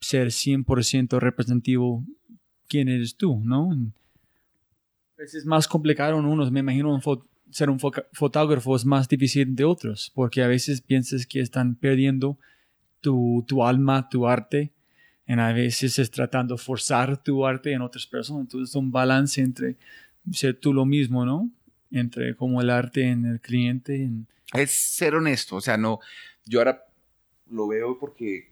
[0.00, 2.04] ser 100% representativo
[2.68, 3.70] quién eres tú, ¿no?
[5.18, 6.98] Es más complicado en unos, me imagino
[7.50, 12.38] ser un fotógrafo es más difícil de otros, porque a veces piensas que están perdiendo
[13.00, 14.72] tu, tu alma, tu arte,
[15.26, 18.42] y a veces es tratando de forzar tu arte en otras personas.
[18.42, 19.76] Entonces, es un balance entre
[20.32, 21.50] ser tú lo mismo, ¿no?
[21.90, 24.10] Entre como el arte en el cliente.
[24.52, 26.00] Es ser honesto, o sea, no,
[26.46, 26.84] yo ahora
[27.48, 28.50] lo veo porque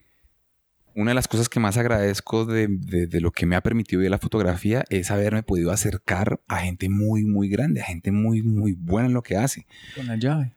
[0.94, 4.10] una de las cosas que más agradezco de, de, lo que me ha permitido ver
[4.10, 8.72] la fotografía es haberme podido acercar a gente muy, muy grande, a gente muy, muy
[8.72, 9.66] buena en lo que hace.
[9.94, 10.52] Con la llave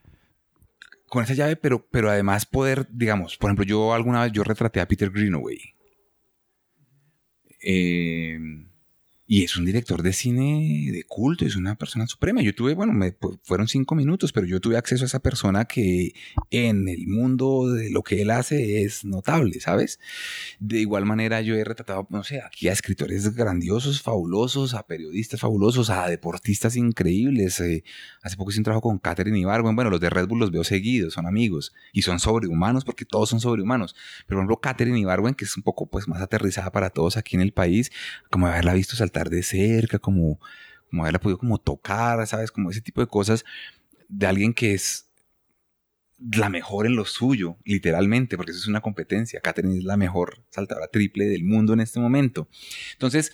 [1.11, 4.79] con esa llave, pero, pero además poder, digamos, por ejemplo, yo alguna vez yo retraté
[4.79, 5.59] a Peter Greenaway.
[7.61, 8.39] Eh,
[9.33, 12.41] Y es un director de cine de culto, es una persona suprema.
[12.41, 16.11] Yo tuve, bueno, me fueron cinco minutos, pero yo tuve acceso a esa persona que
[16.49, 20.01] en el mundo de lo que él hace es notable, ¿sabes?
[20.59, 25.39] De igual manera yo he retratado, no sé, aquí a escritores grandiosos, fabulosos, a periodistas
[25.39, 27.61] fabulosos, a deportistas increíbles.
[27.61, 27.85] Eh,
[28.23, 29.77] hace poco hice un trabajo con Catherine Ibargüen.
[29.77, 33.29] Bueno, los de Red Bull los veo seguidos, son amigos y son sobrehumanos porque todos
[33.29, 33.95] son sobrehumanos.
[34.27, 37.37] Pero por ejemplo, Catherine Ibargüen, que es un poco pues más aterrizada para todos aquí
[37.37, 37.93] en el país,
[38.29, 40.39] como haberla visto saltar de cerca, como,
[40.89, 42.51] como haberla podido como tocar, ¿sabes?
[42.51, 43.45] Como ese tipo de cosas
[44.07, 45.07] de alguien que es
[46.37, 49.41] la mejor en lo suyo, literalmente, porque eso es una competencia.
[49.41, 52.47] Catherine es la mejor saltadora triple del mundo en este momento.
[52.93, 53.31] Entonces,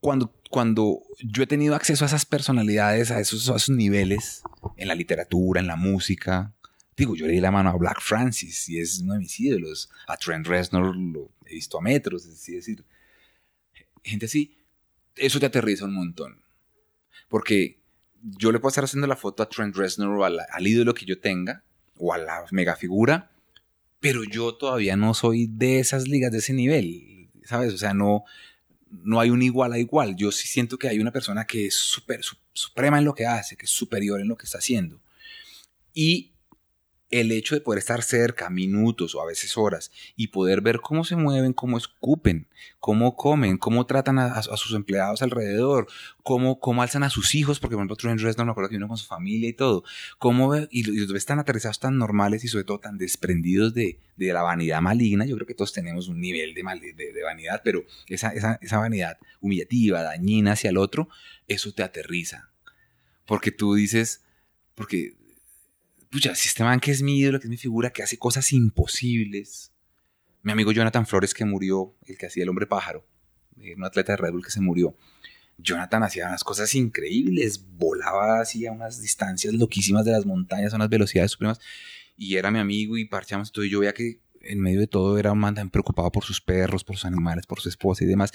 [0.00, 4.42] cuando, cuando yo he tenido acceso a esas personalidades, a esos, a esos niveles,
[4.76, 6.54] en la literatura, en la música,
[6.96, 9.90] digo, yo le di la mano a Black Francis y es uno de mis ídolos.
[10.06, 12.84] A Trent Reznor lo he visto a metros, es decir,
[14.04, 14.56] gente así
[15.16, 16.42] eso te aterriza un montón.
[17.28, 17.80] Porque
[18.22, 21.18] yo le puedo estar haciendo la foto a Trent Reznor o al, ídolo que yo
[21.20, 21.64] tenga,
[21.98, 23.30] o a la mega figura,
[24.00, 27.72] pero yo todavía no soy de esas ligas de ese nivel, ¿sabes?
[27.72, 28.24] O sea, no,
[28.90, 30.16] no hay un igual a igual.
[30.16, 32.20] Yo sí siento que hay una persona que es super,
[32.52, 35.00] suprema en lo que hace, que es superior en lo que está haciendo.
[35.94, 36.32] Y
[37.10, 41.04] el hecho de poder estar cerca minutos o a veces horas y poder ver cómo
[41.04, 42.48] se mueven, cómo escupen,
[42.80, 45.86] cómo comen, cómo tratan a, sus empleados alrededor,
[46.24, 48.88] cómo, cómo alzan a sus hijos, porque por ejemplo Trent Reznor me acuerdo que vino
[48.88, 49.84] con su familia y todo,
[50.18, 54.32] cómo y, los ves tan aterrizados, tan normales y sobre todo tan desprendidos de, de
[54.32, 55.26] la vanidad maligna.
[55.26, 56.62] Yo creo que todos tenemos un nivel de,
[56.96, 61.08] de, de vanidad, pero esa, esa, esa vanidad humillativa, dañina hacia el otro,
[61.46, 62.50] eso te aterriza.
[63.26, 64.22] Porque tú dices,
[64.74, 65.15] porque
[66.16, 68.50] pucha, si este man que es mi ídolo, que es mi figura, que hace cosas
[68.54, 69.70] imposibles.
[70.42, 73.06] Mi amigo Jonathan Flores, que murió, el que hacía el hombre pájaro,
[73.60, 74.96] eh, un atleta de Red Bull que se murió.
[75.58, 80.76] Jonathan hacía unas cosas increíbles, volaba así a unas distancias loquísimas de las montañas, a
[80.76, 81.60] unas velocidades supremas,
[82.16, 83.66] y era mi amigo y parchamos todo.
[83.66, 86.40] Y yo veía que en medio de todo era un man tan preocupado por sus
[86.40, 88.32] perros, por sus animales, por su esposa y demás,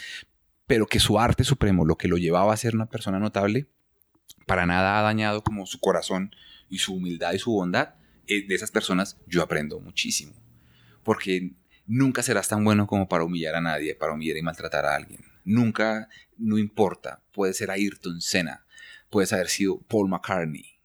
[0.67, 3.65] pero que su arte supremo, lo que lo llevaba a ser una persona notable,
[4.45, 6.31] para nada ha dañado como su corazón
[6.71, 7.93] y su humildad y su bondad,
[8.25, 10.33] eh, de esas personas yo aprendo muchísimo.
[11.03, 11.51] Porque
[11.85, 15.21] nunca serás tan bueno como para humillar a nadie, para humillar y maltratar a alguien.
[15.43, 16.07] Nunca,
[16.37, 17.21] no importa.
[17.31, 18.65] Puede ser Ayrton Senna,
[19.09, 20.79] puedes haber sido Paul McCartney,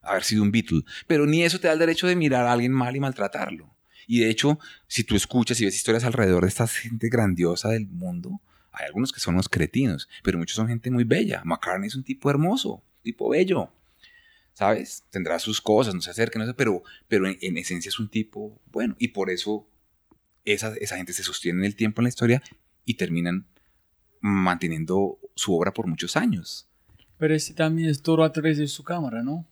[0.00, 2.72] haber sido un Beatle, pero ni eso te da el derecho de mirar a alguien
[2.72, 3.74] mal y maltratarlo.
[4.06, 7.86] Y de hecho, si tú escuchas y ves historias alrededor de esta gente grandiosa del
[7.86, 8.40] mundo,
[8.72, 11.42] hay algunos que son unos cretinos, pero muchos son gente muy bella.
[11.44, 13.72] McCartney es un tipo hermoso, tipo bello.
[14.54, 15.04] ¿Sabes?
[15.10, 18.60] Tendrá sus cosas, no se acerca, no sé, pero, pero en, esencia es un tipo
[18.70, 18.96] bueno.
[18.98, 19.68] Y por eso
[20.44, 22.42] esa, esa gente se sostiene en el tiempo en la historia
[22.84, 23.46] y terminan
[24.20, 26.68] manteniendo su obra por muchos años.
[27.18, 29.46] Pero ese también es todo a través de su cámara, ¿no?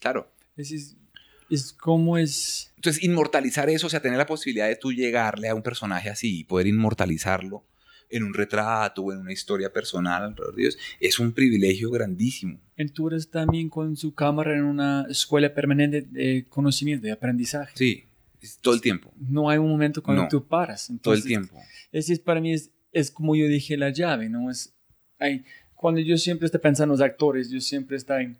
[0.00, 0.30] claro.
[0.56, 0.96] Es,
[1.50, 2.72] es, como es...
[2.76, 6.40] Entonces, inmortalizar eso, o sea, tener la posibilidad de tú llegarle a un personaje así
[6.40, 7.64] y poder inmortalizarlo
[8.10, 12.60] en un retrato o en una historia personal alrededor de Dios, es un privilegio grandísimo.
[12.94, 17.72] Tú eres también con su cámara en una escuela permanente de conocimiento, de aprendizaje.
[17.74, 18.04] Sí,
[18.60, 19.12] todo el tiempo.
[19.16, 20.92] No hay un momento cuando tú paras.
[21.00, 21.56] todo el tiempo.
[21.92, 24.50] Es, es para mí es, es, como yo dije la llave, ¿no?
[24.50, 24.74] Es,
[25.18, 25.44] hay,
[25.74, 28.36] cuando yo siempre estoy pensando en los actores, yo siempre estoy,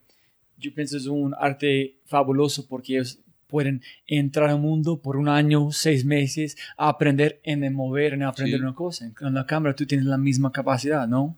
[0.56, 5.70] yo pienso es un arte fabuloso porque ellos pueden entrar al mundo por un año,
[5.72, 9.12] seis meses, a aprender en mover, en aprender una cosa.
[9.14, 11.36] Con la cámara tú tienes la misma capacidad, ¿no?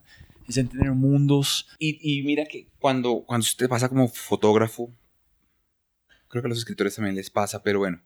[0.49, 1.69] Es entender mundos.
[1.79, 4.93] Y, mira que cuando, cuando usted pasa como fotógrafo,
[6.29, 8.01] creo que a los escritores también les pasa, pero bueno,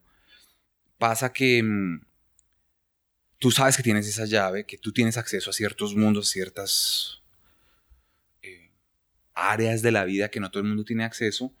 [0.97, 2.01] pasa que mm,
[3.37, 7.21] tú sabes que tienes esa llave, que tú tienes acceso a ciertos mundos, ciertas
[8.43, 8.71] eh,
[9.33, 11.53] áreas de la vida que no todo el mundo tiene acceso,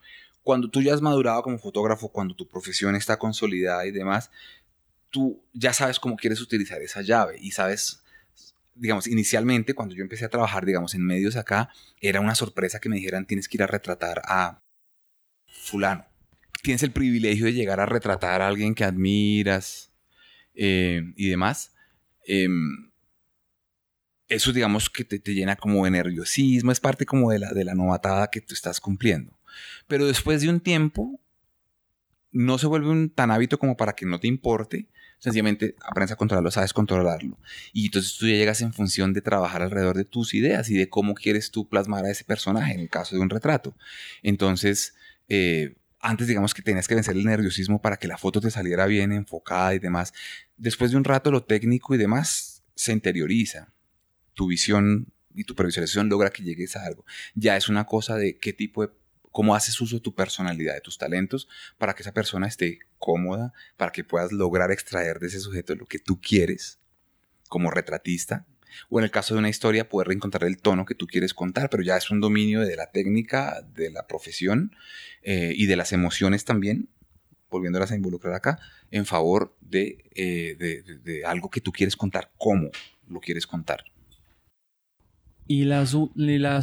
[0.43, 4.31] cuando tú ya has madurado como fotógrafo, cuando tu profesión está consolidada y demás,
[5.09, 8.01] tú ya sabes cómo quieres utilizar esa llave y sabes,
[8.73, 11.69] digamos, inicialmente cuando yo empecé a trabajar, digamos, en medios acá,
[11.99, 14.61] era una sorpresa que me dijeran tienes que ir a retratar a
[15.47, 16.05] fulano.
[16.63, 19.91] Tienes el privilegio de llegar a retratar a alguien que admiras
[20.53, 21.73] eh, y demás.
[22.25, 22.91] Em,
[24.27, 28.29] eso digamos que te, llena como de nerviosismo, es parte como la, de la novatada
[28.29, 29.37] que tú estás cumpliendo.
[29.87, 31.19] Pero después de un tiempo,
[32.31, 34.87] no se vuelve un tan hábito como para que no te importe.
[35.19, 37.37] Sencillamente aprendes a controlarlo, sabes controlarlo.
[37.73, 40.89] Y entonces tú ya llegas en función de trabajar alrededor de tus ideas y de
[40.89, 43.75] cómo quieres tú plasmar a ese personaje en el caso de un retrato.
[44.23, 44.95] Entonces,
[45.29, 48.87] eh, antes digamos que tenías que vencer el nerviosismo para que la foto te saliera
[48.87, 50.13] bien enfocada y demás.
[50.57, 53.71] Después de un rato lo técnico y demás se interioriza.
[54.33, 57.05] Tu visión y tu previsualización logra que llegues a algo.
[57.35, 58.91] Ya es una cosa de qué tipo de
[59.31, 61.47] cómo haces uso de tu personalidad, de tus talentos,
[61.77, 65.85] para que esa persona esté cómoda, para que puedas lograr extraer de ese sujeto lo
[65.85, 66.79] que tú quieres
[67.47, 68.45] como retratista.
[68.89, 71.69] O en el caso de una historia, poder reencontrar el tono que tú quieres contar,
[71.69, 74.73] pero ya es un dominio de la técnica, de la profesión
[75.23, 76.89] eh, y de las emociones también,
[77.49, 78.59] volviéndolas a involucrar acá,
[78.89, 80.55] en favor de, eh,
[81.03, 82.69] de, algo que tú quieres contar, cómo
[83.07, 83.83] lo quieres contar.
[85.47, 85.93] Y las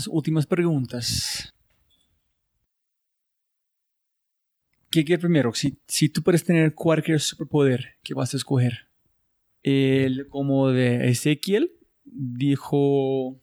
[0.08, 1.52] últimas preguntas.
[4.90, 5.52] ¿Qué, qué primero?
[5.54, 8.86] Si, si tú puedes tener cualquier superpoder, ¿qué vas a escoger?
[9.62, 11.72] El, como de Ezequiel
[12.04, 13.38] dijo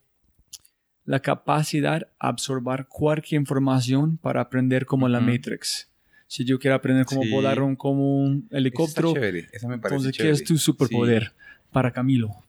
[1.03, 5.91] la capacidad de absorber cualquier información para aprender como la Matrix.
[6.27, 10.29] Si yo quiero aprender cómo volar un, como un helicóptero, Eso me parece entonces, ¿qué
[10.31, 11.33] es tu superpoder
[11.71, 12.44] para Camilo?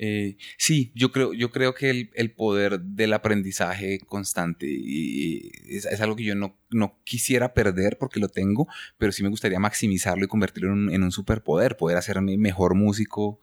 [0.00, 6.14] Eh, sí, yo creo, yo creo que el, poder del aprendizaje constante y es, algo
[6.14, 6.56] que yo no,
[7.02, 11.76] quisiera perder porque lo tengo, pero sí me gustaría maximizarlo y convertirlo en un, superpoder,
[11.76, 13.40] poder hacerme mejor músico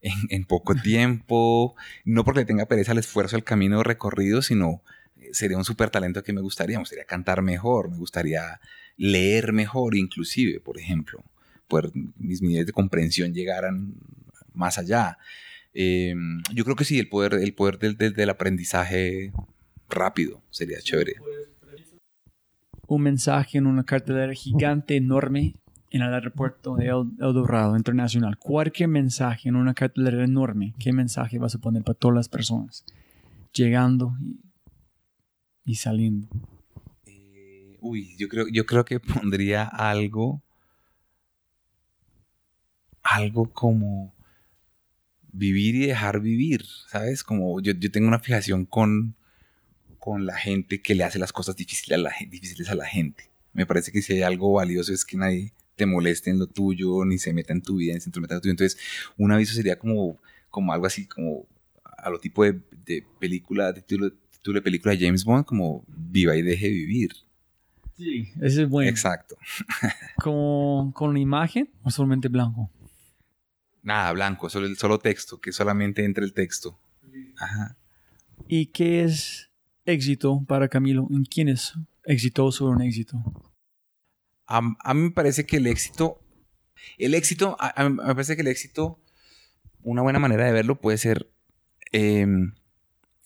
[0.00, 1.74] en, poco tiempo,
[2.04, 4.82] no porque tenga pereza al esfuerzo, al camino recorrido, sino
[5.16, 8.60] eh, sería un super talento que me gustaría, me gustaría cantar mejor, me gustaría
[8.96, 11.24] leer mejor inclusive, por ejemplo,
[11.66, 13.94] poder mis niveles de comprensión llegaran
[14.54, 15.18] más allá.
[15.78, 19.30] Em, yo creo que sí, el poder, el poder del, del, aprendizaje
[19.90, 21.16] rápido sería chévere.
[22.86, 25.56] Un mensaje en una cartelera gigante, enorme,
[25.90, 28.38] en el aeropuerto de El, Dorado Internacional.
[28.38, 32.86] Cualquier mensaje en una cartelera enorme, ¿qué mensaje vas a poner para todas las personas?
[33.52, 34.14] Llegando
[35.66, 36.26] y, saliendo.
[37.04, 40.40] Eh, uy, yo creo, yo creo que pondría algo.
[43.02, 44.15] Algo como
[45.36, 47.22] vivir y dejar vivir, ¿sabes?
[47.22, 49.14] Como yo, yo tengo una fijación con,
[49.98, 53.30] con la gente que le hace las cosas difíciles a, la, difíciles a la gente.
[53.52, 57.04] Me parece que si hay algo valioso es que nadie te moleste en lo tuyo,
[57.04, 58.50] ni se meta en tu vida, ni se entrometa en tuyo.
[58.50, 58.78] Entonces,
[59.18, 60.18] un aviso sería como,
[60.48, 61.46] como algo así, como
[61.84, 64.12] a lo tipo de, de película, de título,
[64.46, 67.12] de película de James Bond, como viva y deje vivir.
[67.96, 68.90] Sí, ese es bueno.
[68.90, 69.36] Exacto.
[70.22, 72.70] ¿Con, con la imagen o solamente blanco?
[73.86, 76.76] Nada, blanco, solo, el, solo texto, que solamente entre el texto.
[77.38, 77.76] Ajá.
[78.48, 79.48] ¿Y qué es
[79.84, 81.06] éxito para Camilo?
[81.08, 83.22] ¿En quién es exitoso o un éxito?
[84.48, 86.20] A, mí me parece que el éxito,
[86.98, 88.98] el éxito, a, mí me parece que el éxito,
[89.84, 91.30] una buena manera de verlo puede ser
[91.92, 92.54] em,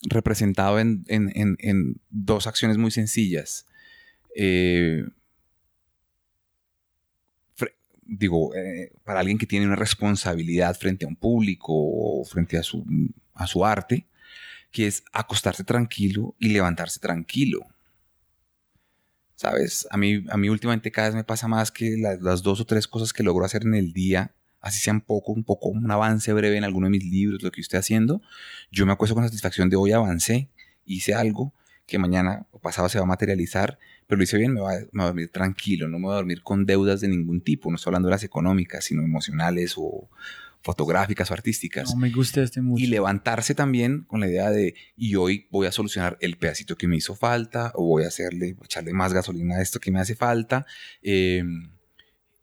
[0.03, 3.67] representado en, dos acciones muy sencillas.
[4.37, 5.07] Eh,
[8.11, 12.63] digo, eh, para alguien que tiene una responsabilidad frente a un público o frente a
[12.63, 12.85] su,
[13.35, 14.07] a su arte,
[14.73, 17.67] que es acostarse tranquilo y levantarse tranquilo.
[19.37, 19.87] ¿Sabes?
[19.91, 22.87] A mí, a mí últimamente cada vez me pasa más que las dos o tres
[22.87, 26.57] cosas que logro hacer en el día, así sean poco, un poco, un avance breve
[26.57, 28.21] en alguno de mis libros, lo que yo esté haciendo,
[28.71, 30.51] yo me acuesto con satisfacción de hoy avancé,
[30.85, 31.55] hice algo
[31.91, 33.79] que mañana o pasado se va a materializar
[34.11, 36.67] pero lo hice bien, me voy, a, dormir tranquilo, no me voy a dormir con
[36.67, 40.11] deudas de ningún tipo, no estoy hablando de las económicas, sino emocionales o
[40.63, 41.91] fotográficas o artísticas.
[41.91, 42.83] No, me gusta este mucho.
[42.83, 46.89] Y levantarse también con la idea de, y hoy voy a solucionar el pedacito que
[46.89, 50.17] me hizo falta, o voy a hacerle, echarle más gasolina a esto que me hace
[50.17, 50.67] falta.
[51.03, 51.71] Em,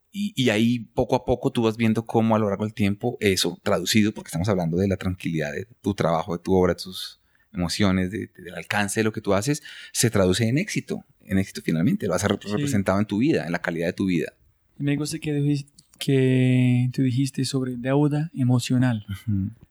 [0.10, 3.18] y, y, ahí poco a poco tú vas viendo cómo a lo largo del tiempo
[3.20, 6.82] eso traducido, porque estamos hablando de la tranquilidad de tu trabajo, de tu obra, de
[6.82, 7.17] tus
[7.54, 12.08] emociones, del alcance de lo que tú haces, se traduce en éxito en éxito finalmente,
[12.08, 14.34] lo vas a representado en tu vida, en la calidad de tu vida.
[14.78, 15.66] Me gusta que,
[16.00, 19.06] que tú dijiste sobre deuda emocional.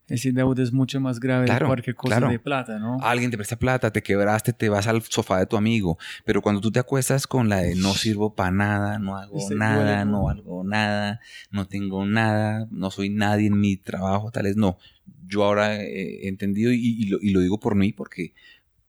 [0.08, 2.98] Ese deuda es mucho más grave que cualquier cosa de plata, ¿no?
[3.00, 6.60] Alguien te presta plata, te quebraste, te vas al sofá de tu amigo, pero cuando
[6.60, 10.62] tú te acuestas con la de no sirvo para nada, no hago nada, no hago
[10.62, 11.20] nada,
[11.50, 14.78] no tengo nada, no soy nadie en mi trabajo, tal vez no.
[15.26, 18.32] Yo ahora he entendido y, lo, digo por mí porque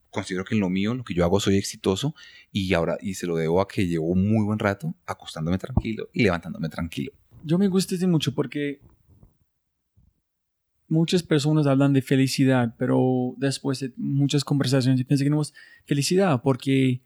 [0.10, 2.16] considero que en lo mío, lo que yo hago, soy exitoso
[2.52, 6.24] y ahora, y se lo debo a que llevo muy buen rato acostándome tranquilo y
[6.24, 7.12] levantándome tranquilo.
[7.44, 8.82] Yo me gusta este mucho porque
[10.88, 15.54] muchas personas hablan de felicidad, pero después de muchas conversaciones piensan que no es
[15.86, 17.02] felicidad porque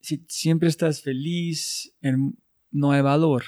[0.00, 1.94] si siempre estás feliz,
[2.70, 3.44] no hay valor,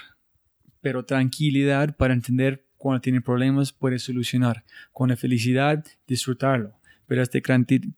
[0.81, 4.65] pero tranquilidad para entender cuando tienes problemas puedes solucionar.
[4.93, 6.75] Con la felicidad, disfrutarlo
[7.13, 7.39] pero esta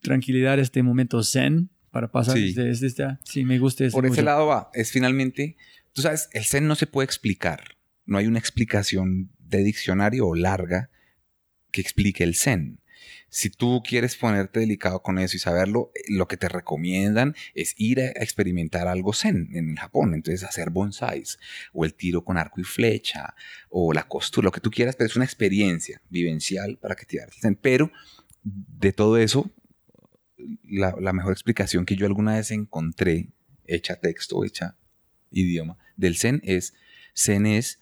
[0.01, 2.52] tranquilidad, este momento zen para pasar sí.
[2.52, 3.89] desde, esta, sí, me gusta.
[3.90, 5.56] Por ese lado va, es finalmente,
[5.93, 10.35] tú sabes, el zen no se puede explicar, no hay una explicación de diccionario o
[10.35, 10.90] larga
[11.70, 12.81] que explique el zen.
[13.36, 17.74] Si tú quieres ponerte delicado con eso y saberlo, eh, lo que te recomiendan es
[17.78, 20.15] ir a experimentar algo zen en Japón.
[20.15, 21.40] Entonces, hacer bonsais,
[21.73, 23.35] o el tiro con arco y flecha,
[23.70, 27.20] o la costura, lo que tú quieras, pero es una experiencia vivencial para que te
[27.20, 27.56] hagas zen.
[27.56, 27.90] Pero
[28.44, 29.51] de todo eso,
[30.62, 33.32] la, la mejor explicación que yo alguna vez encontré,
[33.66, 34.77] hecha texto, hecha
[35.32, 36.74] idioma, del zen es,
[37.16, 37.81] zen es,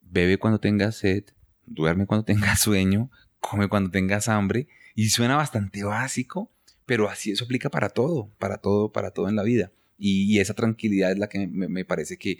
[0.00, 1.24] bebe cuando tengas sed,
[1.66, 3.10] duerme cuando tengas sueño,
[3.40, 4.68] come cuando tengas hambre.
[4.94, 6.50] Y suena bastante básico,
[6.86, 9.72] pero así eso aplica para todo, para todo, para todo en la vida.
[9.98, 12.38] Y, esa tranquilidad es la que me, me, parece que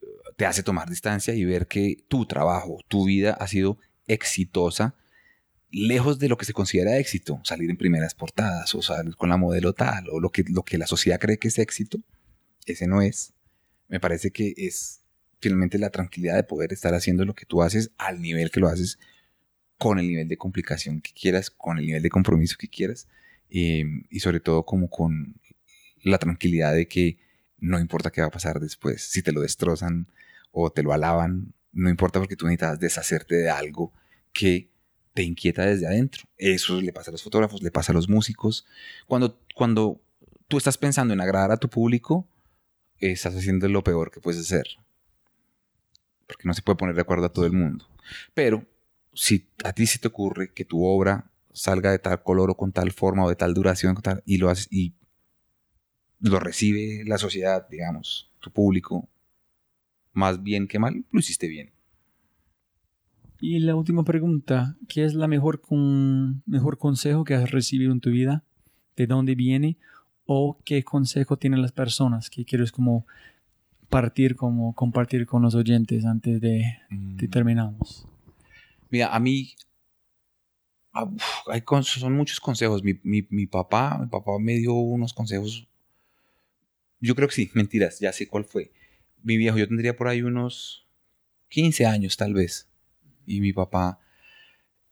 [0.00, 4.94] uh, te hace tomar distancia y ver que tu trabajo, tu vida ha sido exitosa,
[5.70, 9.36] lejos de lo que se considera éxito, salir en primeras portadas o salir con la
[9.36, 11.98] modelo tal o lo que, lo que la sociedad cree que es éxito,
[12.66, 13.32] ese no es.
[13.88, 15.00] Me parece que es
[15.40, 18.68] finalmente la tranquilidad de poder estar haciendo lo que tú haces al nivel que lo
[18.68, 18.98] haces,
[19.82, 23.08] con el nivel de complicación que quieras, con el nivel de compromiso que quieras,
[23.50, 25.34] em, y sobre todo como con
[26.04, 27.18] la tranquilidad de que
[27.58, 30.06] no importa qué va a pasar después, si te lo destrozan
[30.52, 33.92] o te lo alaban, no importa porque tú necesitas deshacerte de algo
[34.32, 34.70] que
[35.14, 36.22] te inquieta desde adentro.
[36.38, 38.64] Eso le pasa a los fotógrafos, le pasa a los músicos.
[39.08, 40.00] Cuando, cuando
[40.46, 42.28] tú estás pensando en agradar a tu público,
[42.98, 44.78] estás haciendo lo peor que puedes hacer
[46.32, 47.86] porque no se puede poner de acuerdo a todo el mundo.
[48.32, 48.64] Pero
[49.12, 52.72] si a ti se te ocurre que tu obra salga de tal color o con
[52.72, 54.94] tal forma o de tal duración y lo haces y
[56.20, 59.08] lo recibe la sociedad, digamos, tu público,
[60.12, 61.70] más bien que mal, lo hiciste bien.
[63.40, 68.00] Y la última pregunta, ¿qué es la mejor, con, mejor consejo que has recibido en
[68.00, 68.44] tu vida?
[68.94, 69.78] ¿De dónde viene?
[70.26, 73.04] ¿O qué consejo tienen las personas que quieres como
[73.88, 77.16] partir como compartir con los oyentes antes de, mm.
[77.30, 78.06] terminamos?
[78.92, 79.54] Mira, a mí
[80.92, 81.10] ah,
[81.46, 82.84] hay, son muchos consejos.
[82.84, 85.66] Mi, mi, papá, mi papá me dio unos consejos.
[87.00, 88.70] Yo creo que sí, mentiras, ya sé cuál fue.
[89.22, 90.86] Mi viejo, yo tendría por ahí unos
[91.48, 92.68] 15 años tal vez.
[93.24, 93.98] Y mi papá,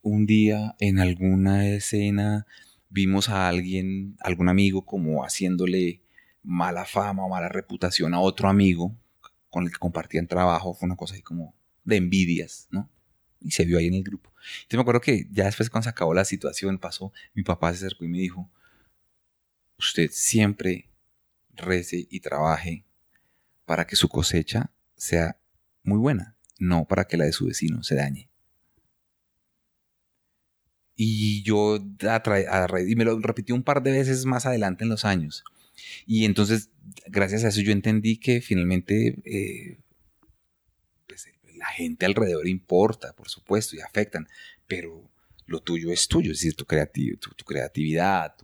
[0.01, 2.47] un día en alguna escena,
[2.89, 6.01] vimos a alguien, algún amigo, como haciéndole
[6.43, 8.97] mala fama o mala reputación a otro amigo
[9.51, 10.73] con el que compartían trabajo.
[10.73, 11.55] Fue una cosa así como
[11.85, 12.89] de envidias, ¿no?
[13.41, 14.31] Y se vio ahí en el grupo.
[14.63, 17.87] Entonces me acuerdo que ya después cuando se acabó la situación, pasó, mi papá se
[17.87, 18.51] acercó y me dijo,
[19.79, 20.91] usted siempre
[21.51, 22.85] rece y trabaje
[23.65, 25.39] para que su cosecha sea
[25.83, 28.29] muy buena, no para que la de su vecino se dañe.
[30.97, 35.45] Y yo, y me lo repetí un par de veces más adelante en los años.
[36.07, 36.69] Y entonces,
[37.07, 39.79] gracias a eso yo entendí que finalmente eh,
[41.61, 44.27] la gente alrededor importa, por supuesto, y afectan,
[44.67, 45.05] pero
[45.47, 48.35] lo tuyo es tuyo, es decir, tu, tu, creatividad,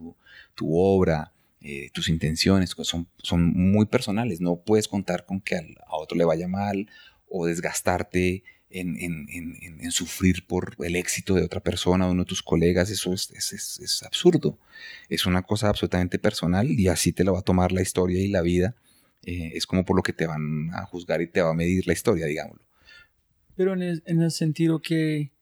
[0.55, 1.33] tu, obra,
[1.63, 4.41] eh, tus intenciones son, son muy personales.
[4.41, 6.91] No puedes contar con que a otro le vaya mal
[7.29, 13.15] o desgastarte en, sufrir por el éxito de otra persona, uno de tus colegas, eso
[13.15, 14.59] es, es, absurdo.
[15.09, 18.29] Es una cosa absolutamente personal y así te lo va a tomar la historia y
[18.29, 18.75] la vida.
[19.25, 21.87] Eh, es como por lo que te van a juzgar y te va a medir
[21.87, 22.66] la historia, digámoslo.
[23.57, 25.33] Pero en el sentido que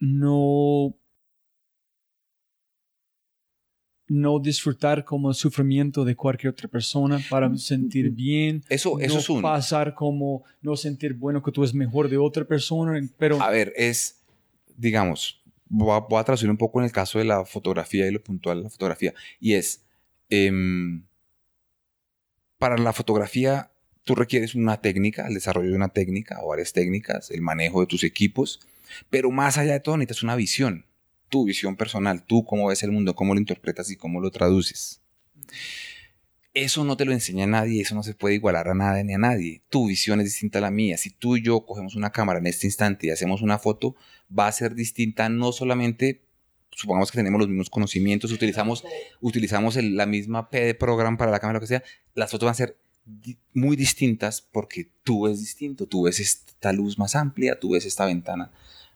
[0.00, 0.96] no
[4.06, 8.62] no disfrutar como el sufrimiento de cualquier otra persona para sentir bien.
[8.68, 9.42] Eso, eso es un...
[9.42, 13.40] pasar como no sentir bueno que tú es mejor de otra persona, pero...
[13.40, 14.22] A ver, es,
[14.76, 18.58] digamos, voy a, traducir un poco en el caso de la fotografía y lo puntual
[18.58, 19.84] de la fotografía, y es,
[20.28, 21.04] em,
[22.58, 23.70] para la fotografía
[24.04, 27.86] tú requieres una técnica, el desarrollo de una técnica o varias técnicas, el manejo de
[27.86, 28.60] tus equipos,
[29.10, 30.84] pero más allá de todo necesitas una visión
[31.34, 35.00] tu visión personal, tú cómo ves el mundo, cómo lo interpretas y cómo lo traduces.
[36.54, 39.18] Eso no te lo enseña nadie, eso no se puede igualar a nada ni a
[39.18, 39.62] nadie.
[39.68, 40.96] Tu visión es distinta a la mía.
[40.96, 43.96] Si tú y yo cogemos una cámara en este instante y hacemos una foto,
[44.30, 46.22] va a ser distinta no solamente,
[46.70, 48.84] supongamos que tenemos los mismos conocimientos, utilizamos,
[49.20, 51.82] utilizamos la misma P de programa para la cámara, lo que sea,
[52.14, 52.78] las fotos van a ser
[53.52, 58.06] muy distintas porque tú ves distinto, tú ves esta luz más amplia, tú ves esta
[58.06, 58.50] ventana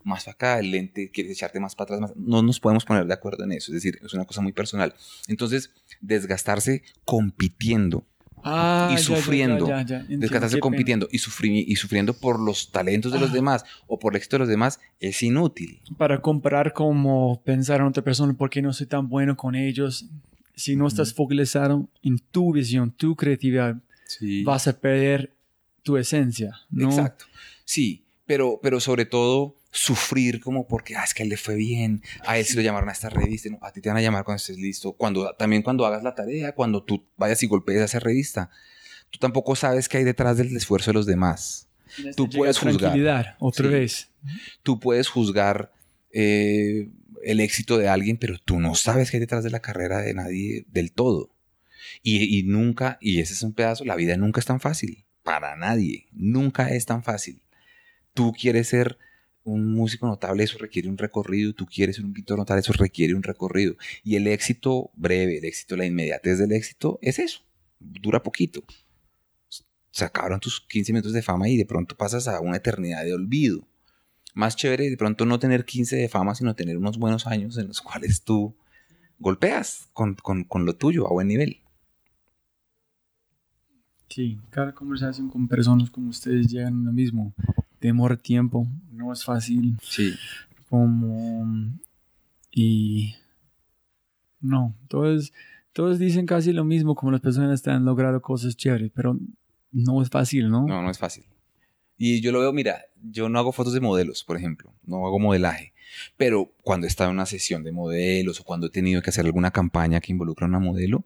[0.05, 3.15] más para acá, el lente quieres echarte más para atrás, no nos podemos poner de
[3.15, 4.95] acuerdo en eso, es decir, es una cosa muy personal.
[5.27, 5.71] Entonces,
[6.01, 8.05] desgastarse compitiendo
[8.43, 9.67] ah, y sufriendo,
[10.09, 13.35] desgastarse compitiendo y, y sufriendo por los talentos de los ah.
[13.35, 15.81] demás o por el éxito de los demás es inútil.
[15.97, 20.07] Para comparar como pensar en otra persona, ¿por qué no soy tan bueno con ellos?
[20.55, 23.77] Si no estás focalizado en tu visión, tu creatividad,
[24.45, 25.37] vas a perder
[25.83, 26.53] tu esencia.
[26.71, 26.91] ¿no?
[26.91, 27.27] Exacto.
[27.65, 31.55] Sí, pero, pero sobre todo sufrir como porque, ah, es que a él le fue
[31.55, 34.03] bien, a él se lo llamaron a esta revista, no, a ti te van a
[34.03, 37.81] llamar cuando estés listo, cuando, también cuando hagas la tarea, cuando tú vayas y golpees
[37.81, 38.51] a esa revista.
[39.11, 41.69] Tú tampoco sabes qué hay detrás del esfuerzo de los demás.
[42.17, 43.37] Tú puedes juzgar.
[43.39, 44.11] Otra vez.
[44.63, 45.73] Tú puedes juzgar
[46.13, 46.91] eh,
[47.25, 50.13] el éxito de alguien, pero tú no sabes qué hay detrás de la carrera de
[50.15, 51.31] nadie del todo.
[52.03, 55.05] Y, nunca, y ese es un pedazo, la vida nunca es tan fácil.
[55.23, 56.07] Para nadie.
[56.13, 57.43] Nunca es tan fácil.
[58.15, 58.99] Tú quieres ser
[59.45, 63.15] un músico notable, eso requiere un recorrido, tú quieres ser un pintor notable, eso requiere
[63.15, 63.77] un recorrido.
[64.05, 67.41] Y el éxito breve, el éxito, la inmediatez del éxito, es eso,
[67.79, 68.63] dura poquito.
[69.91, 73.15] Se acabaron tus 15 minutos de fama y de pronto pasas a una eternidad de
[73.15, 73.67] olvido.
[74.35, 77.69] Más chévere de pronto no tener 15 de fama, sino tener unos buenos años en
[77.69, 78.57] los cuales tú
[79.19, 81.63] golpeas con, con lo tuyo a buen nivel.
[84.19, 87.33] Sí, cada conversación con personas como ustedes llegan a lo mismo
[87.81, 89.79] demora tiempo, no es fácil.
[89.81, 90.13] Sí.
[90.69, 91.47] Como.
[92.51, 93.15] Y.
[94.41, 95.33] No, todos,
[95.73, 99.17] todos dicen casi lo mismo, como las personas están logrando cosas chéveres, pero
[99.71, 100.67] no es fácil, ¿no?
[100.67, 101.25] No, no es fácil.
[101.97, 105.21] Y yo lo veo, mira, yo no hago fotos de modelos, por ejemplo, no hago
[105.21, 105.75] modelaje,
[106.17, 109.27] pero cuando he estado en una sesión de modelos o cuando he tenido que hacer
[109.27, 111.05] alguna campaña que involucra a una modelo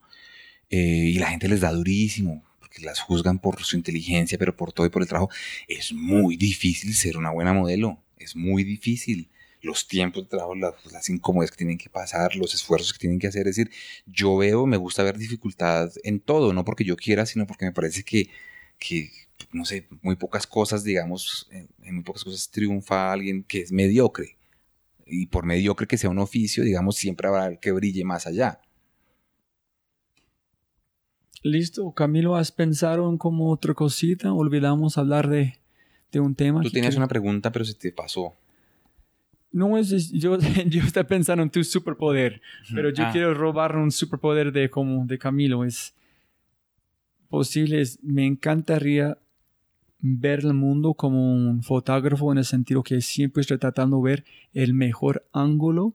[0.70, 4.72] eh, y la gente les da durísimo, que las juzgan por su inteligencia, pero por
[4.72, 5.30] todo y por el trabajo.
[5.68, 9.30] Es muy difícil ser una buena modelo, es muy difícil.
[9.60, 13.20] Los tiempos de trabajo, las, las incomodidades que tienen que pasar, los esfuerzos que tienen
[13.20, 13.46] que hacer.
[13.46, 13.72] Es decir,
[14.06, 17.72] yo veo, me gusta ver dificultad en todo, no porque yo quiera, sino porque me
[17.72, 18.28] parece que,
[18.78, 19.10] que
[19.52, 23.70] no sé, muy pocas cosas, digamos, en, en muy pocas cosas triunfa alguien que es
[23.70, 24.36] mediocre.
[25.06, 28.60] Y por mediocre que sea un oficio, digamos, siempre habrá el que brille más allá.
[31.42, 34.32] Listo, Camilo, ¿has pensado en como otra cosita?
[34.32, 35.58] Olvidamos hablar de,
[36.12, 36.60] de un tema.
[36.62, 38.34] Tú tenías una pregunta, pero se te pasó.
[39.50, 40.38] No es, yo,
[40.68, 42.40] yo estoy pensando en tu superpoder,
[42.74, 43.10] pero yo Ah.
[43.12, 45.64] quiero robar un superpoder de como de Camilo.
[45.64, 45.94] Es
[47.28, 49.18] posible, es- me encantaría
[49.98, 54.24] ver el mundo como un fotógrafo en el sentido que siempre estoy tratando de ver
[54.52, 55.94] el mejor ángulo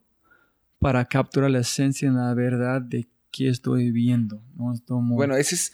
[0.79, 3.07] para capturar la esencia y la verdad de
[3.37, 4.41] qué estoy viendo.
[5.15, 5.73] Bueno, ese es,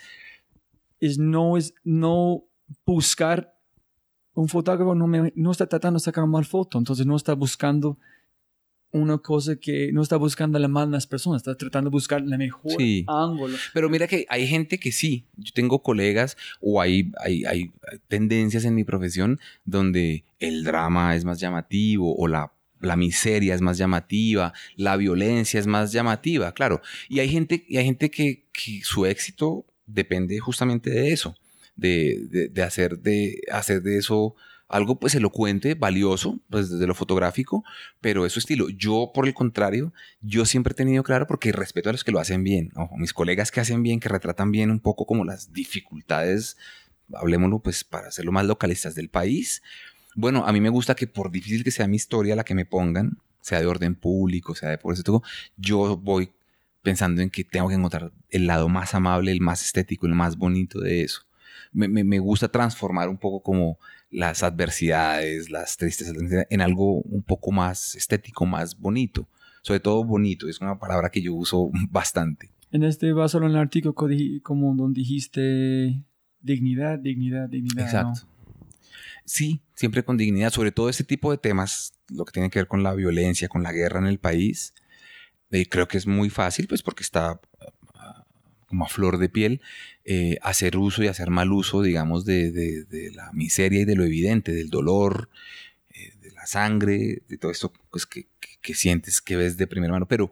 [0.99, 2.43] es no es no
[2.85, 3.53] buscar
[4.33, 7.33] un fotógrafo no, me- no está tratando de sacar una mal foto entonces no está
[7.33, 7.97] buscando
[8.91, 12.37] una cosa que no está buscando la en las personas está tratando de buscar la
[12.37, 13.05] mejor Sí.
[13.07, 15.25] ángulo Pero mira que hay gente que sí.
[15.37, 17.71] Yo tengo colegas o hay, hay, hay
[18.07, 22.51] tendencias en mi profesión donde el drama es más llamativo o la,
[22.83, 26.81] la miseria es más llamativa, la violencia es más llamativa, claro.
[27.09, 28.43] Y hay gente, y hay gente que,
[28.83, 31.35] su éxito depende justamente de eso,
[31.75, 34.35] de, de, hacer, de hacer de eso
[34.67, 37.63] algo pues elocuente, valioso, pues desde lo fotográfico,
[38.01, 38.69] pero es su estilo.
[38.69, 42.19] Yo, por el contrario, yo siempre he tenido claro porque respeto a los que lo
[42.19, 46.57] hacen bien, mis colegas que hacen bien, que retratan bien un poco como las dificultades,
[47.13, 49.61] hablemoslo pues para hacerlo más localistas del país.
[50.15, 52.65] Bueno, a mí me gusta que por difícil que sea mi historia, la que me
[52.65, 55.23] pongan, sea de orden público, sea de por eso todo,
[55.57, 56.31] yo voy
[56.81, 60.37] pensando en que tengo que encontrar el lado más amable, el más estético, el más
[60.37, 61.21] bonito de eso.
[61.71, 63.79] Me, me, me gusta transformar un poco como
[64.11, 66.15] las adversidades, las tristezas,
[66.49, 69.27] en algo un poco más estético, más bonito.
[69.63, 72.49] Sobre todo bonito, es una palabra que yo uso bastante.
[72.71, 73.95] en este vas en el artículo
[74.43, 76.03] como donde dijiste
[76.41, 78.13] dignidad dignidad dignidad ¿no?
[79.25, 82.67] Sí, siempre con dignidad, sobre todo este tipo de temas, lo que tiene que ver
[82.67, 84.73] con la violencia, con la guerra en el país.
[85.51, 87.39] eh, creo que es muy fácil, pues porque está
[87.95, 88.25] ah,
[88.67, 89.61] como a flor de piel,
[90.05, 92.85] eh, hacer uso y hacer mal uso, digamos, de,
[93.15, 95.29] la miseria y de lo evidente, del dolor,
[95.93, 99.67] eh, de la sangre, de todo esto pues, que, que- que sientes, que ves de
[99.67, 100.31] primera mano, pero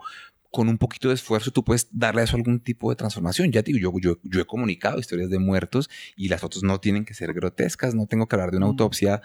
[0.52, 3.52] con un poquito de esfuerzo tú puedes darle a eso algún tipo de transformación.
[3.52, 6.80] Ya te digo, yo, yo, yo he comunicado historias de muertos y las fotos no
[6.82, 8.70] tienen que ser grotescas, no tengo que hablar de una Mm.
[8.70, 9.22] autopsia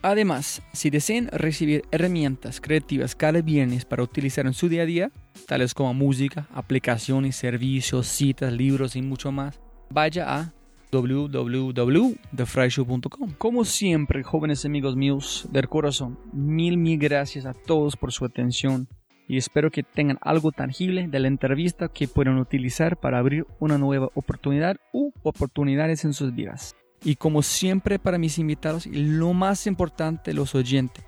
[0.00, 5.10] Además, si desean recibir herramientas creativas cada viernes para utilizar en su día a día,
[5.46, 9.60] tales como música, aplicaciones, servicios, citas, libros y mucho más,
[9.90, 10.52] vaya a
[10.92, 13.32] www.thefryshow.com.
[13.38, 18.86] Como siempre, jóvenes amigos míos del corazón, mil, mil gracias a todos por su atención
[19.28, 23.76] y espero que tengan algo tangible de la entrevista que puedan utilizar para abrir una
[23.76, 26.74] nueva oportunidad u oportunidades en sus vidas.
[27.04, 31.04] Y como siempre para mis invitados y lo más importante, los oyentes,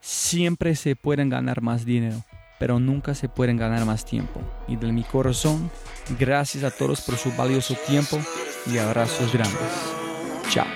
[0.00, 2.24] siempre se pueden ganar más dinero,
[2.58, 4.40] pero nunca se pueden ganar más tiempo.
[4.66, 5.70] Y de mi corazón,
[6.18, 8.18] gracias a todos por su valioso tiempo
[8.66, 9.94] y abrazos grandes.
[10.50, 10.66] Chao.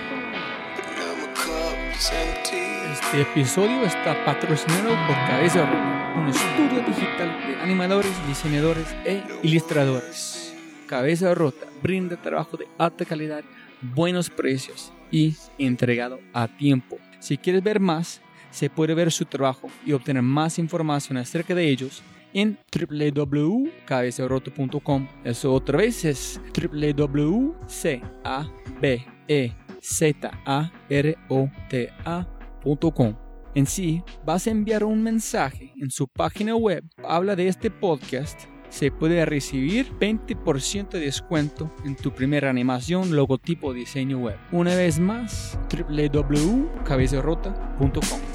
[2.95, 10.55] Este episodio está patrocinado por Cabeza Rota, un estudio digital de animadores, diseñadores e ilustradores.
[10.87, 13.43] Cabeza Rota brinda trabajo de alta calidad,
[13.81, 16.97] buenos precios y entregado a tiempo.
[17.19, 21.67] Si quieres ver más, se puede ver su trabajo y obtener más información acerca de
[21.67, 22.01] ellos
[22.33, 25.07] en www.cabezarota.com.
[25.25, 26.39] Eso otra vez es
[33.53, 36.83] En sí, vas a enviar un mensaje en su página web.
[37.07, 38.37] Habla de este podcast.
[38.69, 44.35] Se puede recibir 20% de descuento en tu primera animación, logotipo, diseño web.
[44.51, 48.34] Una vez más, www.cabezarota.com.